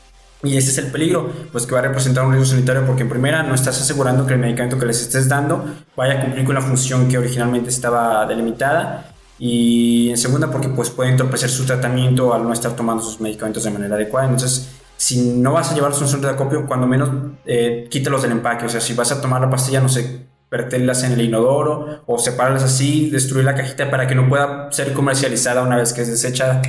y 0.44 0.58
ese 0.58 0.70
es 0.70 0.78
el 0.78 0.92
peligro, 0.92 1.32
pues 1.52 1.66
que 1.66 1.74
va 1.74 1.80
a 1.80 1.84
representar 1.84 2.26
un 2.26 2.32
riesgo 2.32 2.52
sanitario 2.52 2.86
porque 2.86 3.02
en 3.02 3.10
primera 3.10 3.42
no 3.44 3.56
estás 3.56 3.82
asegurando 3.82 4.26
que 4.26 4.34
el 4.34 4.40
medicamento 4.40 4.78
que 4.78 4.86
les 4.86 5.02
estés 5.02 5.28
dando 5.28 5.66
vaya 5.96 6.20
a 6.20 6.22
cumplir 6.22 6.46
con 6.46 6.56
la 6.56 6.62
función 6.62 7.08
que 7.08 7.18
originalmente 7.18 7.70
estaba 7.70 8.26
delimitada 8.26 9.12
y 9.40 10.10
en 10.10 10.18
segunda 10.18 10.52
porque 10.52 10.70
pues 10.70 10.90
puede 10.90 11.10
entorpecer 11.10 11.50
su 11.50 11.66
tratamiento 11.66 12.34
al 12.34 12.44
no 12.44 12.54
estar 12.54 12.76
tomando 12.76 13.04
sus 13.04 13.20
medicamentos 13.20 13.64
de 13.64 13.72
manera 13.72 13.96
adecuada. 13.96 14.28
Entonces, 14.28 14.70
si 14.98 15.22
no 15.22 15.54
vas 15.54 15.72
a 15.72 15.76
llevarlos 15.76 16.00
a 16.02 16.06
un 16.06 16.10
centro 16.10 16.30
de 16.30 16.36
acopio, 16.36 16.66
cuando 16.68 16.88
menos 16.88 17.10
eh, 17.46 17.88
quítalos 17.90 18.22
del 18.22 18.32
empaque. 18.32 18.66
O 18.66 18.70
sea, 18.70 18.80
si 18.80 18.94
vas 18.94 19.12
a 19.12 19.22
tomar 19.22 19.42
la 19.42 19.50
pastilla, 19.50 19.82
no 19.82 19.90
sé, 19.90 20.28
verterlas 20.50 21.04
en 21.04 21.14
el 21.14 21.22
inodoro 21.22 22.04
o 22.06 22.18
separarlas 22.18 22.64
así, 22.64 23.10
destruir 23.10 23.46
la 23.46 23.56
cajita 23.56 23.90
para 23.90 24.08
que 24.08 24.16
no 24.16 24.30
pueda 24.30 24.72
ser 24.72 24.94
comercializada 24.94 25.64
una 25.64 25.78
vez 25.78 25.92
que 25.92 26.02
es 26.02 26.08
desechada. 26.08 26.62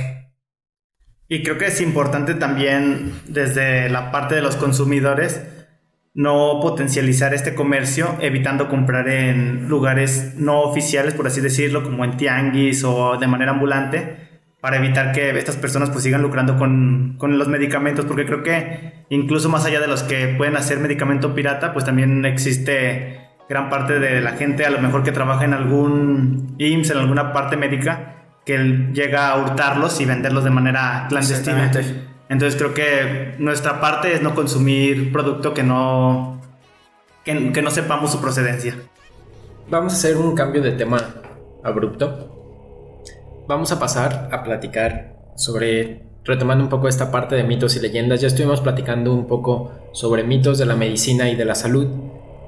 Y 1.29 1.43
creo 1.43 1.57
que 1.57 1.65
es 1.65 1.81
importante 1.81 2.35
también 2.35 3.11
desde 3.27 3.89
la 3.89 4.11
parte 4.11 4.35
de 4.35 4.41
los 4.41 4.55
consumidores 4.55 5.41
no 6.13 6.59
potencializar 6.61 7.35
este 7.35 7.53
comercio 7.53 8.15
evitando 8.21 8.69
comprar 8.69 9.07
en 9.07 9.67
lugares 9.69 10.33
no 10.35 10.61
oficiales, 10.61 11.13
por 11.13 11.27
así 11.27 11.41
decirlo, 11.41 11.83
como 11.83 12.03
en 12.03 12.17
tianguis 12.17 12.83
o 12.83 13.17
de 13.17 13.27
manera 13.27 13.51
ambulante, 13.51 14.27
para 14.59 14.77
evitar 14.77 15.11
que 15.11 15.29
estas 15.37 15.57
personas 15.57 15.91
pues 15.91 16.03
sigan 16.03 16.23
lucrando 16.23 16.57
con, 16.57 17.17
con 17.19 17.37
los 17.37 17.47
medicamentos, 17.47 18.05
porque 18.05 18.25
creo 18.25 18.41
que 18.41 19.05
incluso 19.09 19.49
más 19.49 19.65
allá 19.65 19.79
de 19.79 19.87
los 19.87 20.01
que 20.01 20.29
pueden 20.29 20.55
hacer 20.55 20.79
medicamento 20.79 21.35
pirata, 21.35 21.71
pues 21.71 21.85
también 21.85 22.25
existe 22.25 23.19
gran 23.47 23.69
parte 23.69 23.99
de 23.99 24.19
la 24.19 24.31
gente 24.31 24.65
a 24.65 24.71
lo 24.71 24.79
mejor 24.79 25.03
que 25.03 25.11
trabaja 25.11 25.45
en 25.45 25.53
algún 25.53 26.55
IMSS, 26.57 26.91
en 26.91 26.97
alguna 26.97 27.31
parte 27.31 27.57
médica, 27.57 28.16
que 28.47 28.55
él 28.55 28.93
llega 28.93 29.27
a 29.27 29.43
hurtarlos 29.43 29.99
y 29.99 30.05
venderlos 30.05 30.45
de 30.45 30.49
manera 30.49 31.05
clandestina. 31.09 31.69
Entonces 32.29 32.55
creo 32.57 32.73
que 32.73 33.35
nuestra 33.39 33.81
parte 33.81 34.13
es 34.13 34.21
no 34.21 34.33
consumir 34.33 35.11
producto 35.11 35.53
que 35.53 35.63
no, 35.63 36.41
que, 37.25 37.51
que 37.51 37.61
no 37.61 37.69
sepamos 37.69 38.09
su 38.09 38.21
procedencia. 38.21 38.75
Vamos 39.69 39.91
a 39.93 39.95
hacer 39.97 40.15
un 40.15 40.33
cambio 40.33 40.61
de 40.61 40.71
tema 40.71 41.15
abrupto. 41.61 43.03
Vamos 43.49 43.73
a 43.73 43.79
pasar 43.79 44.29
a 44.31 44.43
platicar 44.43 45.17
sobre, 45.35 46.05
retomando 46.23 46.63
un 46.63 46.69
poco 46.69 46.87
esta 46.87 47.11
parte 47.11 47.35
de 47.35 47.43
mitos 47.43 47.75
y 47.75 47.81
leyendas, 47.81 48.21
ya 48.21 48.27
estuvimos 48.27 48.61
platicando 48.61 49.13
un 49.13 49.27
poco 49.27 49.73
sobre 49.91 50.23
mitos 50.23 50.57
de 50.57 50.65
la 50.65 50.77
medicina 50.77 51.29
y 51.29 51.35
de 51.35 51.43
la 51.43 51.55
salud, 51.55 51.87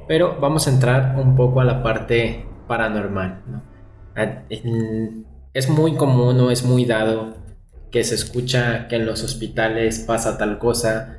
pero 0.08 0.38
vamos 0.40 0.66
a 0.68 0.70
entrar 0.70 1.16
un 1.18 1.36
poco 1.36 1.60
a 1.60 1.66
la 1.66 1.84
parte 1.84 2.46
paranormal. 2.68 3.44
¿no? 3.48 3.64
Es 5.54 5.70
muy 5.70 5.96
común 5.96 6.40
o 6.40 6.52
es 6.52 6.64
muy 6.64 6.86
dado 6.86 7.36
que 7.92 8.04
se 8.04 8.16
escucha 8.16 8.88
que 8.88 8.98
en 8.98 9.06
los 9.06 9.24
hospitales 9.24 10.00
pasa 10.00 10.38
tal 10.38 10.60
cosa. 10.60 11.18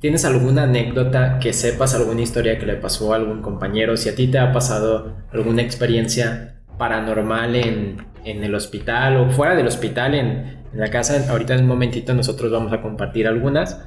¿Tienes 0.00 0.24
alguna 0.24 0.62
anécdota 0.62 1.38
que 1.38 1.52
sepas, 1.52 1.94
alguna 1.94 2.22
historia 2.22 2.58
que 2.58 2.64
le 2.64 2.76
pasó 2.76 3.12
a 3.12 3.16
algún 3.16 3.42
compañero? 3.42 3.96
Si 3.98 4.08
a 4.08 4.14
ti 4.14 4.28
te 4.28 4.38
ha 4.38 4.52
pasado 4.52 5.16
alguna 5.32 5.60
experiencia 5.60 6.54
paranormal 6.78 7.54
en, 7.56 8.06
en 8.24 8.42
el 8.42 8.54
hospital 8.54 9.18
o 9.18 9.30
fuera 9.30 9.54
del 9.54 9.66
hospital, 9.66 10.14
en, 10.14 10.60
en 10.72 10.80
la 10.80 10.88
casa, 10.88 11.30
ahorita 11.30 11.54
en 11.54 11.60
un 11.60 11.66
momentito 11.66 12.14
nosotros 12.14 12.50
vamos 12.50 12.72
a 12.72 12.80
compartir 12.80 13.26
algunas. 13.26 13.78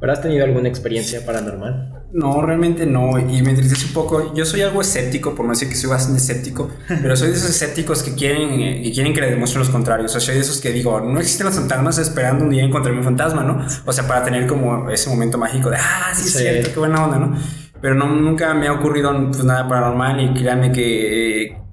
¿Pero 0.00 0.12
has 0.12 0.20
tenido 0.20 0.44
alguna 0.44 0.68
experiencia 0.68 1.24
paranormal? 1.24 2.04
No, 2.12 2.42
realmente 2.42 2.86
no. 2.86 3.18
Y 3.18 3.42
me 3.42 3.50
entristece 3.50 3.86
un 3.86 3.92
poco. 3.92 4.34
Yo 4.34 4.44
soy 4.44 4.62
algo 4.62 4.80
escéptico, 4.80 5.34
por 5.34 5.44
no 5.44 5.52
decir 5.52 5.68
que 5.68 5.74
soy 5.74 5.90
bastante 5.90 6.18
escéptico, 6.18 6.70
pero 6.88 7.16
soy 7.16 7.28
de 7.28 7.34
esos 7.34 7.50
escépticos 7.50 8.02
que 8.02 8.14
quieren, 8.14 8.82
que 8.82 8.92
quieren 8.92 9.12
que 9.12 9.20
le 9.20 9.30
demuestren 9.30 9.60
los 9.60 9.70
contrarios. 9.70 10.12
O 10.12 10.12
sea, 10.12 10.20
soy 10.20 10.36
de 10.36 10.42
esos 10.42 10.60
que 10.60 10.70
digo, 10.70 11.00
no 11.00 11.18
existen 11.18 11.46
los 11.46 11.56
fantasmas 11.56 11.98
esperando 11.98 12.44
un 12.44 12.50
día 12.50 12.62
encontrarme 12.62 13.00
un 13.00 13.04
fantasma, 13.04 13.42
¿no? 13.42 13.66
O 13.84 13.92
sea, 13.92 14.06
para 14.06 14.22
tener 14.22 14.46
como 14.46 14.90
ese 14.90 15.10
momento 15.10 15.38
mágico 15.38 15.70
de, 15.70 15.76
ah, 15.76 16.12
sí, 16.14 16.28
es 16.28 16.34
cierto, 16.34 16.70
qué 16.72 16.78
buena 16.78 17.04
onda, 17.04 17.18
¿no? 17.18 17.36
Pero 17.80 17.96
no, 17.96 18.06
nunca 18.08 18.54
me 18.54 18.68
ha 18.68 18.72
ocurrido 18.72 19.12
pues, 19.30 19.44
nada 19.44 19.68
paranormal 19.68 20.20
y 20.20 20.34
créanme 20.34 20.70
que 20.72 21.63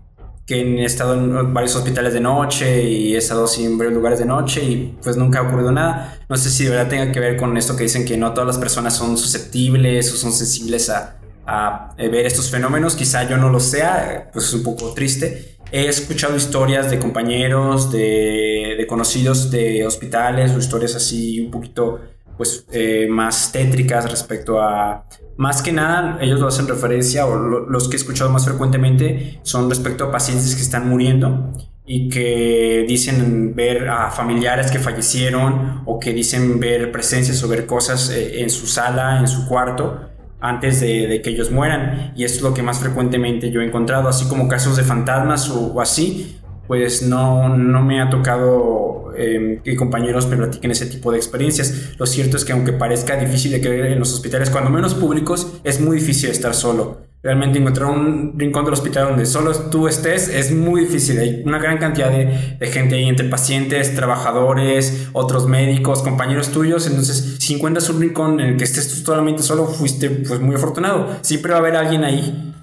que 0.51 0.81
he 0.81 0.83
estado 0.83 1.13
en 1.13 1.53
varios 1.53 1.73
hospitales 1.77 2.13
de 2.13 2.19
noche 2.19 2.83
y 2.83 3.15
he 3.15 3.17
estado 3.17 3.45
en 3.57 3.77
varios 3.77 3.93
lugares 3.93 4.19
de 4.19 4.25
noche 4.25 4.61
y 4.61 4.97
pues 5.01 5.15
nunca 5.15 5.39
ha 5.39 5.43
ocurrido 5.43 5.71
nada. 5.71 6.19
No 6.27 6.35
sé 6.35 6.49
si 6.49 6.65
de 6.65 6.71
verdad 6.71 6.89
tenga 6.89 7.09
que 7.13 7.21
ver 7.21 7.37
con 7.37 7.55
esto 7.55 7.77
que 7.77 7.83
dicen 7.83 8.03
que 8.03 8.17
no 8.17 8.33
todas 8.33 8.47
las 8.47 8.57
personas 8.57 8.93
son 8.97 9.17
susceptibles 9.17 10.11
o 10.11 10.17
son 10.17 10.33
sensibles 10.33 10.89
a, 10.89 11.15
a 11.47 11.95
eh, 11.97 12.09
ver 12.09 12.25
estos 12.25 12.49
fenómenos. 12.49 12.97
Quizá 12.97 13.29
yo 13.29 13.37
no 13.37 13.49
lo 13.49 13.61
sea, 13.61 14.29
pues 14.33 14.43
es 14.43 14.53
un 14.53 14.63
poco 14.63 14.93
triste. 14.93 15.55
He 15.71 15.87
escuchado 15.87 16.35
historias 16.35 16.91
de 16.91 16.99
compañeros, 16.99 17.89
de, 17.89 18.75
de 18.77 18.87
conocidos 18.87 19.51
de 19.51 19.87
hospitales 19.87 20.51
o 20.51 20.59
historias 20.59 20.95
así 20.95 21.39
un 21.39 21.49
poquito 21.49 22.01
pues 22.37 22.65
eh, 22.71 23.07
más 23.09 23.51
tétricas 23.51 24.09
respecto 24.09 24.61
a 24.61 25.05
más 25.37 25.61
que 25.61 25.71
nada 25.71 26.17
ellos 26.21 26.39
lo 26.39 26.47
hacen 26.47 26.67
referencia 26.67 27.25
o 27.25 27.35
lo- 27.35 27.69
los 27.69 27.87
que 27.89 27.95
he 27.95 27.99
escuchado 27.99 28.29
más 28.29 28.45
frecuentemente 28.45 29.39
son 29.43 29.69
respecto 29.69 30.05
a 30.05 30.11
pacientes 30.11 30.55
que 30.55 30.61
están 30.61 30.87
muriendo 30.89 31.53
y 31.85 32.09
que 32.09 32.85
dicen 32.87 33.53
ver 33.55 33.89
a 33.89 34.11
familiares 34.11 34.71
que 34.71 34.79
fallecieron 34.79 35.81
o 35.85 35.99
que 35.99 36.13
dicen 36.13 36.59
ver 36.59 36.91
presencias 36.91 37.43
o 37.43 37.47
ver 37.47 37.65
cosas 37.65 38.09
eh, 38.11 38.41
en 38.41 38.49
su 38.49 38.67
sala, 38.67 39.19
en 39.19 39.27
su 39.27 39.47
cuarto 39.47 39.99
antes 40.39 40.79
de, 40.79 41.07
de 41.07 41.21
que 41.21 41.31
ellos 41.31 41.51
mueran. 41.51 42.13
Y 42.15 42.23
es 42.23 42.41
lo 42.41 42.53
que 42.53 42.63
más 42.63 42.79
frecuentemente 42.79 43.51
yo 43.51 43.61
he 43.61 43.65
encontrado 43.65 44.07
así 44.07 44.27
como 44.27 44.47
casos 44.47 44.77
de 44.77 44.83
fantasmas 44.83 45.49
o, 45.49 45.73
o 45.73 45.81
así 45.81 46.37
pues 46.67 47.01
no, 47.03 47.49
no 47.57 47.81
me 47.83 48.01
ha 48.01 48.09
tocado 48.09 48.90
eh, 49.21 49.75
compañeros 49.75 50.27
me 50.27 50.37
platiquen 50.37 50.71
ese 50.71 50.85
tipo 50.85 51.11
de 51.11 51.17
experiencias. 51.17 51.93
Lo 51.97 52.05
cierto 52.05 52.37
es 52.37 52.45
que 52.45 52.51
aunque 52.51 52.73
parezca 52.73 53.15
difícil 53.15 53.51
de 53.51 53.61
creer 53.61 53.85
en 53.87 53.99
los 53.99 54.13
hospitales, 54.13 54.49
cuando 54.49 54.69
menos 54.69 54.93
públicos, 54.93 55.59
es 55.63 55.79
muy 55.79 55.97
difícil 55.97 56.29
estar 56.29 56.53
solo. 56.53 57.11
Realmente 57.23 57.59
encontrar 57.59 57.91
un 57.91 58.33
rincón 58.35 58.65
del 58.65 58.73
hospital 58.73 59.09
donde 59.09 59.27
solo 59.27 59.53
tú 59.69 59.87
estés 59.87 60.27
es 60.27 60.51
muy 60.51 60.81
difícil. 60.81 61.19
Hay 61.19 61.43
una 61.45 61.59
gran 61.59 61.77
cantidad 61.77 62.09
de, 62.09 62.57
de 62.59 62.67
gente 62.67 62.95
ahí, 62.95 63.07
entre 63.07 63.29
pacientes, 63.29 63.93
trabajadores, 63.93 65.09
otros 65.13 65.47
médicos, 65.47 66.01
compañeros 66.01 66.51
tuyos. 66.51 66.87
Entonces, 66.87 67.35
si 67.37 67.53
encuentras 67.53 67.87
un 67.91 68.01
rincón 68.01 68.39
en 68.39 68.49
el 68.49 68.57
que 68.57 68.63
estés 68.63 68.91
tú 68.91 69.03
totalmente 69.03 69.43
solo, 69.43 69.67
fuiste 69.67 70.09
pues 70.09 70.39
muy 70.39 70.55
afortunado. 70.55 71.19
Siempre 71.21 71.51
va 71.51 71.57
a 71.57 71.61
haber 71.61 71.75
alguien 71.75 72.03
ahí. 72.03 72.55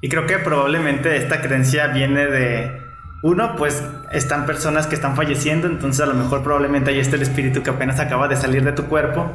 Y 0.00 0.08
creo 0.08 0.26
que 0.26 0.38
probablemente 0.38 1.16
esta 1.16 1.40
creencia 1.40 1.88
viene 1.88 2.26
de 2.26 2.70
uno, 3.22 3.56
pues 3.56 3.82
están 4.12 4.46
personas 4.46 4.86
que 4.86 4.94
están 4.94 5.16
falleciendo, 5.16 5.66
entonces 5.66 6.00
a 6.02 6.06
lo 6.06 6.14
mejor 6.14 6.42
probablemente 6.42 6.90
ahí 6.90 7.00
está 7.00 7.16
el 7.16 7.22
espíritu 7.22 7.62
que 7.62 7.70
apenas 7.70 7.98
acaba 7.98 8.28
de 8.28 8.36
salir 8.36 8.62
de 8.64 8.72
tu 8.72 8.84
cuerpo. 8.84 9.32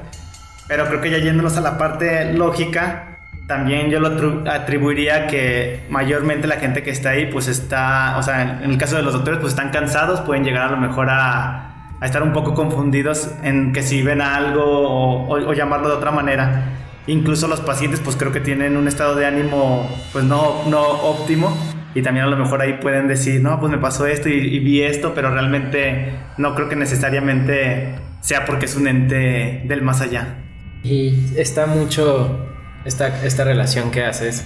Pero 0.67 0.85
creo 0.87 1.01
que 1.01 1.11
ya 1.11 1.17
yéndonos 1.17 1.57
a 1.57 1.61
la 1.61 1.77
parte 1.77 2.33
lógica, 2.33 3.17
también 3.47 3.89
yo 3.89 3.99
lo 3.99 4.49
atribuiría 4.49 5.27
que 5.27 5.85
mayormente 5.89 6.47
la 6.47 6.55
gente 6.55 6.81
que 6.81 6.91
está 6.91 7.09
ahí, 7.09 7.25
pues 7.25 7.49
está, 7.49 8.15
o 8.17 8.23
sea, 8.23 8.59
en, 8.63 8.71
el 8.71 8.77
caso 8.77 8.95
de 8.95 9.03
los 9.03 9.13
doctores, 9.13 9.39
pues 9.41 9.51
están 9.51 9.71
cansados, 9.71 10.21
pueden 10.21 10.45
llegar 10.45 10.69
a 10.69 10.71
lo 10.71 10.77
mejor 10.77 11.09
a, 11.09 11.69
estar 12.01 12.23
un 12.23 12.33
poco 12.33 12.53
confundidos 12.53 13.31
en 13.43 13.71
que 13.71 13.81
si 13.81 14.01
ven 14.01 14.21
algo 14.21 14.63
o- 14.63 15.49
o 15.49 15.53
llamarlo 15.53 15.87
de 15.89 15.95
otra 15.95 16.11
manera. 16.11 16.65
Incluso 17.07 17.47
los 17.47 17.61
pacientes, 17.61 17.99
pues 18.01 18.15
creo 18.15 18.31
que 18.31 18.39
tienen 18.41 18.75
un 18.77 18.87
estado 18.87 19.15
de 19.15 19.25
ánimo, 19.25 19.89
pues 20.11 20.23
no, 20.25 20.63
no 20.67 20.81
óptimo. 20.81 21.55
Y 21.95 22.01
también 22.01 22.25
a 22.25 22.29
lo 22.29 22.37
mejor 22.37 22.61
ahí 22.61 22.73
pueden 22.81 23.07
decir, 23.07 23.41
no, 23.41 23.59
pues 23.59 23.71
me 23.71 23.77
pasó 23.77 24.07
esto 24.07 24.29
y, 24.29 24.33
y 24.33 24.59
vi 24.59 24.81
esto, 24.81 25.13
pero 25.13 25.31
realmente 25.31 26.13
no 26.37 26.55
creo 26.55 26.69
que 26.69 26.75
necesariamente 26.75 27.95
sea 28.21 28.45
porque 28.45 28.65
es 28.65 28.75
un 28.75 28.87
ente 28.87 29.61
del 29.65 29.81
más 29.81 30.01
allá. 30.01 30.39
Y 30.83 31.33
está 31.37 31.65
mucho 31.65 32.45
esta, 32.85 33.23
esta 33.25 33.43
relación 33.43 33.91
que 33.91 34.03
haces 34.03 34.45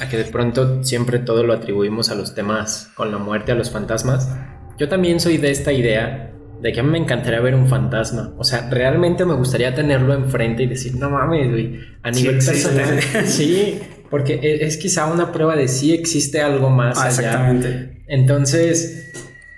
a 0.00 0.08
que 0.08 0.16
de 0.16 0.24
pronto 0.24 0.84
siempre 0.84 1.18
todo 1.18 1.42
lo 1.42 1.52
atribuimos 1.52 2.10
a 2.10 2.14
los 2.14 2.34
temas 2.34 2.90
con 2.94 3.10
la 3.10 3.18
muerte, 3.18 3.52
a 3.52 3.54
los 3.54 3.70
fantasmas. 3.70 4.30
Yo 4.78 4.88
también 4.88 5.18
soy 5.18 5.38
de 5.38 5.50
esta 5.50 5.72
idea 5.72 6.32
de 6.60 6.72
que 6.72 6.80
a 6.80 6.82
mí 6.82 6.90
me 6.90 6.98
encantaría 6.98 7.40
ver 7.40 7.54
un 7.54 7.68
fantasma. 7.68 8.32
O 8.36 8.44
sea, 8.44 8.68
realmente 8.70 9.24
me 9.24 9.34
gustaría 9.34 9.74
tenerlo 9.74 10.14
enfrente 10.14 10.64
y 10.64 10.66
decir, 10.66 10.94
no 10.96 11.10
mames, 11.10 11.50
güey, 11.50 11.80
a 12.02 12.12
Sí 12.12 12.22
nivel 12.22 12.36
existe. 12.36 12.68
personal. 12.70 13.02
sí, 13.26 13.80
porque 14.10 14.34
e- 14.42 14.64
es 14.66 14.76
quizá 14.76 15.06
una 15.06 15.32
prueba 15.32 15.56
de 15.56 15.68
si 15.68 15.92
existe 15.92 16.40
algo 16.40 16.70
más 16.70 16.98
Ah, 16.98 17.02
allá. 17.06 17.10
exactamente. 17.10 18.02
Entonces, 18.08 19.12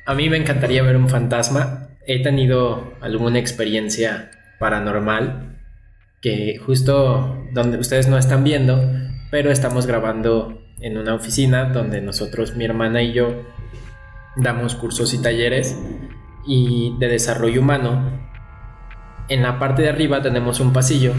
a 0.07 0.15
mí 0.15 0.29
me 0.29 0.37
encantaría 0.37 0.83
ver 0.83 0.97
un 0.97 1.09
fantasma. 1.09 1.89
He 2.07 2.23
tenido 2.23 2.95
alguna 3.01 3.39
experiencia 3.39 4.31
paranormal 4.59 5.59
que 6.21 6.59
justo 6.65 7.47
donde 7.53 7.79
ustedes 7.79 8.09
no 8.09 8.19
están 8.19 8.45
viendo, 8.45 8.91
pero 9.31 9.51
estamos 9.51 9.87
grabando 9.87 10.61
en 10.81 10.99
una 10.99 11.15
oficina 11.15 11.67
donde 11.67 12.01
nosotros, 12.01 12.57
mi 12.57 12.65
hermana 12.65 13.03
y 13.03 13.13
yo, 13.13 13.45
damos 14.37 14.75
cursos 14.75 15.15
y 15.15 15.19
talleres 15.19 15.77
y 16.47 16.95
de 16.99 17.09
desarrollo 17.09 17.61
humano. 17.61 18.29
En 19.29 19.43
la 19.43 19.59
parte 19.59 19.83
de 19.83 19.89
arriba 19.91 20.21
tenemos 20.23 20.59
un 20.61 20.73
pasillo 20.73 21.13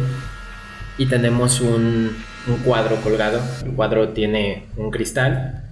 y 0.97 1.05
tenemos 1.05 1.61
un, 1.61 2.15
un 2.47 2.57
cuadro 2.57 2.95
colgado. 2.97 3.41
El 3.63 3.73
cuadro 3.73 4.09
tiene 4.09 4.67
un 4.77 4.91
cristal 4.91 5.63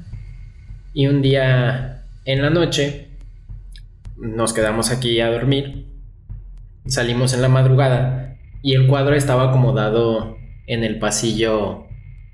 y 0.94 1.08
un 1.08 1.22
día 1.22 2.04
en 2.26 2.42
la 2.42 2.50
noche 2.50 3.10
nos 4.18 4.54
quedamos 4.54 4.92
aquí 4.92 5.20
a 5.22 5.30
dormir. 5.30 5.88
Salimos 6.86 7.34
en 7.34 7.42
la 7.42 7.50
madrugada 7.50 8.38
y 8.62 8.74
el 8.76 8.88
cuadro 8.88 9.16
estaba 9.16 9.50
acomodado 9.50 10.38
en 10.68 10.84
el 10.84 11.00
pasillo, 11.00 11.88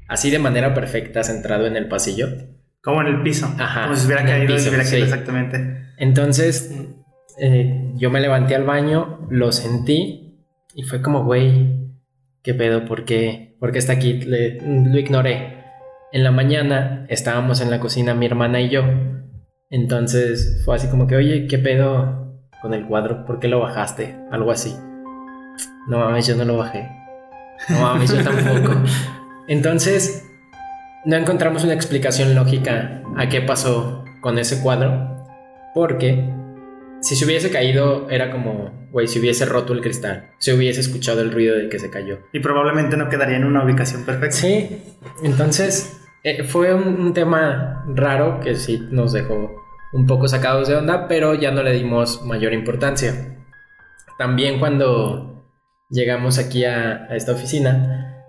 así 0.08 0.30
de 0.30 0.40
manera 0.40 0.74
perfecta, 0.74 1.24
centrado 1.24 1.68
en 1.68 1.78
el 1.78 1.88
pasillo. 1.88 2.28
Como 2.82 3.02
en 3.02 3.08
el 3.08 3.24
piso. 3.24 3.54
Ajá, 3.58 3.84
Como 3.84 3.96
si 3.96 4.06
hubiera 4.06 4.26
caído, 4.26 4.56
piso, 4.56 4.70
hubiera 4.70 4.84
caído 4.84 5.06
sí. 5.06 5.12
exactamente. 5.12 5.86
Entonces 5.98 6.72
eh, 7.40 7.92
yo 7.96 8.10
me 8.10 8.20
levanté 8.22 8.56
al 8.56 8.64
baño, 8.64 9.28
lo 9.30 9.52
sentí 9.52 10.44
y 10.74 10.84
fue 10.84 11.02
como, 11.02 11.24
güey, 11.24 11.96
¿qué 12.44 12.54
pedo? 12.54 12.86
¿Por 12.86 13.06
qué? 13.06 13.55
¿Por 13.60 13.72
qué 13.72 13.80
está 13.80 13.94
aquí? 13.94 14.14
Le- 14.22 14.60
lo 14.62 14.98
ignoré. 15.00 15.64
En 16.12 16.24
la 16.24 16.32
mañana 16.32 17.06
estábamos 17.10 17.62
en 17.62 17.72
la 17.72 17.80
cocina 17.80 18.14
mi 18.14 18.26
hermana 18.26 18.62
y 18.62 18.70
yo. 18.70 18.84
Entonces 19.70 20.62
fue 20.64 20.76
así 20.76 20.88
como 20.88 21.08
que, 21.08 21.16
oye, 21.16 21.48
¿qué 21.48 21.58
pedo 21.58 22.38
con 22.62 22.74
el 22.74 22.86
cuadro? 22.86 23.26
¿Por 23.26 23.40
qué 23.40 23.48
lo 23.48 23.60
bajaste? 23.60 24.16
Algo 24.32 24.52
así. 24.52 24.76
No 25.88 26.00
mames, 26.00 26.28
yo 26.28 26.36
no 26.36 26.46
lo 26.46 26.58
bajé. 26.58 26.90
No 27.70 27.80
mames, 27.82 28.12
yo 28.14 28.24
tampoco. 28.24 28.76
Entonces, 29.48 30.26
no 31.06 31.16
encontramos 31.16 31.64
una 31.64 31.74
explicación 31.74 32.34
lógica 32.36 33.02
a 33.18 33.30
qué 33.30 33.42
pasó 33.42 34.04
con 34.22 34.38
ese 34.40 34.62
cuadro. 34.62 35.26
Porque 35.74 36.30
si 37.06 37.16
se 37.16 37.24
hubiese 37.24 37.52
caído, 37.52 38.10
era 38.10 38.32
como, 38.32 38.90
güey, 38.92 39.08
si 39.08 39.20
hubiese 39.20 39.46
roto 39.46 39.74
el 39.74 39.82
cristal, 39.82 40.32
se 40.40 40.56
hubiese 40.56 40.80
escuchado 40.80 41.22
el 41.22 41.32
ruido 41.32 41.56
de 41.56 41.70
que 41.70 41.78
se 41.78 41.92
cayó. 41.92 42.18
Y 42.34 42.40
probablemente 42.40 42.98
no 42.98 43.10
quedaría 43.10 43.38
en 43.38 43.46
una 43.46 43.64
ubicación 43.64 44.06
perfecta. 44.06 44.36
Sí, 44.36 44.82
entonces 45.22 46.02
eh, 46.24 46.44
fue 46.44 46.74
un, 46.74 47.00
un 47.00 47.14
tema 47.14 47.86
raro 47.94 48.40
que 48.40 48.56
sí 48.56 48.82
nos 48.90 49.14
dejó 49.14 49.64
un 49.94 50.08
poco 50.08 50.28
sacados 50.28 50.68
de 50.68 50.76
onda, 50.76 51.08
pero 51.08 51.36
ya 51.36 51.52
no 51.52 51.62
le 51.62 51.74
dimos 51.74 52.24
mayor 52.24 52.54
importancia. 52.54 53.38
También 54.18 54.58
cuando 54.58 55.48
llegamos 55.90 56.40
aquí 56.40 56.66
a, 56.66 57.06
a 57.08 57.16
esta 57.16 57.34
oficina, 57.34 58.24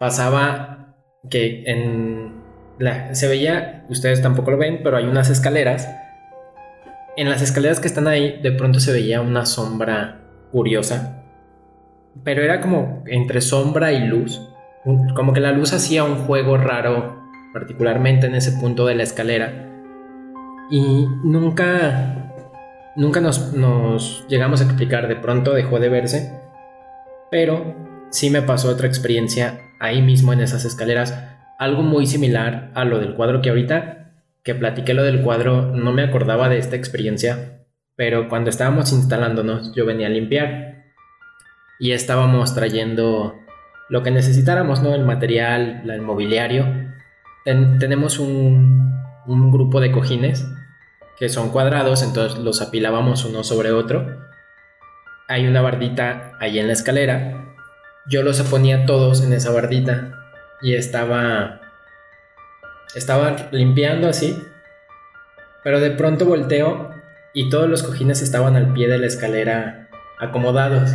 pasaba 0.00 0.96
que 1.28 1.64
en 1.66 2.42
la, 2.78 3.14
se 3.14 3.28
veía, 3.28 3.84
ustedes 3.90 4.22
tampoco 4.22 4.52
lo 4.52 4.56
ven, 4.56 4.80
pero 4.82 4.96
hay 4.96 5.04
unas 5.04 5.28
escaleras. 5.28 5.86
En 7.14 7.28
las 7.28 7.42
escaleras 7.42 7.78
que 7.78 7.88
están 7.88 8.08
ahí, 8.08 8.40
de 8.42 8.52
pronto 8.52 8.80
se 8.80 8.90
veía 8.90 9.20
una 9.20 9.44
sombra 9.44 10.22
curiosa, 10.50 11.22
pero 12.24 12.42
era 12.42 12.62
como 12.62 13.04
entre 13.06 13.42
sombra 13.42 13.92
y 13.92 14.06
luz. 14.06 14.40
Como 15.14 15.34
que 15.34 15.40
la 15.40 15.52
luz 15.52 15.74
hacía 15.74 16.04
un 16.04 16.16
juego 16.24 16.56
raro, 16.56 17.20
particularmente 17.52 18.26
en 18.26 18.34
ese 18.34 18.52
punto 18.52 18.86
de 18.86 18.94
la 18.94 19.02
escalera. 19.02 19.68
Y 20.70 21.06
nunca, 21.22 22.32
nunca 22.96 23.20
nos, 23.20 23.52
nos 23.52 24.26
llegamos 24.28 24.62
a 24.62 24.64
explicar. 24.64 25.06
De 25.06 25.16
pronto 25.16 25.52
dejó 25.52 25.80
de 25.80 25.90
verse. 25.90 26.40
Pero 27.30 27.74
sí 28.10 28.30
me 28.30 28.40
pasó 28.40 28.70
otra 28.70 28.86
experiencia 28.86 29.60
ahí 29.80 30.00
mismo 30.00 30.32
en 30.32 30.40
esas 30.40 30.64
escaleras. 30.64 31.22
Algo 31.58 31.82
muy 31.82 32.06
similar 32.06 32.70
a 32.74 32.86
lo 32.86 32.98
del 32.98 33.14
cuadro 33.14 33.42
que 33.42 33.50
ahorita 33.50 34.01
que 34.42 34.54
platiqué 34.54 34.94
lo 34.94 35.02
del 35.02 35.22
cuadro, 35.22 35.72
no 35.74 35.92
me 35.92 36.02
acordaba 36.02 36.48
de 36.48 36.58
esta 36.58 36.76
experiencia. 36.76 37.64
Pero 37.96 38.28
cuando 38.28 38.50
estábamos 38.50 38.92
instalándonos, 38.92 39.74
yo 39.74 39.86
venía 39.86 40.06
a 40.06 40.10
limpiar. 40.10 40.84
Y 41.78 41.92
estábamos 41.92 42.54
trayendo 42.54 43.34
lo 43.88 44.02
que 44.02 44.10
necesitáramos, 44.10 44.82
¿no? 44.82 44.94
El 44.94 45.04
material, 45.04 45.82
el 45.90 46.00
mobiliario. 46.02 46.66
Ten- 47.44 47.78
tenemos 47.78 48.18
un, 48.18 48.92
un 49.26 49.50
grupo 49.50 49.80
de 49.80 49.92
cojines 49.92 50.46
que 51.18 51.28
son 51.28 51.50
cuadrados, 51.50 52.02
entonces 52.02 52.38
los 52.38 52.62
apilábamos 52.62 53.24
uno 53.24 53.44
sobre 53.44 53.70
otro. 53.72 54.18
Hay 55.28 55.46
una 55.46 55.60
bardita 55.60 56.32
ahí 56.40 56.58
en 56.58 56.66
la 56.66 56.72
escalera. 56.72 57.54
Yo 58.08 58.22
los 58.22 58.40
ponía 58.42 58.86
todos 58.86 59.22
en 59.24 59.32
esa 59.32 59.52
bardita 59.52 60.14
y 60.62 60.74
estaba 60.74 61.60
estaba 62.94 63.48
limpiando 63.50 64.08
así. 64.08 64.42
Pero 65.64 65.80
de 65.80 65.90
pronto 65.92 66.26
volteo 66.26 66.90
y 67.34 67.48
todos 67.48 67.68
los 67.68 67.82
cojines 67.82 68.20
estaban 68.22 68.56
al 68.56 68.72
pie 68.72 68.88
de 68.88 68.98
la 68.98 69.06
escalera 69.06 69.88
acomodados. 70.18 70.90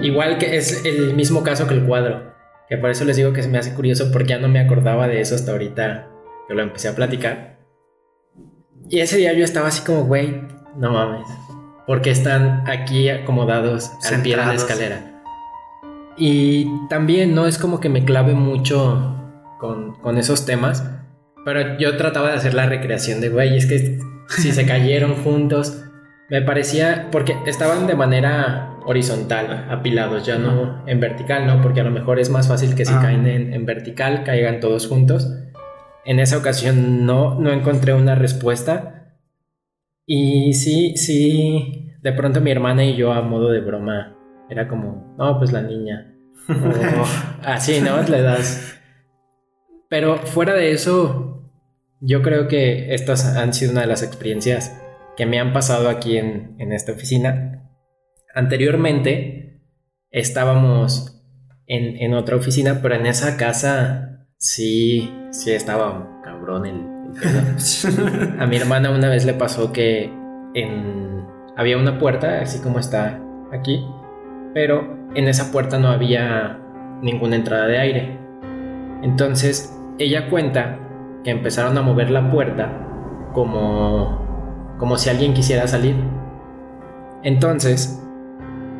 Igual 0.00 0.38
que 0.38 0.56
es 0.56 0.84
el 0.84 1.14
mismo 1.14 1.42
caso 1.42 1.66
que 1.66 1.74
el 1.74 1.84
cuadro, 1.84 2.32
Que 2.68 2.76
por 2.76 2.90
eso 2.90 3.04
les 3.04 3.16
digo 3.16 3.32
que 3.32 3.42
se 3.42 3.48
me 3.48 3.58
hace 3.58 3.74
curioso 3.74 4.10
porque 4.12 4.30
ya 4.30 4.38
no 4.38 4.48
me 4.48 4.60
acordaba 4.60 5.08
de 5.08 5.20
eso 5.20 5.34
hasta 5.34 5.52
ahorita 5.52 6.08
que 6.48 6.54
lo 6.54 6.62
empecé 6.62 6.88
a 6.88 6.94
platicar. 6.94 7.58
Y 8.88 9.00
ese 9.00 9.16
día 9.16 9.32
yo 9.32 9.44
estaba 9.44 9.68
así 9.68 9.82
como, 9.84 10.04
güey, 10.04 10.42
no 10.76 10.90
mames. 10.90 11.26
Porque 11.86 12.10
están 12.10 12.68
aquí 12.68 13.08
acomodados 13.08 13.90
al 14.04 14.22
pie 14.22 14.36
de 14.36 14.44
la 14.44 14.54
escalera. 14.54 15.22
Y 16.16 16.66
también 16.88 17.34
no 17.34 17.46
es 17.46 17.58
como 17.58 17.80
que 17.80 17.88
me 17.88 18.04
clave 18.04 18.34
mucho 18.34 19.16
con, 19.58 19.94
con 19.96 20.18
esos 20.18 20.44
temas. 20.44 20.84
Pero 21.44 21.78
yo 21.78 21.96
trataba 21.96 22.28
de 22.30 22.36
hacer 22.36 22.54
la 22.54 22.66
recreación 22.66 23.20
de, 23.20 23.28
güey, 23.28 23.56
es 23.56 23.66
que 23.66 23.98
si 24.28 24.52
se 24.52 24.66
cayeron 24.66 25.14
juntos, 25.16 25.84
me 26.28 26.40
parecía, 26.42 27.08
porque 27.10 27.36
estaban 27.46 27.86
de 27.86 27.94
manera 27.94 28.70
horizontal, 28.86 29.66
apilados, 29.70 30.24
ya 30.26 30.38
no 30.38 30.82
en 30.88 30.98
vertical, 30.98 31.46
¿no? 31.46 31.60
Porque 31.62 31.80
a 31.80 31.84
lo 31.84 31.90
mejor 31.90 32.18
es 32.18 32.30
más 32.30 32.48
fácil 32.48 32.74
que 32.74 32.84
si 32.84 32.92
Ah. 32.94 33.00
caen 33.02 33.26
en, 33.26 33.52
en 33.52 33.66
vertical, 33.66 34.24
caigan 34.24 34.60
todos 34.60 34.86
juntos. 34.88 35.30
En 36.04 36.18
esa 36.18 36.38
ocasión 36.38 37.06
no, 37.06 37.38
no 37.38 37.52
encontré 37.52 37.92
una 37.94 38.14
respuesta. 38.14 39.14
Y 40.06 40.54
sí, 40.54 40.96
sí, 40.96 41.92
de 42.02 42.12
pronto 42.12 42.40
mi 42.40 42.50
hermana 42.50 42.84
y 42.84 42.96
yo 42.96 43.12
a 43.12 43.22
modo 43.22 43.50
de 43.50 43.60
broma, 43.60 44.16
era 44.50 44.66
como, 44.66 45.14
no, 45.18 45.38
pues 45.38 45.52
la 45.52 45.62
niña. 45.62 46.08
O 46.48 47.04
así, 47.46 47.80
¿no? 47.80 48.02
Le 48.02 48.20
das... 48.22 48.80
Pero 49.88 50.16
fuera 50.16 50.54
de 50.54 50.72
eso, 50.72 51.21
yo 52.04 52.20
creo 52.20 52.48
que 52.48 52.94
estas 52.94 53.36
han 53.36 53.54
sido 53.54 53.72
una 53.72 53.82
de 53.82 53.86
las 53.86 54.02
experiencias 54.02 54.76
que 55.16 55.24
me 55.24 55.38
han 55.38 55.52
pasado 55.52 55.88
aquí 55.88 56.18
en, 56.18 56.56
en 56.58 56.72
esta 56.72 56.92
oficina. 56.92 57.70
Anteriormente 58.34 59.62
estábamos 60.10 61.24
en, 61.66 61.96
en 62.02 62.14
otra 62.14 62.36
oficina, 62.36 62.80
pero 62.82 62.96
en 62.96 63.06
esa 63.06 63.36
casa 63.36 64.26
sí, 64.36 65.14
sí 65.30 65.52
estaba 65.52 66.20
cabrón 66.24 66.66
el, 66.66 66.76
el. 67.22 68.40
A 68.40 68.46
mi 68.46 68.56
hermana 68.56 68.90
una 68.90 69.08
vez 69.08 69.24
le 69.24 69.34
pasó 69.34 69.72
que 69.72 70.10
en, 70.54 71.24
había 71.56 71.78
una 71.78 72.00
puerta, 72.00 72.40
así 72.40 72.60
como 72.60 72.80
está 72.80 73.22
aquí, 73.52 73.86
pero 74.54 75.08
en 75.14 75.28
esa 75.28 75.52
puerta 75.52 75.78
no 75.78 75.88
había 75.88 76.58
ninguna 77.00 77.36
entrada 77.36 77.68
de 77.68 77.78
aire. 77.78 78.18
Entonces 79.02 79.78
ella 79.98 80.28
cuenta 80.28 80.80
que 81.24 81.30
empezaron 81.30 81.76
a 81.78 81.82
mover 81.82 82.10
la 82.10 82.30
puerta 82.30 82.70
como, 83.32 84.74
como 84.78 84.96
si 84.96 85.10
alguien 85.10 85.34
quisiera 85.34 85.66
salir. 85.66 85.96
Entonces 87.22 88.02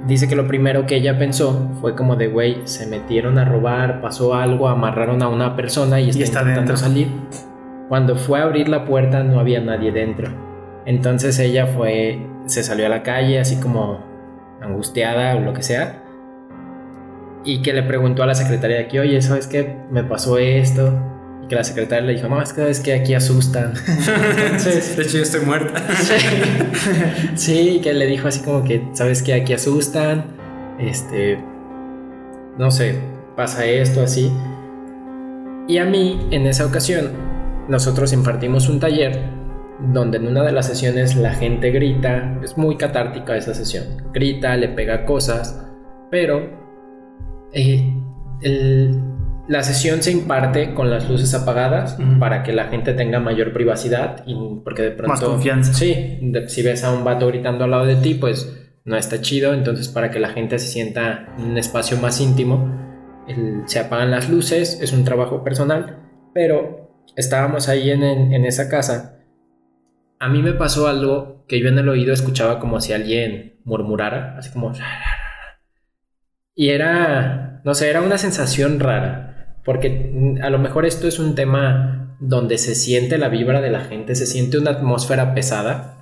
dice 0.07 0.29
que 0.29 0.37
lo 0.37 0.47
primero 0.47 0.87
que 0.87 0.97
ella 0.97 1.19
pensó 1.19 1.71
fue 1.81 1.95
como 1.95 2.17
de, 2.17 2.29
güey, 2.29 2.63
se 2.65 2.87
metieron 2.87 3.39
a 3.39 3.45
robar, 3.45 4.01
pasó 4.01 4.35
algo, 4.35 4.69
amarraron 4.69 5.23
a 5.23 5.29
una 5.29 5.57
persona 5.57 6.01
y 6.01 6.11
está, 6.11 6.25
está 6.25 6.41
intentando 6.41 6.73
dentro. 6.73 6.89
salir. 6.89 7.09
Cuando 7.89 8.17
fue 8.17 8.41
a 8.41 8.45
abrir 8.45 8.69
la 8.69 8.85
puerta 8.85 9.23
no 9.23 9.39
había 9.39 9.61
nadie 9.61 9.93
dentro. 9.93 10.29
Entonces 10.85 11.39
ella 11.39 11.67
fue, 11.67 12.27
se 12.47 12.63
salió 12.63 12.87
a 12.87 12.89
la 12.89 13.03
calle 13.03 13.39
así 13.39 13.61
como 13.61 14.01
angustiada 14.61 15.37
o 15.37 15.41
lo 15.41 15.53
que 15.53 15.63
sea. 15.63 16.03
Y 17.45 17.63
que 17.63 17.73
le 17.73 17.83
preguntó 17.83 18.23
a 18.23 18.27
la 18.27 18.35
secretaria 18.35 18.79
de 18.79 18.85
aquí, 18.85 18.99
oye, 18.99 19.21
¿sabes 19.21 19.47
qué? 19.47 19.77
Me 19.91 20.05
pasó 20.05 20.39
esto. 20.39 20.93
Que 21.53 21.57
la 21.57 21.65
secretaria 21.65 22.07
le 22.07 22.15
dijo, 22.15 22.31
no, 22.31 22.41
es 22.41 22.55
que 22.55 22.71
es 22.71 22.81
que 22.81 22.95
aquí 22.95 23.13
asustan. 23.13 23.75
Entonces, 24.47 24.97
De 24.97 25.03
hecho, 25.03 25.19
yo 25.19 25.23
estoy 25.23 25.45
muerta. 25.45 25.83
Sí. 25.97 26.15
Sí, 27.35 27.81
que 27.83 27.93
le 27.93 28.07
dijo 28.07 28.27
así 28.27 28.41
como 28.41 28.65
que, 28.65 28.89
¿sabes 28.95 29.23
qué? 29.23 29.35
Aquí 29.35 29.53
asustan. 29.53 30.25
Este. 30.79 31.39
No 32.57 32.71
sé, 32.71 32.99
pasa 33.37 33.67
esto, 33.67 34.01
así. 34.03 34.33
Y 35.69 35.77
a 35.77 35.85
mí, 35.85 36.27
en 36.31 36.47
esa 36.47 36.65
ocasión, 36.65 37.11
nosotros 37.69 38.15
impartimos 38.15 38.71
un 38.71 38.81
taller 38.81 39.21
donde 39.93 40.17
en 40.17 40.29
una 40.29 40.45
de 40.45 40.53
las 40.53 40.69
sesiones 40.69 41.17
la 41.17 41.35
gente 41.35 41.71
grita. 41.71 42.39
Es 42.43 42.57
muy 42.57 42.79
catártica 42.79 43.37
esa 43.37 43.53
sesión. 43.53 43.85
Grita, 44.15 44.57
le 44.57 44.69
pega 44.71 45.05
cosas, 45.05 45.63
pero. 46.11 46.49
eh, 47.53 47.93
el- 48.41 49.03
la 49.53 49.63
sesión 49.63 50.03
se 50.03 50.11
imparte 50.11 50.75
con 50.75 50.91
las 50.91 51.09
luces 51.09 51.33
apagadas 51.35 51.97
Ujú. 51.99 52.19
para 52.19 52.43
que 52.43 52.53
la 52.53 52.65
gente 52.65 52.93
tenga 52.95 53.21
mayor 53.21 53.53
privacidad 53.53 54.25
y 54.27 54.35
porque 54.65 54.83
de 54.83 54.91
pronto 54.93 55.09
Más 55.13 55.21
confianza. 55.21 55.73
Sí, 55.75 56.19
de- 56.23 56.49
si 56.49 56.63
ves 56.63 56.83
a 56.85 56.93
un 56.93 57.05
vato 57.05 57.27
gritando 57.29 57.65
al 57.65 57.71
lado 57.71 57.87
de 57.87 57.97
ti, 57.97 58.15
pues 58.15 58.59
no 58.85 58.97
está 58.97 59.21
chido. 59.21 59.55
Entonces, 59.55 59.89
para 59.89 60.11
que 60.11 60.19
la 60.19 60.31
gente 60.31 60.59
se 60.59 60.67
sienta 60.69 61.35
en 61.39 61.45
un 61.45 61.59
espacio 61.59 61.97
más 61.99 62.21
íntimo, 62.21 63.25
el- 63.29 63.63
se 63.67 63.79
apagan 63.79 64.11
las 64.11 64.29
luces. 64.29 64.81
Es 64.83 64.93
un 64.93 65.05
trabajo 65.05 65.45
personal. 65.45 65.99
Pero 66.35 67.05
estábamos 67.17 67.69
ahí 67.69 67.91
en, 67.91 68.03
en- 68.03 68.33
en 68.33 68.45
esa 68.47 68.69
casa. 68.69 69.19
A 70.19 70.29
mí 70.29 70.43
me 70.43 70.53
pasó 70.53 70.89
algo 70.89 71.45
que 71.47 71.61
yo 71.61 71.69
en 71.69 71.79
el 71.79 71.89
oído 71.89 72.13
escuchaba 72.13 72.59
como 72.59 72.81
si 72.81 72.93
alguien 72.93 73.61
murmurara, 73.65 74.37
así 74.39 74.51
como. 74.51 74.73
Y 76.55 76.69
era, 76.71 77.61
no 77.65 77.75
sé, 77.75 77.89
era 77.91 78.03
una 78.03 78.19
sensación 78.19 78.79
rara, 78.79 79.32
porque 79.65 80.39
a 80.43 80.51
lo 80.51 80.59
mejor 80.59 80.85
esto 80.87 81.07
es 81.07 81.19
un 81.19 81.35
tema 81.35 82.17
donde 82.21 82.59
se 82.59 82.75
siente 82.75 83.19
la 83.19 83.29
vibra 83.29 83.61
de 83.61 83.71
la 83.71 83.81
gente, 83.81 84.15
se 84.15 84.27
siente 84.27 84.59
una 84.59 84.73
atmósfera 84.73 85.35
pesada. 85.35 85.99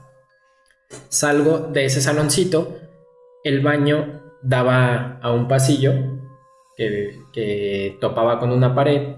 Salgo 1.09 1.59
de 1.59 1.85
ese 1.85 2.01
saloncito, 2.01 2.79
el 3.45 3.61
baño 3.61 4.23
daba 4.43 5.19
a 5.23 5.33
un 5.33 5.49
pasillo 5.49 5.93
que, 6.77 7.19
que 7.33 7.97
topaba 8.01 8.39
con 8.39 8.51
una 8.53 8.75
pared, 8.75 9.17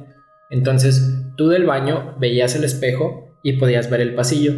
entonces 0.50 1.02
tú 1.36 1.48
del 1.48 1.64
baño 1.64 2.14
veías 2.18 2.54
el 2.54 2.64
espejo 2.64 3.38
y 3.42 3.54
podías 3.54 3.90
ver 3.90 4.00
el 4.00 4.14
pasillo. 4.14 4.52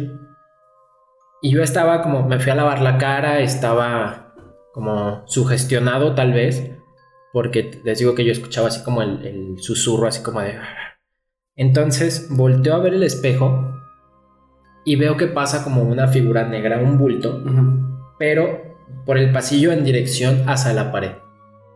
Y 1.41 1.51
yo 1.51 1.61
estaba 1.61 2.01
como, 2.01 2.27
me 2.27 2.39
fui 2.39 2.51
a 2.51 2.55
lavar 2.55 2.81
la 2.81 2.97
cara, 2.97 3.39
estaba 3.39 4.33
como 4.73 5.23
sugestionado 5.27 6.15
tal 6.15 6.33
vez, 6.33 6.71
porque 7.35 7.81
les 7.83 7.99
digo 7.99 8.15
que 8.15 8.23
yo 8.23 8.31
escuchaba 8.31 8.69
así 8.69 8.81
como 8.81 9.01
el, 9.01 9.25
el 9.25 9.59
susurro, 9.59 10.07
así 10.07 10.23
como 10.23 10.39
de... 10.39 10.57
Entonces 11.57 12.29
volteo 12.29 12.75
a 12.75 12.79
ver 12.79 12.93
el 12.93 13.03
espejo 13.03 13.75
y 14.85 14.95
veo 14.95 15.17
que 15.17 15.27
pasa 15.27 15.61
como 15.61 15.81
una 15.81 16.07
figura 16.07 16.47
negra, 16.47 16.79
un 16.79 16.97
bulto, 16.97 17.43
pero 18.17 18.77
por 19.05 19.17
el 19.17 19.33
pasillo 19.33 19.73
en 19.73 19.83
dirección 19.83 20.47
hacia 20.47 20.71
la 20.71 20.93
pared. 20.93 21.11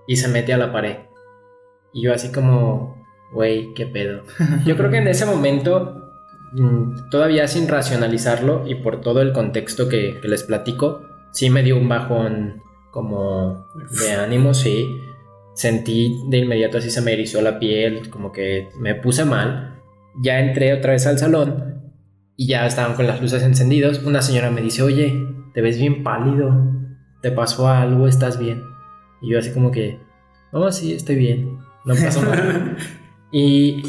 Y 0.08 0.16
se 0.16 0.30
mete 0.30 0.54
a 0.54 0.58
la 0.58 0.72
pared. 0.72 0.96
Y 1.92 2.04
yo 2.04 2.14
así 2.14 2.32
como, 2.32 2.96
güey, 3.34 3.74
qué 3.74 3.86
pedo. 3.86 4.24
Yo 4.66 4.78
creo 4.78 4.90
que 4.90 5.00
en 5.00 5.10
ese 5.10 5.26
momento, 5.26 6.10
mm, 6.54 7.10
todavía 7.12 7.50
sin 7.50 7.68
racionalizarlo 7.68 8.66
y 8.66 8.76
por 8.76 9.02
todo 9.02 9.22
el 9.22 9.34
contexto 9.34 9.90
que, 9.90 10.22
que 10.22 10.28
les 10.30 10.44
platico, 10.44 11.02
sí 11.34 11.50
me 11.50 11.64
dio 11.64 11.76
un 11.76 11.90
bajón 11.90 12.62
como 12.92 13.68
de 14.00 14.14
ánimo, 14.14 14.54
sí. 14.54 15.09
Sentí 15.60 16.24
de 16.30 16.38
inmediato 16.38 16.78
así 16.78 16.90
se 16.90 17.02
me 17.02 17.12
erizó 17.12 17.42
la 17.42 17.60
piel, 17.60 18.10
como 18.10 18.32
que 18.32 18.70
me 18.80 18.96
puse 18.96 19.26
mal. 19.26 19.76
Ya 20.24 20.40
entré 20.40 20.72
otra 20.72 20.94
vez 20.94 21.06
al 21.06 21.18
salón 21.18 21.92
y 22.38 22.48
ya 22.48 22.66
estaban 22.66 22.96
con 22.96 23.06
las 23.06 23.22
luces 23.22 23.44
encendidas. 23.44 24.02
Una 24.04 24.22
señora 24.22 24.52
me 24.52 24.62
dice, 24.62 24.84
oye, 24.84 25.22
te 25.54 25.62
ves 25.62 25.78
bien 25.78 26.02
pálido, 26.02 26.50
¿te 27.22 27.32
pasó 27.32 27.68
algo? 27.68 28.08
¿Estás 28.08 28.40
bien? 28.40 28.64
Y 29.22 29.32
yo 29.34 29.40
así 29.40 29.52
como 29.52 29.70
que, 29.70 30.00
no, 30.54 30.72
sí, 30.72 30.94
estoy 30.94 31.18
bien, 31.18 31.60
no 31.84 31.94
pasó 31.94 32.22
nada. 32.22 32.78
y 33.34 33.84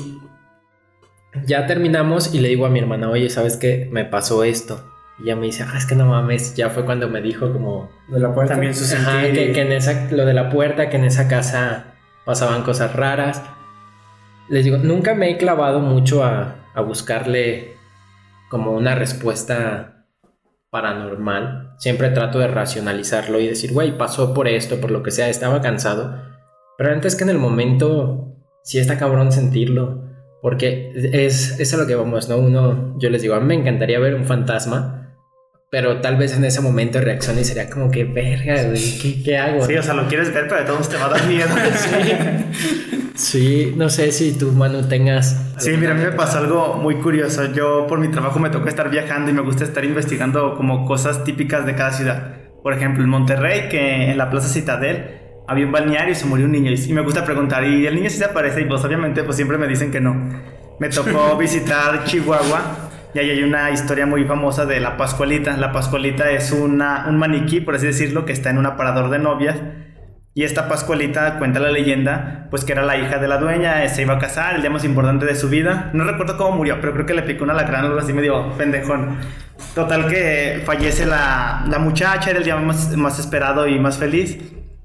ya 1.46 1.68
terminamos 1.68 2.34
y 2.34 2.40
le 2.40 2.48
digo 2.48 2.66
a 2.66 2.70
mi 2.70 2.80
hermana, 2.80 3.08
oye, 3.10 3.30
¿sabes 3.30 3.56
qué? 3.56 3.88
Me 3.92 4.04
pasó 4.04 4.42
esto. 4.42 4.89
Y 5.20 5.24
ella 5.24 5.36
me 5.36 5.46
dice, 5.46 5.64
ah, 5.68 5.76
es 5.76 5.86
que 5.86 5.94
no 5.94 6.06
mames, 6.06 6.54
ya 6.54 6.70
fue 6.70 6.84
cuando 6.84 7.08
me 7.08 7.20
dijo 7.20 7.52
como... 7.52 7.90
De 8.08 8.18
la 8.18 8.34
puerta. 8.34 8.54
También 8.54 8.74
su 8.74 8.94
Ajá, 8.94 9.22
que, 9.22 9.52
que 9.52 9.60
en 9.60 9.72
esa, 9.72 10.08
lo 10.10 10.24
de 10.24 10.34
la 10.34 10.48
puerta, 10.48 10.88
que 10.88 10.96
en 10.96 11.04
esa 11.04 11.28
casa 11.28 11.94
pasaban 12.24 12.62
cosas 12.62 12.94
raras. 12.94 13.42
Les 14.48 14.64
digo, 14.64 14.78
nunca 14.78 15.14
me 15.14 15.30
he 15.30 15.36
clavado 15.36 15.80
mucho 15.80 16.24
a, 16.24 16.56
a 16.74 16.80
buscarle 16.80 17.76
como 18.48 18.72
una 18.72 18.94
respuesta 18.94 20.06
paranormal. 20.70 21.74
Siempre 21.78 22.10
trato 22.10 22.38
de 22.38 22.48
racionalizarlo 22.48 23.40
y 23.40 23.48
decir, 23.48 23.72
güey, 23.72 23.96
pasó 23.98 24.32
por 24.32 24.48
esto, 24.48 24.80
por 24.80 24.90
lo 24.90 25.02
que 25.02 25.10
sea, 25.10 25.28
estaba 25.28 25.60
cansado. 25.60 26.22
Pero 26.78 26.92
antes 26.92 27.14
que 27.14 27.24
en 27.24 27.30
el 27.30 27.38
momento, 27.38 28.36
sí 28.62 28.78
está 28.78 28.98
cabrón 28.98 29.32
sentirlo. 29.32 30.08
Porque 30.42 30.92
es, 30.94 31.60
es 31.60 31.74
a 31.74 31.76
lo 31.76 31.86
que 31.86 31.94
vamos, 31.94 32.30
¿no? 32.30 32.38
Uno, 32.38 32.94
yo 32.98 33.10
les 33.10 33.20
digo, 33.20 33.34
a 33.34 33.40
mí 33.40 33.46
me 33.46 33.54
encantaría 33.54 33.98
ver 33.98 34.14
un 34.14 34.24
fantasma. 34.24 34.99
Pero 35.70 36.00
tal 36.00 36.16
vez 36.16 36.36
en 36.36 36.44
ese 36.44 36.60
momento 36.60 37.00
reaccione 37.00 37.42
y 37.42 37.44
sería 37.44 37.70
como 37.70 37.92
que, 37.92 38.02
verga, 38.02 38.64
güey, 38.64 38.98
¿qué, 38.98 39.22
qué 39.22 39.38
hago? 39.38 39.64
Sí, 39.64 39.76
o 39.76 39.82
sea, 39.84 39.94
lo 39.94 40.08
quieres 40.08 40.34
ver, 40.34 40.48
pero 40.48 40.62
de 40.62 40.66
todos 40.66 40.88
te 40.88 40.96
va 40.96 41.06
a 41.06 41.08
dar 41.10 41.26
miedo. 41.26 41.48
Sí, 43.14 43.74
no 43.76 43.90
sé 43.90 44.12
si 44.12 44.32
tú, 44.38 44.50
Manu, 44.52 44.88
tengas. 44.88 45.36
Sí, 45.58 45.72
mira, 45.76 45.92
a 45.92 45.94
mí 45.94 46.02
me 46.02 46.12
pasó 46.12 46.38
algo 46.38 46.76
muy 46.76 46.94
curioso. 46.96 47.52
Yo 47.52 47.86
por 47.86 47.98
mi 47.98 48.08
trabajo 48.08 48.38
me 48.38 48.48
tocó 48.48 48.66
estar 48.66 48.88
viajando 48.88 49.30
y 49.30 49.34
me 49.34 49.42
gusta 49.42 49.62
estar 49.62 49.84
investigando 49.84 50.54
como 50.56 50.86
cosas 50.86 51.22
típicas 51.22 51.66
de 51.66 51.74
cada 51.74 51.92
ciudad. 51.92 52.36
Por 52.62 52.72
ejemplo, 52.72 53.04
en 53.04 53.10
Monterrey, 53.10 53.68
que 53.68 54.10
en 54.10 54.16
la 54.16 54.30
Plaza 54.30 54.48
Citadel 54.48 55.20
había 55.46 55.66
un 55.66 55.72
balneario 55.72 56.12
y 56.12 56.14
se 56.14 56.24
murió 56.24 56.46
un 56.46 56.52
niño. 56.52 56.72
Y 56.72 56.92
me 56.94 57.02
gusta 57.02 57.26
preguntar, 57.26 57.62
¿y 57.64 57.86
el 57.86 57.94
niño 57.94 58.08
sí 58.08 58.16
se 58.16 58.24
aparece? 58.24 58.62
Y 58.62 58.64
pues 58.64 58.82
obviamente 58.84 59.22
pues 59.22 59.36
siempre 59.36 59.58
me 59.58 59.68
dicen 59.68 59.90
que 59.90 60.00
no. 60.00 60.14
Me 60.78 60.88
tocó 60.88 61.36
visitar 61.38 62.04
Chihuahua 62.04 62.89
y 63.12 63.18
ahí 63.18 63.30
hay 63.30 63.42
una 63.42 63.70
historia 63.70 64.06
muy 64.06 64.24
famosa 64.24 64.66
de 64.66 64.78
la 64.78 64.96
Pascualita. 64.96 65.56
La 65.56 65.72
Pascualita 65.72 66.30
es 66.30 66.52
una, 66.52 67.06
un 67.08 67.18
maniquí, 67.18 67.60
por 67.60 67.74
así 67.74 67.86
decirlo, 67.86 68.24
que 68.24 68.32
está 68.32 68.50
en 68.50 68.58
un 68.58 68.66
aparador 68.66 69.10
de 69.10 69.18
novias. 69.18 69.56
Y 70.32 70.44
esta 70.44 70.68
Pascualita, 70.68 71.38
cuenta 71.38 71.58
la 71.58 71.72
leyenda, 71.72 72.46
pues 72.50 72.64
que 72.64 72.70
era 72.70 72.82
la 72.84 72.96
hija 72.96 73.18
de 73.18 73.26
la 73.26 73.38
dueña, 73.38 73.86
se 73.88 74.02
iba 74.02 74.14
a 74.14 74.18
casar, 74.18 74.54
el 74.54 74.60
día 74.60 74.70
más 74.70 74.84
importante 74.84 75.26
de 75.26 75.34
su 75.34 75.48
vida. 75.48 75.90
No 75.92 76.04
recuerdo 76.04 76.36
cómo 76.36 76.56
murió, 76.56 76.80
pero 76.80 76.92
creo 76.92 77.04
que 77.04 77.14
le 77.14 77.22
picó 77.22 77.42
una 77.42 77.54
lacrana 77.54 77.84
o 77.84 77.86
algo 77.88 77.98
así 77.98 78.12
medio 78.12 78.52
pendejón. 78.56 79.16
Total 79.74 80.06
que 80.06 80.62
fallece 80.64 81.04
la, 81.04 81.64
la 81.68 81.80
muchacha, 81.80 82.30
era 82.30 82.38
el 82.38 82.44
día 82.44 82.56
más, 82.56 82.96
más 82.96 83.18
esperado 83.18 83.66
y 83.66 83.80
más 83.80 83.98
feliz. 83.98 84.38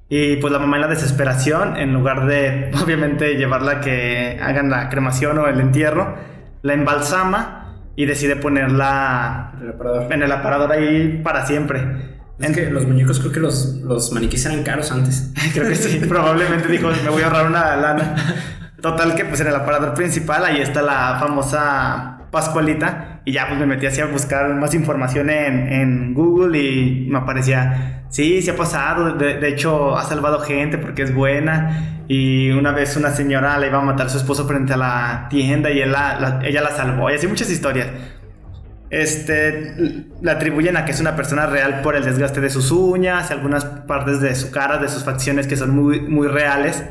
Y 0.10 0.38
pues 0.38 0.52
la 0.52 0.58
mamá 0.58 0.78
en 0.78 0.82
la 0.82 0.88
desesperación, 0.88 1.78
en 1.78 1.94
lugar 1.94 2.26
de 2.26 2.72
obviamente 2.84 3.36
llevarla 3.36 3.74
a 3.74 3.82
que 3.82 4.40
hagan 4.42 4.72
la 4.72 4.90
cremación 4.90 5.38
o 5.38 5.48
el 5.48 5.60
entierro, 5.60 6.16
la 6.64 6.74
embalsama 6.74 7.55
y 7.96 8.06
decide 8.06 8.36
ponerla 8.36 9.54
El 9.62 9.70
aparador. 9.70 10.14
en 10.14 10.24
el 10.24 10.32
aparador 10.32 10.72
ahí 10.72 11.22
para 11.24 11.46
siempre. 11.46 12.16
Es 12.40 12.52
que 12.52 12.70
los 12.70 12.86
muñecos 12.86 13.20
creo 13.20 13.32
que 13.32 13.40
los, 13.40 13.76
los 13.84 14.12
maniquíes 14.12 14.46
eran 14.46 14.64
caros 14.64 14.92
antes. 14.92 15.32
Creo 15.54 15.70
que 15.70 15.76
sí, 15.76 16.00
probablemente 16.10 16.68
dijo, 16.68 16.90
me 17.04 17.10
voy 17.10 17.22
a 17.22 17.28
ahorrar 17.28 17.48
una 17.48 17.76
lana. 17.78 18.16
Total 18.82 19.16
que 19.16 19.24
pues 19.24 19.40
en 19.40 19.48
el 19.48 19.56
aparador 19.56 19.94
principal 19.94 20.44
ahí 20.44 20.60
está 20.60 20.82
la 20.82 21.18
famosa 21.20 22.28
Pascualita 22.30 23.15
y 23.26 23.32
ya 23.34 23.48
pues 23.48 23.60
me 23.60 23.66
metí 23.66 23.86
así 23.88 24.02
a 24.02 24.06
buscar 24.06 24.54
más 24.56 24.74
información 24.76 25.30
en, 25.30 25.68
en 25.74 26.14
Google 26.14 26.58
y 26.60 27.08
me 27.10 27.18
aparecía, 27.18 28.04
sí, 28.10 28.42
sí 28.42 28.50
ha 28.50 28.56
pasado, 28.56 29.14
de, 29.14 29.40
de 29.40 29.48
hecho 29.50 29.98
ha 29.98 30.04
salvado 30.04 30.40
gente 30.40 30.78
porque 30.78 31.02
es 31.04 31.14
buena 31.14 32.04
y 32.08 32.52
una 32.52 32.72
vez 32.72 32.96
una 32.98 33.10
señora 33.12 33.58
le 33.58 33.68
iba 33.68 33.80
a 33.80 33.82
matar 33.82 34.06
a 34.08 34.10
su 34.10 34.18
esposo 34.20 34.48
frente 34.48 34.74
a 34.74 34.78
la 34.78 35.28
tienda 35.30 35.72
y 35.72 35.82
él 35.82 35.92
la- 35.92 36.20
la- 36.20 36.40
ella 36.46 36.62
la 36.62 36.70
salvó 36.72 37.10
y 37.10 37.16
así 37.16 37.28
muchas 37.28 37.50
historias. 37.50 37.88
Este, 38.92 40.06
la 40.22 40.34
atribuyen 40.34 40.78
a 40.78 40.86
que 40.86 40.92
es 40.92 41.02
una 41.02 41.16
persona 41.16 41.48
real 41.48 41.82
por 41.82 41.96
el 41.96 42.06
desgaste 42.06 42.40
de 42.40 42.50
sus 42.50 42.72
uñas, 42.72 43.32
algunas 43.32 43.66
partes 43.66 44.22
de 44.22 44.34
su 44.36 44.52
cara, 44.52 44.78
de 44.78 44.88
sus 44.88 45.04
facciones 45.04 45.48
que 45.48 45.56
son 45.58 45.72
muy, 45.76 46.02
muy 46.02 46.28
reales. 46.28 46.84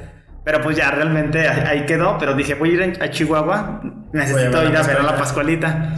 Pero 0.45 0.61
pues 0.61 0.77
ya 0.77 0.91
realmente 0.91 1.49
ahí 1.49 1.87
quedó. 1.87 2.19
Pero 2.19 2.35
dije, 2.35 2.55
voy 2.55 2.71
a 2.71 2.73
ir 2.87 2.99
a 3.03 3.11
Chihuahua, 3.11 3.81
necesito 4.13 4.59
a 4.59 4.65
ir 4.65 4.73
la 4.73 4.81
a 4.81 4.83
ver 4.83 4.99
a 4.99 5.03
la 5.03 5.17
Pascualita. 5.17 5.95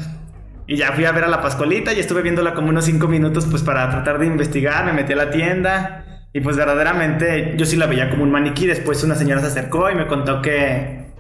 Y 0.67 0.77
ya 0.77 0.93
fui 0.93 1.05
a 1.05 1.13
ver 1.13 1.25
a 1.25 1.29
la 1.29 1.41
Pascualita 1.41 1.93
y 1.93 2.01
estuve 2.01 2.23
viéndola 2.23 2.53
como 2.55 2.71
unos 2.71 2.85
5 2.87 3.07
minutos 3.07 3.47
pues 3.49 3.63
para 3.63 3.89
tratar 3.89 4.19
de 4.19 4.27
investigar. 4.27 4.85
Me 4.85 4.93
metí 4.93 5.13
a 5.13 5.17
la 5.17 5.31
tienda 5.31 6.05
y 6.33 6.41
pues 6.41 6.57
verdaderamente 6.57 7.55
yo 7.57 7.65
sí 7.65 7.77
la 7.77 7.87
veía 7.87 8.11
como 8.11 8.25
un 8.25 8.33
maniquí. 8.33 8.67
Después 8.67 9.03
una 9.05 9.15
señora 9.15 9.41
se 9.41 9.47
acercó 9.47 9.91
y 9.91 9.95
me 9.95 10.07
contó 10.07 10.43
que, 10.43 11.13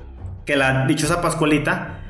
que 0.45 0.57
la 0.57 0.87
dichosa 0.87 1.23
Pascualita 1.23 2.01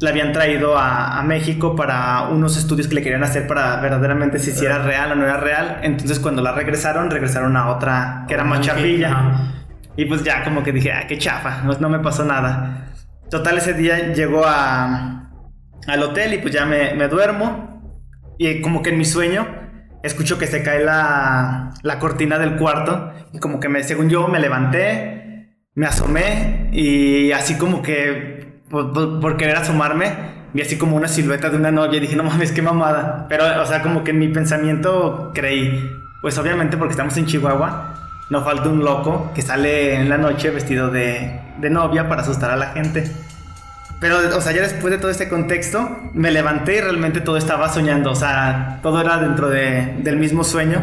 la 0.00 0.10
habían 0.10 0.32
traído 0.32 0.76
a, 0.76 1.18
a 1.18 1.22
México 1.22 1.74
para 1.74 2.28
unos 2.28 2.56
estudios 2.56 2.86
que 2.86 2.94
le 2.94 3.02
querían 3.02 3.24
hacer 3.24 3.46
para 3.48 3.80
verdaderamente 3.80 4.38
si, 4.38 4.52
si 4.52 4.64
era 4.64 4.78
real 4.78 5.12
o 5.12 5.14
no 5.14 5.24
era 5.24 5.38
real. 5.38 5.80
Entonces 5.82 6.20
cuando 6.20 6.42
la 6.42 6.52
regresaron, 6.52 7.10
regresaron 7.10 7.56
a 7.56 7.68
otra 7.70 8.24
que 8.28 8.34
era 8.34 8.44
más 8.44 8.60
chafilla. 8.60 9.54
Y 9.96 10.04
pues 10.04 10.22
ya 10.22 10.44
como 10.44 10.62
que 10.62 10.70
dije, 10.70 10.92
ah, 10.92 11.06
qué 11.08 11.18
chafa, 11.18 11.62
no, 11.64 11.72
no 11.80 11.88
me 11.88 11.98
pasó 11.98 12.24
nada. 12.24 12.92
Total, 13.30 13.58
ese 13.58 13.72
día 13.72 14.12
llego 14.12 14.44
a, 14.46 15.17
al 15.88 16.02
hotel 16.02 16.34
y 16.34 16.38
pues 16.38 16.54
ya 16.54 16.64
me, 16.64 16.94
me 16.94 17.08
duermo. 17.08 17.82
Y 18.38 18.60
como 18.60 18.82
que 18.82 18.90
en 18.90 18.98
mi 18.98 19.04
sueño 19.04 19.46
escucho 20.02 20.38
que 20.38 20.46
se 20.46 20.62
cae 20.62 20.84
la, 20.84 21.72
la 21.82 21.98
cortina 21.98 22.38
del 22.38 22.56
cuarto. 22.56 23.12
Y 23.32 23.38
como 23.40 23.58
que 23.58 23.68
me, 23.68 23.82
según 23.82 24.08
yo 24.08 24.28
me 24.28 24.38
levanté, 24.38 25.18
me 25.74 25.86
asomé 25.86 26.70
y 26.72 27.32
así 27.32 27.56
como 27.56 27.82
que 27.82 28.62
por, 28.68 29.36
querer 29.36 29.56
asomarme, 29.56 30.12
vi 30.52 30.62
así 30.62 30.76
como 30.76 30.96
una 30.96 31.08
silueta 31.08 31.50
de 31.50 31.56
una 31.56 31.70
novia 31.70 31.98
y 31.98 32.00
dije, 32.00 32.16
no 32.16 32.24
mames, 32.24 32.52
qué 32.52 32.62
mamada. 32.62 33.26
Pero, 33.28 33.44
o 33.62 33.66
sea, 33.66 33.82
como 33.82 34.04
que 34.04 34.10
en 34.10 34.18
mi 34.18 34.28
pensamiento 34.28 35.30
creí, 35.34 35.88
pues 36.20 36.36
obviamente 36.38 36.76
porque 36.76 36.92
estamos 36.92 37.16
en 37.16 37.26
Chihuahua, 37.26 37.94
no 38.30 38.42
falta 38.42 38.68
un 38.68 38.84
loco 38.84 39.30
que 39.34 39.42
sale 39.42 39.94
en 39.94 40.08
la 40.08 40.18
noche 40.18 40.50
vestido 40.50 40.90
de, 40.90 41.40
de 41.58 41.70
novia 41.70 42.08
para 42.08 42.22
asustar 42.22 42.50
a 42.50 42.56
la 42.56 42.66
gente. 42.72 43.10
Pero, 44.00 44.16
o 44.36 44.40
sea, 44.40 44.52
ya 44.52 44.62
después 44.62 44.92
de 44.92 44.98
todo 44.98 45.10
este 45.10 45.28
contexto, 45.28 45.98
me 46.14 46.30
levanté 46.30 46.76
y 46.76 46.80
realmente 46.80 47.20
todo 47.20 47.36
estaba 47.36 47.68
soñando. 47.68 48.12
O 48.12 48.14
sea, 48.16 48.78
todo 48.82 49.00
era 49.00 49.18
dentro 49.18 49.48
de- 49.48 49.96
del 49.98 50.16
mismo 50.18 50.44
sueño. 50.44 50.80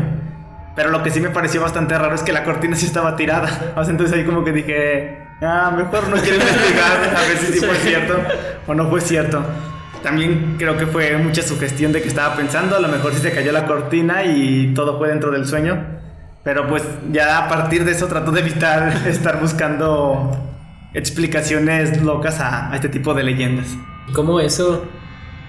Pero 0.75 0.89
lo 0.89 1.01
que 1.01 1.11
sí 1.11 1.21
me 1.21 1.29
pareció 1.29 1.61
bastante 1.61 1.97
raro 1.97 2.13
es 2.13 2.21
que 2.23 2.33
la 2.33 2.43
cortina 2.43 2.75
sí 2.75 2.85
estaba 2.85 3.15
tirada. 3.15 3.47
O 3.77 3.83
sea, 3.83 3.91
entonces 3.91 4.17
ahí 4.17 4.25
como 4.25 4.43
que 4.43 4.51
dije, 4.51 5.17
ah, 5.41 5.73
mejor 5.75 6.09
no 6.09 6.17
quiero 6.17 6.35
investigar 6.35 7.15
a 7.15 7.21
ver 7.27 7.37
si 7.37 7.53
sí 7.53 7.59
fue 7.65 7.75
cierto 7.77 8.17
o 8.67 8.73
no 8.73 8.89
fue 8.89 8.99
cierto. 8.99 9.41
También 10.03 10.55
creo 10.59 10.77
que 10.77 10.85
fue 10.85 11.15
mucha 11.17 11.41
sugestión 11.41 11.93
de 11.93 12.01
que 12.01 12.09
estaba 12.09 12.35
pensando, 12.35 12.75
a 12.75 12.79
lo 12.79 12.89
mejor 12.89 13.13
sí 13.13 13.21
se 13.21 13.31
cayó 13.31 13.51
la 13.53 13.65
cortina 13.65 14.23
y 14.25 14.73
todo 14.73 14.97
fue 14.97 15.07
dentro 15.07 15.31
del 15.31 15.47
sueño. 15.47 15.81
Pero 16.43 16.67
pues 16.67 16.83
ya 17.11 17.45
a 17.45 17.47
partir 17.47 17.85
de 17.85 17.93
eso 17.93 18.07
trato 18.07 18.31
de 18.31 18.41
evitar 18.41 18.93
estar 19.07 19.39
buscando 19.39 20.37
explicaciones 20.95 22.01
locas 22.01 22.39
a, 22.39 22.71
este 22.73 22.89
tipo 22.89 23.13
de 23.13 23.23
leyendas. 23.23 23.77
Como 24.13 24.39
eso, 24.39 24.85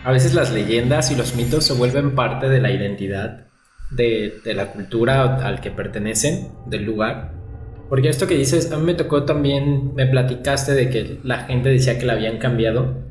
a 0.04 0.12
veces 0.12 0.34
las 0.34 0.52
leyendas 0.52 1.10
y 1.10 1.14
los 1.14 1.34
mitos 1.34 1.64
se 1.64 1.72
vuelven 1.72 2.14
parte 2.14 2.48
de 2.48 2.60
la 2.60 2.70
identidad 2.70 3.46
de, 3.90 4.40
de 4.44 4.54
la 4.54 4.72
cultura 4.72 5.36
al 5.36 5.60
que 5.60 5.70
pertenecen, 5.70 6.48
del 6.66 6.84
lugar. 6.84 7.32
Porque 7.88 8.08
esto 8.08 8.26
que 8.26 8.34
dices, 8.34 8.72
a 8.72 8.78
mí 8.78 8.84
me 8.84 8.94
tocó 8.94 9.24
también, 9.24 9.94
me 9.94 10.06
platicaste 10.06 10.72
de 10.72 10.90
que 10.90 11.20
la 11.22 11.44
gente 11.44 11.68
decía 11.68 11.98
que 11.98 12.06
la 12.06 12.14
habían 12.14 12.38
cambiado. 12.38 13.04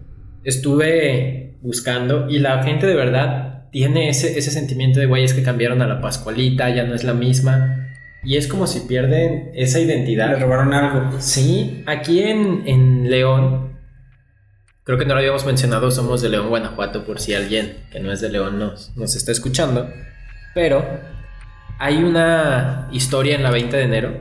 Estuve 0.44 1.58
buscando 1.62 2.30
y 2.30 2.40
la 2.40 2.62
gente 2.64 2.86
de 2.86 2.96
verdad 2.96 3.70
tiene 3.72 4.10
ese, 4.10 4.38
ese 4.38 4.52
sentimiento 4.52 5.00
de, 5.00 5.06
güey, 5.06 5.24
es 5.24 5.34
que 5.34 5.44
cambiaron 5.44 5.82
a 5.82 5.88
la 5.88 6.02
Pascualita, 6.02 6.70
ya 6.70 6.84
no 6.84 6.94
es 6.94 7.06
la 7.06 7.14
misma. 7.14 7.85
Y 8.26 8.38
es 8.38 8.48
como 8.48 8.68
si 8.68 8.82
pierden 8.82 9.52
esa 9.54 9.80
identidad. 9.80 10.30
Le 10.30 10.40
robaron 10.40 10.74
algo. 10.74 11.20
Sí, 11.20 11.84
aquí 11.86 12.24
en, 12.24 12.64
en 12.66 13.10
León, 13.10 13.78
creo 14.84 14.98
que 14.98 15.06
no 15.06 15.14
lo 15.14 15.20
habíamos 15.20 15.46
mencionado, 15.46 15.92
somos 15.92 16.22
de 16.22 16.30
León, 16.30 16.50
Guanajuato, 16.50 17.06
por 17.06 17.20
si 17.20 17.36
alguien 17.36 17.86
que 17.92 18.00
no 18.00 18.12
es 18.12 18.22
de 18.22 18.30
León 18.30 18.58
nos, 18.58 18.96
nos 18.98 19.16
está 19.16 19.32
escuchando. 19.32 19.90
Pero 20.56 20.84
hay 21.78 22.04
una 22.04 22.90
historia 22.92 23.36
en 23.36 23.44
la 23.44 23.52
20 23.52 23.78
de 23.78 23.84
enero. 23.84 24.20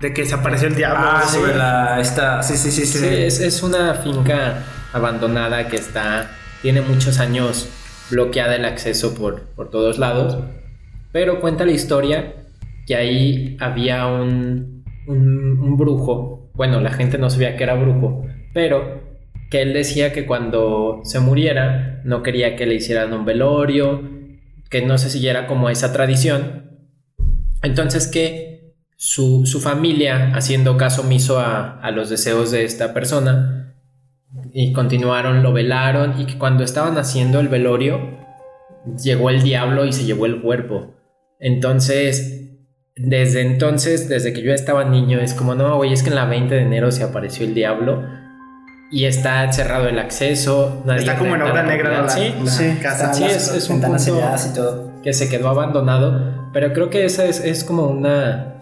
De 0.00 0.12
que 0.12 0.22
desapareció 0.22 0.68
el 0.68 0.76
diablo. 0.76 0.98
Ah, 1.00 1.22
sí. 1.26 1.36
sobre 1.38 1.56
la. 1.56 2.00
Esta. 2.00 2.42
Sí, 2.42 2.56
sí, 2.56 2.70
sí. 2.70 2.86
sí. 2.86 2.98
Sí, 2.98 3.06
es, 3.06 3.40
es 3.40 3.62
una 3.62 3.94
finca 3.94 4.62
abandonada 4.92 5.68
que 5.68 5.76
está, 5.76 6.30
tiene 6.62 6.82
muchos 6.82 7.18
años 7.18 7.68
bloqueada 8.10 8.56
el 8.56 8.64
acceso 8.64 9.14
por, 9.14 9.42
por 9.54 9.70
todos 9.70 9.98
lados. 9.98 10.38
Pero 11.12 11.40
cuenta 11.40 11.64
la 11.64 11.72
historia 11.72 12.34
que 12.88 12.96
ahí 12.96 13.56
había 13.60 14.06
un, 14.06 14.82
un, 15.06 15.60
un 15.60 15.76
brujo. 15.76 16.50
Bueno, 16.54 16.80
la 16.80 16.90
gente 16.90 17.18
no 17.18 17.28
sabía 17.28 17.54
que 17.54 17.64
era 17.64 17.74
brujo, 17.74 18.24
pero 18.54 19.02
que 19.50 19.60
él 19.60 19.74
decía 19.74 20.10
que 20.12 20.24
cuando 20.24 21.00
se 21.04 21.20
muriera 21.20 22.00
no 22.04 22.22
quería 22.22 22.56
que 22.56 22.64
le 22.64 22.76
hicieran 22.76 23.12
un 23.12 23.26
velorio, 23.26 24.02
que 24.70 24.80
no 24.80 24.96
se 24.96 25.10
siguiera 25.10 25.46
como 25.46 25.68
esa 25.68 25.92
tradición. 25.92 26.78
Entonces 27.62 28.08
que 28.08 28.74
su, 28.96 29.44
su 29.44 29.60
familia, 29.60 30.32
haciendo 30.34 30.78
caso 30.78 31.02
omiso 31.02 31.38
a, 31.38 31.78
a 31.80 31.90
los 31.90 32.08
deseos 32.08 32.50
de 32.50 32.64
esta 32.64 32.94
persona, 32.94 33.76
y 34.54 34.72
continuaron, 34.72 35.42
lo 35.42 35.52
velaron, 35.52 36.18
y 36.18 36.24
que 36.24 36.38
cuando 36.38 36.64
estaban 36.64 36.96
haciendo 36.96 37.38
el 37.38 37.48
velorio, 37.48 38.18
llegó 39.02 39.28
el 39.28 39.42
diablo 39.42 39.84
y 39.84 39.92
se 39.92 40.04
llevó 40.04 40.24
el 40.24 40.40
cuerpo. 40.40 40.94
Entonces, 41.38 42.47
desde 42.98 43.42
entonces, 43.42 44.08
desde 44.08 44.32
que 44.32 44.42
yo 44.42 44.52
estaba 44.52 44.84
niño, 44.84 45.20
es 45.20 45.34
como, 45.34 45.54
no, 45.54 45.76
güey, 45.76 45.92
es 45.92 46.02
que 46.02 46.08
en 46.10 46.16
la 46.16 46.24
20 46.26 46.54
de 46.54 46.62
enero 46.62 46.90
se 46.92 47.02
apareció 47.04 47.46
el 47.46 47.54
diablo 47.54 48.04
y 48.90 49.04
está 49.04 49.50
cerrado 49.52 49.88
el 49.88 49.98
acceso. 49.98 50.82
nadie 50.84 51.00
Está 51.00 51.16
como 51.18 51.34
en 51.36 51.42
obra 51.42 51.62
negra 51.62 52.02
la, 52.02 52.08
Sí, 52.08 52.34
la 52.42 52.50
Sí, 52.50 52.78
casa. 52.82 53.12
Sí, 53.14 53.24
es- 53.24 53.52
es 53.54 53.68
un 53.70 53.80
punto- 53.80 53.98
selladas 53.98 54.50
y 54.50 54.54
todo. 54.54 54.88
que 55.02 55.12
se 55.12 55.28
quedó 55.28 55.48
abandonado, 55.48 56.50
pero 56.52 56.72
creo 56.72 56.90
que 56.90 57.04
esa 57.04 57.24
es, 57.24 57.40
es 57.44 57.62
como 57.64 57.84
una 57.86 58.54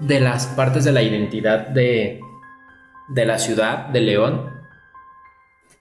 de 0.00 0.18
las 0.20 0.46
partes 0.46 0.84
de 0.84 0.90
la 0.92 1.02
identidad 1.02 1.68
de, 1.68 2.20
de 3.08 3.24
la 3.24 3.38
ciudad 3.38 3.86
de 3.88 4.00
León. 4.00 4.50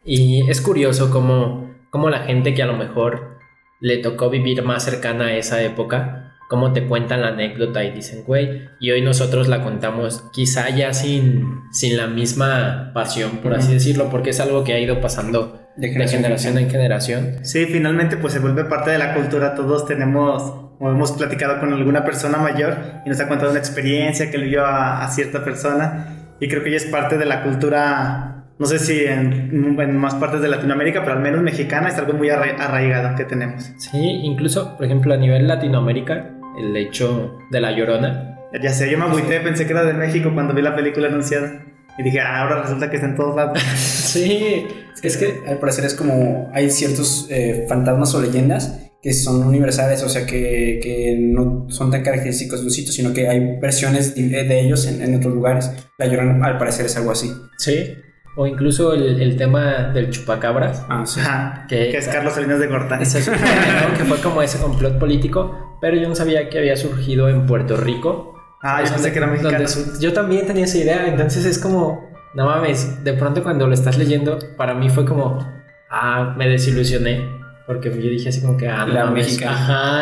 Y 0.05 0.49
es 0.49 0.61
curioso 0.61 1.09
cómo, 1.09 1.71
cómo 1.89 2.09
la 2.09 2.19
gente 2.19 2.53
que 2.53 2.61
a 2.61 2.65
lo 2.67 2.75
mejor 2.77 3.37
le 3.79 3.97
tocó 3.97 4.29
vivir 4.29 4.61
más 4.63 4.83
cercana 4.83 5.27
a 5.27 5.33
esa 5.35 5.61
época, 5.63 6.32
cómo 6.53 6.71
te 6.71 6.85
cuentan 6.85 7.21
la 7.21 7.29
anécdota 7.29 7.83
y 7.83 7.89
dicen, 7.89 8.23
güey, 8.27 8.69
y 8.79 8.91
hoy 8.91 9.01
nosotros 9.01 9.47
la 9.47 9.63
contamos 9.63 10.23
quizá 10.33 10.69
ya 10.69 10.93
sin, 10.93 11.61
sin 11.71 11.97
la 11.97 12.05
misma 12.05 12.91
pasión, 12.93 13.37
por 13.41 13.55
así 13.55 13.73
decirlo, 13.73 14.09
porque 14.11 14.29
es 14.29 14.39
algo 14.39 14.63
que 14.63 14.73
ha 14.73 14.79
ido 14.79 15.01
pasando 15.01 15.59
De 15.75 15.87
de 15.87 15.93
generación 15.93 16.21
generación, 16.21 16.57
en 16.59 16.63
en 16.65 16.69
generación. 16.69 17.21
Sí, 17.41 17.65
finalmente 17.65 18.17
pues 18.17 18.33
se 18.33 18.39
vuelve 18.39 18.65
parte 18.65 18.91
de 18.91 18.99
la 18.99 19.15
cultura. 19.15 19.55
Todos 19.55 19.87
tenemos 19.87 20.43
o 20.79 20.89
hemos 20.91 21.11
platicado 21.13 21.59
con 21.59 21.73
alguna 21.73 22.05
persona 22.05 22.37
mayor 22.37 22.77
y 23.03 23.09
nos 23.09 23.19
ha 23.19 23.27
contado 23.27 23.49
una 23.49 23.59
experiencia 23.59 24.29
que 24.29 24.37
le 24.37 24.45
vio 24.45 24.63
a, 24.63 25.03
a 25.03 25.07
cierta 25.09 25.43
persona 25.43 26.35
y 26.39 26.47
creo 26.49 26.63
que 26.63 26.69
ya 26.69 26.77
es 26.77 26.85
parte 26.85 27.17
de 27.17 27.25
la 27.25 27.41
cultura, 27.41 28.45
no 28.59 28.65
sé 28.67 28.77
si 28.79 29.05
en, 29.05 29.75
en 29.79 29.97
más 29.97 30.13
partes 30.15 30.41
de 30.41 30.49
Latinoamérica, 30.49 31.01
pero 31.03 31.13
al 31.13 31.21
menos 31.21 31.41
mexicana 31.41 31.87
es 31.89 31.97
algo 31.97 32.13
muy 32.13 32.29
arra- 32.29 32.57
arraigado 32.59 33.15
que 33.15 33.23
tenemos. 33.23 33.71
Sí, 33.77 33.97
incluso, 34.23 34.75
por 34.77 34.85
ejemplo, 34.85 35.13
a 35.13 35.17
nivel 35.17 35.47
Latinoamérica, 35.47 36.32
el 36.57 36.75
hecho 36.77 37.37
de 37.51 37.61
la 37.61 37.71
llorona. 37.71 38.39
Ya 38.61 38.71
sé, 38.71 38.89
yo 38.89 38.97
me 38.97 39.05
agüité, 39.05 39.39
pensé 39.39 39.65
que 39.65 39.73
era 39.73 39.83
de 39.83 39.93
México 39.93 40.31
cuando 40.33 40.53
vi 40.53 40.61
la 40.61 40.75
película 40.75 41.07
anunciada 41.07 41.63
y 41.97 42.03
dije, 42.03 42.19
ah, 42.19 42.41
ahora 42.41 42.61
resulta 42.61 42.89
que 42.89 42.97
está 42.97 43.07
en 43.07 43.15
todos 43.15 43.35
lados. 43.35 43.59
Sí, 44.13 44.67
Es 45.01 45.17
que 45.17 45.39
al 45.47 45.57
parecer 45.57 45.85
es 45.85 45.95
como 45.95 46.51
hay 46.53 46.69
ciertos 46.69 47.27
eh, 47.31 47.65
fantasmas 47.67 48.13
o 48.13 48.21
leyendas 48.21 48.79
que 49.01 49.11
son 49.13 49.43
universales, 49.43 50.03
o 50.03 50.07
sea 50.07 50.25
que, 50.25 50.79
que 50.81 51.17
no 51.19 51.65
son 51.69 51.91
tan 51.91 52.03
característicos 52.03 52.59
de 52.59 52.65
un 52.67 52.71
sitio, 52.71 52.93
sino 52.93 53.11
que 53.11 53.27
hay 53.27 53.57
versiones 53.59 54.15
de, 54.15 54.29
de 54.29 54.59
ellos 54.61 54.85
en, 54.87 55.01
en 55.01 55.15
otros 55.15 55.33
lugares. 55.33 55.71
La 55.97 56.05
Llorona 56.05 56.45
al 56.45 56.57
parecer 56.57 56.85
es 56.85 56.95
algo 56.95 57.11
así. 57.11 57.31
sí. 57.57 57.95
O 58.35 58.47
incluso 58.47 58.93
el, 58.93 59.21
el 59.21 59.37
tema 59.37 59.91
del 59.93 60.09
chupacabras. 60.09 60.85
Ah, 60.89 61.03
sí. 61.05 61.19
Que- 61.67 61.89
que 61.89 61.97
es 61.97 62.07
Carlos 62.07 62.33
Salinas 62.33 62.59
de 62.59 62.67
Gortari. 62.67 63.03
Ese- 63.03 63.29
¿no? 63.31 63.97
que 63.97 64.03
fue 64.05 64.17
como 64.19 64.41
ese 64.41 64.57
complot 64.59 64.97
político, 64.97 65.77
pero 65.81 65.95
yo 65.97 66.07
no 66.09 66.15
sabía 66.15 66.49
que 66.49 66.57
había 66.57 66.75
surgido 66.75 67.29
en 67.29 67.45
Puerto 67.45 67.77
Rico. 67.77 68.35
Ah, 68.61 68.81
yo 68.83 68.91
pensé 68.91 69.11
que 69.11 69.17
era 69.19 69.27
mexicano. 69.27 69.65
yo 69.99 70.13
también 70.13 70.47
tenía 70.47 70.63
esa 70.65 70.77
idea, 70.77 71.07
entonces 71.07 71.45
es 71.45 71.59
como, 71.59 72.09
no 72.33 72.45
mames, 72.45 73.03
de 73.03 73.13
pronto 73.13 73.43
cuando 73.43 73.67
lo 73.67 73.73
estás 73.73 73.97
leyendo, 73.97 74.39
para 74.57 74.73
mí 74.73 74.89
fue 74.89 75.03
como, 75.05 75.45
ah, 75.91 76.33
me 76.37 76.47
desilusioné, 76.47 77.27
porque 77.67 77.89
yo 77.89 78.09
dije 78.09 78.29
así 78.29 78.41
como 78.41 78.55
que, 78.57 78.67
ah, 78.69 78.85
no 78.87 78.93
La 78.93 79.05
mexicana. 79.07 79.51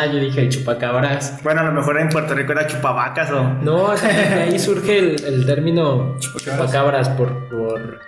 ajá, 0.00 0.06
yo 0.12 0.20
dije 0.20 0.40
el 0.42 0.48
chupacabras. 0.48 1.40
Bueno, 1.42 1.60
a 1.62 1.64
lo 1.64 1.72
mejor 1.72 1.98
en 2.00 2.08
Puerto 2.08 2.34
Rico 2.34 2.52
era 2.52 2.66
chupavacas 2.68 3.30
o... 3.32 3.42
No, 3.62 3.82
o 3.86 3.96
sea, 3.96 4.08
de 4.36 4.42
ahí 4.44 4.58
surge 4.58 4.98
el, 4.98 5.24
el 5.24 5.44
término 5.44 6.16
Chupacabras. 6.20 6.58
chupacabras 6.70 7.08
por, 7.10 7.48
por 7.50 7.98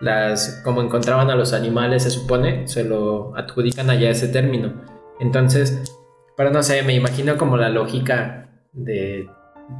las, 0.00 0.60
como 0.64 0.82
encontraban 0.82 1.30
a 1.30 1.34
los 1.36 1.52
animales, 1.52 2.02
se 2.02 2.10
supone, 2.10 2.66
se 2.68 2.84
lo 2.84 3.36
adjudican 3.36 3.90
allá 3.90 4.10
ese 4.10 4.28
término. 4.28 4.72
Entonces, 5.20 5.82
pero 6.36 6.50
no 6.50 6.62
sé, 6.62 6.82
me 6.82 6.94
imagino 6.94 7.36
como 7.36 7.56
la 7.56 7.68
lógica 7.70 8.48
de... 8.72 9.28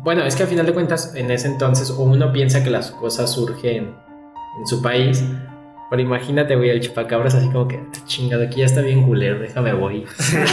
Bueno, 0.03 0.25
es 0.25 0.35
que 0.35 0.43
al 0.45 0.49
final 0.49 0.67
de 0.67 0.73
cuentas, 0.73 1.15
en 1.15 1.31
ese 1.31 1.47
entonces, 1.49 1.91
uno 1.91 2.33
piensa 2.33 2.65
que 2.65 2.71
las 2.71 2.91
cosas 2.91 3.31
surgen 3.33 3.95
en 4.59 4.67
su 4.67 4.83
país, 4.83 5.23
pero 5.91 6.03
imagínate, 6.03 6.57
güey, 6.57 6.71
el 6.71 6.81
chupacabras 6.81 7.35
así 7.37 7.49
como 7.51 7.69
que, 7.69 7.77
"Ah, 7.77 7.99
chingado, 8.07 8.43
aquí 8.45 8.61
ya 8.61 8.67
está 8.67 8.81
bien 8.81 9.05
culero, 9.07 9.39
déjame 9.39 9.73
voy. 9.75 10.05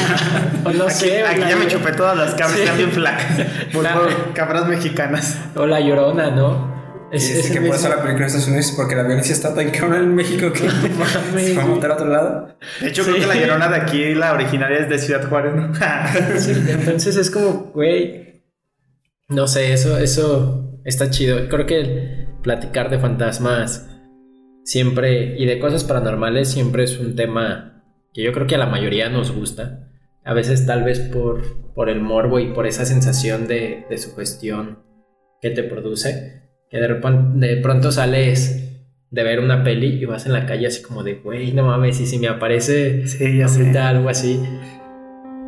o 0.65 0.69
no 0.71 0.83
Aquí, 0.83 0.93
sé, 0.93 1.23
aquí 1.23 1.41
ya 1.49 1.55
me 1.55 1.67
chupé 1.67 1.93
todas 1.93 2.15
las 2.15 2.31
cabras, 2.35 2.51
Sí. 2.57 2.61
están 2.61 2.77
bien 2.77 2.91
flacas. 2.91 3.41
Por, 3.73 3.85
cabras 4.33 4.67
mexicanas. 4.67 5.39
O 5.55 5.65
la 5.65 5.79
llorona, 5.79 6.29
¿no? 6.29 6.72
Es, 7.13 7.29
Es, 7.29 7.45
es 7.45 7.51
que 7.51 7.59
por 7.61 7.67
eso 7.75 7.75
mismo- 7.75 7.89
la 7.89 7.95
película 8.01 8.23
en 8.23 8.25
Estados 8.25 8.47
Unidos 8.47 8.73
porque 8.75 8.95
la 8.95 9.03
violencia 9.03 9.33
está 9.33 9.53
tan 9.53 9.69
cabrón 9.69 10.01
en 10.03 10.15
México 10.15 10.51
que 10.51 10.59
se 11.39 11.53
va 11.55 11.63
a 11.63 11.65
montar 11.67 11.91
a 11.91 11.93
otro 11.93 12.07
lado. 12.07 12.57
De 12.81 12.87
hecho, 12.89 13.03
Sí. 13.03 13.11
creo 13.11 13.21
que 13.21 13.27
la 13.35 13.39
llorona 13.41 13.69
de 13.69 13.75
aquí, 13.77 14.13
la 14.15 14.33
originaria 14.33 14.79
es 14.79 14.89
de 14.89 14.97
Ciudad 14.99 15.27
Juárez, 15.29 15.53
¿no? 15.55 15.71
Sí, 16.39 16.53
entonces 16.69 17.15
es 17.15 17.29
como, 17.29 17.71
güey, 17.73 18.43
no 19.29 19.47
sé, 19.47 19.73
eso, 19.73 19.97
eso 19.99 20.79
está 20.83 21.09
chido. 21.09 21.47
Creo 21.49 21.65
que 21.65 21.79
el 21.79 22.27
platicar 22.41 22.89
de 22.89 22.99
fantasmas 22.99 23.87
siempre 24.63 25.35
y 25.37 25.45
de 25.45 25.59
cosas 25.59 25.83
paranormales 25.83 26.49
siempre 26.51 26.83
es 26.83 26.97
un 26.99 27.15
tema 27.15 27.83
que 28.13 28.23
yo 28.23 28.31
creo 28.31 28.47
que 28.47 28.55
a 28.55 28.59
la 28.59 28.65
mayoría 28.67 29.09
nos 29.09 29.31
gusta. 29.31 29.89
A 30.25 30.33
veces 30.33 30.65
tal 30.65 30.83
vez 30.83 30.99
por, 30.99 31.73
por 31.73 31.89
el 31.89 31.99
morbo 32.01 32.39
y 32.39 32.53
por 32.53 32.65
esa 32.65 32.85
sensación 32.85 33.47
de, 33.47 33.85
de 33.89 33.97
sugestión 33.97 34.79
que 35.41 35.49
te 35.49 35.63
produce, 35.63 36.42
que 36.73 36.79
de, 36.79 37.47
de 37.47 37.57
pronto 37.61 37.91
sales 37.91 38.59
de 39.11 39.23
ver 39.23 39.39
una 39.39 39.63
peli 39.63 39.99
y 40.01 40.05
vas 40.05 40.25
en 40.25 40.33
la 40.33 40.47
calle 40.47 40.65
así 40.65 40.81
como 40.81 41.03
de, 41.03 41.13
güey, 41.23 41.51
no 41.53 41.63
mames, 41.67 41.99
y 42.01 42.07
si 42.07 42.17
me 42.17 42.27
aparece 42.27 43.07
Sí, 43.07 43.37
ya 43.37 43.47
sé. 43.47 43.77
algo 43.77 44.09
así. 44.09 44.41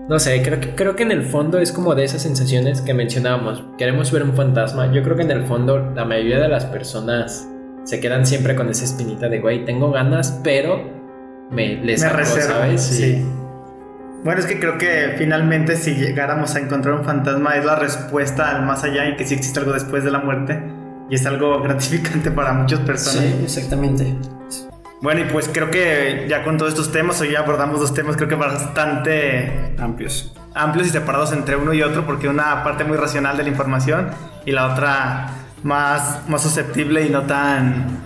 No 0.07 0.19
sé, 0.19 0.39
creo 0.43 0.59
que, 0.59 0.69
creo 0.76 0.95
que 0.95 1.01
en 1.01 1.11
el 1.11 1.23
fondo 1.23 1.57
es 1.57 1.71
como 1.71 1.95
de 1.95 2.03
esas 2.03 2.21
sensaciones 2.21 2.82
que 2.82 2.93
mencionábamos. 2.93 3.63
Queremos 3.80 4.11
ver 4.11 4.21
un 4.21 4.36
fantasma. 4.36 4.91
Yo 4.93 5.01
creo 5.01 5.15
que 5.15 5.23
en 5.23 5.32
el 5.32 5.45
fondo 5.45 5.91
la 5.95 6.05
mayoría 6.05 6.39
de 6.39 6.47
las 6.47 6.65
personas 6.65 7.49
se 7.86 7.99
quedan 7.99 8.28
siempre 8.28 8.53
con 8.55 8.69
esa 8.69 8.86
espinita 8.86 9.30
de, 9.30 9.39
güey, 9.39 9.65
tengo 9.65 9.89
ganas, 9.91 10.39
pero 10.43 10.84
me 11.49 11.69
les 11.78 12.01
Me 12.03 12.07
saco, 12.07 12.17
reservo, 12.17 12.47
¿sabes? 12.53 12.82
sí. 12.84 13.26
Bueno, 14.23 14.39
es 14.41 14.45
que 14.45 14.59
creo 14.59 14.78
que 14.78 15.15
finalmente 15.17 15.76
si 15.76 15.95
llegáramos 15.95 16.55
a 16.55 16.59
encontrar 16.59 16.93
un 16.95 17.03
fantasma 17.03 17.57
es 17.57 17.65
la 17.65 17.76
respuesta 17.76 18.55
al 18.55 18.63
más 18.63 18.84
allá 18.84 19.09
y 19.09 19.15
que 19.15 19.26
sí 19.26 19.34
existe 19.34 19.59
algo 19.59 19.73
después 19.73 20.03
de 20.03 20.11
la 20.11 20.19
muerte. 20.19 20.61
Y 21.10 21.16
es 21.16 21.26
algo 21.26 21.62
gratificante 21.64 22.32
para 22.32 22.53
muchas 22.53 22.80
personas. 22.82 23.26
Sí, 23.26 23.43
exactamente. 23.43 24.16
Bueno, 25.01 25.22
y 25.22 25.26
pues 25.26 25.49
creo 25.51 25.70
que 25.70 26.26
ya 26.28 26.43
con 26.43 26.58
todos 26.58 26.72
estos 26.72 26.91
temas, 26.91 27.20
hoy 27.22 27.32
ya 27.34 27.39
abordamos 27.39 27.80
dos 27.80 27.93
temas 27.93 28.16
creo 28.16 28.28
que 28.28 28.36
bastante 28.36 29.76
Amplios. 29.78 30.34
amplios 30.56 30.88
y 30.88 30.89
separados 30.89 31.32
entre 31.32 31.58
uno 31.58 31.74
y 31.74 31.84
otro, 31.84 32.06
porque 32.06 32.28
una 32.28 32.64
parte 32.64 32.86
muy 32.86 32.97
racional 32.97 33.38
de 33.38 33.43
la 33.43 33.49
información 33.49 34.10
y 34.45 34.51
la 34.51 34.72
otra 34.72 35.28
más, 35.64 36.28
más 36.28 36.41
susceptible 36.41 37.06
y 37.06 37.10
no 37.10 37.24
tan, 37.24 37.99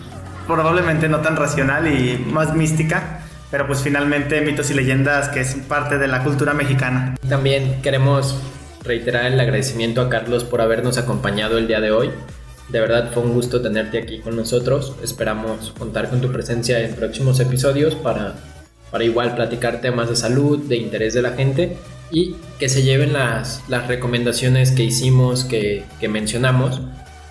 probablemente 0.48 1.08
no 1.08 1.20
tan 1.20 1.38
racional 1.38 1.88
y 1.88 2.18
más 2.18 2.54
mística, 2.56 3.22
pero 3.52 3.68
pues 3.68 3.82
finalmente 3.82 4.42
mitos 4.42 4.70
y 4.72 4.74
leyendas 4.74 5.30
que 5.30 5.42
es 5.42 5.56
parte 5.56 6.00
de 6.00 6.08
la 6.08 6.24
cultura 6.24 6.54
mexicana. 6.54 7.16
También 7.30 7.82
queremos 7.82 8.42
reiterar 8.84 9.26
el 9.26 9.40
agradecimiento 9.40 10.02
a 10.02 10.10
Carlos 10.10 10.44
por 10.44 10.60
habernos 10.60 10.98
acompañado 10.98 11.58
el 11.58 11.68
día 11.68 11.80
de 11.80 11.92
hoy. 11.92 12.12
De 12.70 12.80
verdad 12.80 13.12
fue 13.12 13.24
un 13.24 13.34
gusto 13.34 13.62
tenerte 13.62 13.98
aquí 13.98 14.20
con 14.20 14.36
nosotros. 14.36 14.94
Esperamos 15.04 15.74
contar 15.78 16.10
con 16.10 16.22
tu 16.22 16.32
presencia 16.32 16.80
en 16.82 16.94
próximos 16.94 17.40
episodios 17.40 17.96
para, 17.96 18.36
para 18.92 19.04
igual 19.04 19.36
platicar 19.36 19.82
temas 19.82 20.10
de 20.10 20.16
salud, 20.16 20.60
de 20.60 20.78
interés 20.78 21.16
de 21.16 21.24
la 21.24 21.32
gente 21.32 21.78
y 22.12 22.36
que 22.60 22.70
se 22.70 22.84
lleven 22.84 23.14
las, 23.14 23.64
las 23.68 23.88
recomendaciones 23.88 24.72
que 24.72 24.84
hicimos, 24.84 25.46
que, 25.46 25.86
mencionamos. 26.08 26.82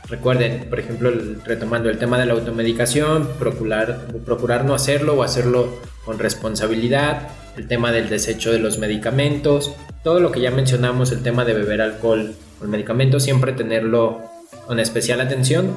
Recuerden, 0.09 0.67
por 0.71 0.81
ejemplo, 0.81 1.13
retomando 1.45 1.91
el 1.91 1.99
tema 1.99 2.19
de 2.19 2.27
la 2.27 2.33
automedicación, 2.33 3.29
procurar, 3.39 4.07
procurar 4.25 4.65
no 4.65 4.75
hacerlo 4.75 5.15
o 5.15 5.23
hacerlo 5.23 5.79
con 6.05 6.19
responsabilidad, 6.19 7.29
el 7.57 7.69
tema 7.69 7.93
del 7.93 8.09
desecho 8.09 8.51
de 8.51 8.59
los 8.59 8.79
medicamentos, 8.79 9.73
todo 10.03 10.21
lo 10.21 10.33
que 10.33 10.41
ya 10.41 10.51
mencionamos, 10.51 11.13
el 11.13 11.23
tema 11.23 11.45
de 11.45 11.53
beber 11.53 11.83
alcohol 11.83 12.35
con 12.59 12.71
medicamentos, 12.71 13.23
siempre 13.23 13.53
tenerlo 13.53 14.23
con 14.67 14.81
especial 14.81 15.21
atención. 15.21 15.75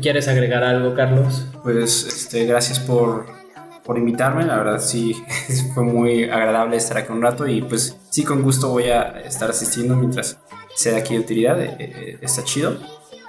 ¿Quieres 0.00 0.28
agregar 0.28 0.64
algo, 0.64 0.94
Carlos? 0.94 1.44
Pues 1.62 2.06
este, 2.06 2.46
gracias 2.46 2.80
por, 2.80 3.26
por 3.84 3.98
invitarme, 3.98 4.44
la 4.44 4.56
verdad 4.56 4.80
sí 4.80 5.14
fue 5.74 5.84
muy 5.84 6.24
agradable 6.24 6.76
estar 6.76 6.96
aquí 6.96 7.12
un 7.12 7.20
rato 7.20 7.46
y 7.46 7.60
pues 7.62 7.98
sí 8.08 8.24
con 8.24 8.42
gusto 8.42 8.70
voy 8.70 8.84
a 8.84 9.20
estar 9.20 9.50
asistiendo 9.50 9.94
mientras 9.96 10.38
sea 10.74 10.96
aquí 10.96 11.14
de 11.14 11.20
utilidad, 11.20 11.60
eh, 11.60 11.76
eh, 11.78 12.18
está 12.22 12.42
chido. 12.44 12.78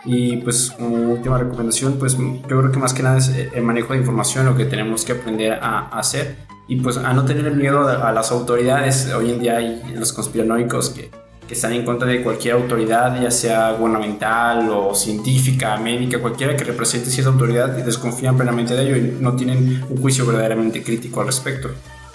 Y 0.06 0.38
pues 0.38 0.72
como 0.72 1.14
última 1.14 1.38
recomendación, 1.38 1.98
pues 1.98 2.18
yo 2.18 2.60
creo 2.60 2.72
que 2.72 2.80
más 2.80 2.94
que 2.94 3.04
nada 3.04 3.18
es 3.18 3.30
eh, 3.30 3.52
el 3.54 3.64
manejo 3.64 3.94
de 3.94 4.00
información, 4.00 4.46
lo 4.46 4.56
que 4.56 4.66
tenemos 4.66 5.06
que 5.06 5.14
aprender 5.14 5.54
a, 5.54 5.88
hacer 5.98 6.36
y 6.68 6.78
pues 6.78 6.98
a 6.98 7.14
no 7.14 7.24
tener 7.26 7.54
miedo 7.56 7.88
a 7.88 8.12
las 8.12 8.32
autoridades. 8.32 9.14
Hoy 9.14 9.32
en 9.32 9.40
día 9.40 9.58
hay 9.58 9.82
los 9.96 10.12
conspiranoicos 10.12 10.90
que, 10.90 11.10
que 11.48 11.54
están 11.56 11.74
en 11.74 11.84
contra 11.84 12.08
de 12.08 12.22
cualquier 12.22 12.56
autoridad, 12.56 13.22
ya 13.22 13.30
sea 13.32 13.72
gubernamental 13.74 14.70
o 14.70 14.96
científica, 14.96 15.78
médica, 15.78 16.20
cualquiera 16.20 16.56
que 16.56 16.64
represente 16.64 17.10
cierta 17.10 17.32
autoridad 17.32 17.78
y 17.78 17.82
desconfían 17.82 18.36
plenamente 18.38 18.74
de 18.74 18.84
ello 18.84 18.98
y 18.98 19.18
no 19.22 19.36
tienen 19.36 19.84
un 19.90 19.98
juicio 19.98 20.26
verdaderamente 20.26 20.82
crítico 20.84 21.22
al 21.22 21.28
respecto. 21.28 21.70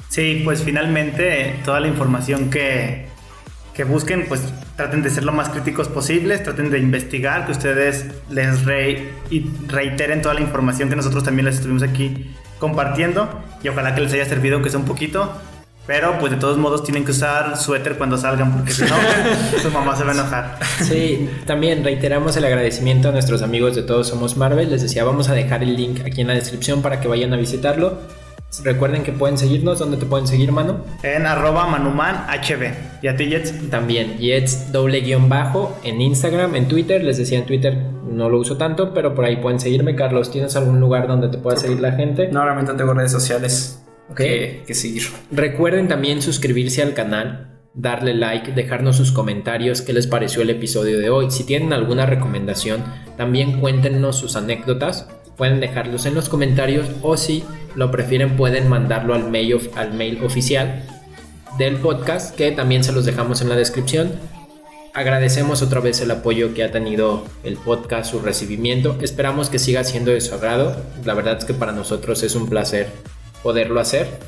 Sí, 0.09 0.41
pues 0.45 0.62
finalmente 0.62 1.57
toda 1.64 1.81
la 1.81 1.89
información 1.89 2.49
que, 2.49 3.07
que 3.74 3.85
busquen, 3.85 4.24
pues 4.29 4.41
traten 4.76 5.03
de 5.03 5.11
ser 5.11 5.24
lo 5.24 5.33
más 5.33 5.51
críticos 5.51 5.89
posibles, 5.89 6.43
traten 6.43 6.70
de 6.70 6.79
investigar, 6.79 7.45
que 7.45 7.53
ustedes 7.53 8.07
les 8.31 8.64
re- 8.64 9.09
y 9.29 9.45
reiteren 9.66 10.22
toda 10.22 10.35
la 10.35 10.41
información 10.41 10.89
que 10.89 10.97
nosotros 10.97 11.24
también 11.24 11.45
les 11.47 11.57
estuvimos 11.57 11.83
aquí 11.83 12.35
compartiendo 12.59 13.29
y 13.62 13.68
ojalá 13.68 13.95
que 13.95 14.01
les 14.01 14.12
haya 14.14 14.24
servido 14.24 14.55
aunque 14.55 14.70
sea 14.70 14.79
un 14.81 14.87
poquito. 14.87 15.33
Pero 15.89 16.18
pues 16.18 16.30
de 16.30 16.36
todos 16.36 16.59
modos 16.59 16.84
tienen 16.84 17.07
que 17.07 17.12
usar 17.12 17.57
suéter 17.57 17.97
cuando 17.97 18.18
salgan 18.18 18.53
porque 18.53 18.72
si 18.72 18.82
no 18.82 18.95
su 19.62 19.70
mamá 19.70 19.97
se 19.97 20.05
va 20.05 20.11
a 20.11 20.14
enojar. 20.14 20.59
Sí, 20.82 21.30
también 21.47 21.82
reiteramos 21.82 22.36
el 22.36 22.45
agradecimiento 22.45 23.09
a 23.09 23.12
nuestros 23.12 23.41
amigos 23.41 23.74
de 23.74 23.82
Todos 23.82 24.09
Somos 24.09 24.36
Marvel. 24.36 24.68
Les 24.68 24.82
decía, 24.82 25.03
vamos 25.05 25.30
a 25.30 25.32
dejar 25.32 25.62
el 25.62 25.76
link 25.76 26.01
aquí 26.05 26.20
en 26.20 26.26
la 26.26 26.34
descripción 26.34 26.82
para 26.82 27.01
que 27.01 27.09
vayan 27.09 27.32
a 27.32 27.39
visitarlo. 27.39 28.01
Recuerden 28.64 29.03
que 29.03 29.12
pueden 29.12 29.39
seguirnos. 29.39 29.78
¿Dónde 29.78 29.97
te 29.97 30.05
pueden 30.05 30.26
seguir, 30.26 30.53
mano? 30.53 30.84
En 31.03 31.24
arroba 31.24 31.66
manuman 31.66 32.26
hb. 32.26 32.70
¿Y 33.01 33.09
a 33.09 33.16
ti, 33.16 33.30
Jets? 33.30 33.70
También 33.70 34.18
Jets 34.18 34.70
doble 34.70 35.01
guion 35.01 35.30
bajo 35.30 35.74
en 35.84 36.03
Instagram, 36.03 36.55
en 36.55 36.68
Twitter. 36.68 37.03
Les 37.03 37.16
decía 37.16 37.39
en 37.39 37.47
Twitter 37.47 37.78
no 38.12 38.28
lo 38.28 38.39
uso 38.39 38.59
tanto, 38.59 38.93
pero 38.93 39.14
por 39.14 39.24
ahí 39.24 39.36
pueden 39.36 39.59
seguirme. 39.59 39.97
Carlos, 39.97 40.30
¿tienes 40.30 40.55
algún 40.55 40.80
lugar 40.80 41.09
donde 41.09 41.28
te 41.28 41.39
pueda 41.39 41.57
seguir 41.57 41.80
la 41.80 41.93
gente? 41.93 42.28
No, 42.30 42.45
realmente 42.45 42.72
no 42.72 42.76
tengo 42.76 42.93
redes 42.93 43.12
sociales 43.12 43.80
Que, 44.17 44.65
seguir. 44.73 45.05
Recuerden 45.31 45.89
también 45.89 46.23
suscribirse 46.23 46.83
al 46.83 46.95
canal. 46.95 47.45
darle 47.75 48.13
like, 48.15 48.53
dejarnos 48.53 48.97
sus 48.97 49.13
comentarios, 49.13 49.83
qué 49.83 49.93
les 49.93 50.09
pareció 50.09 50.43
el 50.43 50.51
episodio 50.51 50.99
de 50.99 51.11
hoy. 51.11 51.31
Si 51.31 51.45
tienen 51.45 51.73
alguna 51.73 52.07
recomendación, 52.07 52.83
también 53.17 53.61
cuéntenos 53.61 54.17
sus 54.17 54.35
anécdotas. 54.35 55.09
Pueden 55.37 55.61
dejarlos 55.61 56.05
en 56.07 56.15
los 56.15 56.29
comentarios 56.29 56.87
o 57.03 57.17
si 57.17 57.45
lo 57.77 57.93
prefieren 57.93 58.37
pueden 58.37 58.69
mandarlo 58.69 59.15
al 59.15 59.31
mail, 59.31 59.71
al 59.77 59.95
mail 59.95 60.25
oficial 60.25 60.83
del 61.59 61.77
podcast 61.77 62.35
que 62.35 62.51
también 62.51 62.83
se 62.83 62.93
los 62.93 63.05
dejamos 63.05 63.43
en 63.43 63.49
la 63.49 63.57
descripción. 63.57 64.13
Agradecemos 64.95 65.63
otra 65.63 65.81
vez 65.81 66.01
el 66.01 66.11
apoyo 66.11 66.55
que 66.55 66.65
ha 66.65 66.73
tenido 66.73 67.25
el 67.45 67.57
podcast, 67.57 68.11
su 68.11 68.19
recibimiento. 68.19 68.97
Esperamos 69.01 69.51
que 69.51 69.61
siga 69.61 69.85
siendo 69.85 70.11
de 70.11 70.21
su 70.21 70.35
agrado. 70.35 70.77
La 71.05 71.15
verdad 71.15 71.39
es 71.39 71.45
que 71.45 71.55
para 71.55 71.71
nosotros 71.71 72.25
es 72.25 72.35
un 72.35 72.49
placer 72.49 72.89
poderlo 73.43 73.80
hacer. 73.80 74.18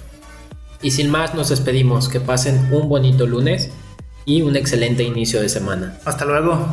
Y 0.83 0.93
sin 0.93 1.11
más, 1.11 1.35
nos 1.35 1.49
despedimos. 1.51 2.09
Que 2.09 2.21
pasen 2.21 2.73
un 2.73 2.89
bonito 2.89 3.27
lunes 3.27 3.71
y 4.25 4.43
un 4.43 4.57
excelente 4.57 5.03
inicio 5.03 5.41
de 5.41 5.49
semana. 5.49 5.99
Hasta 6.05 6.25
luego. 6.25 6.67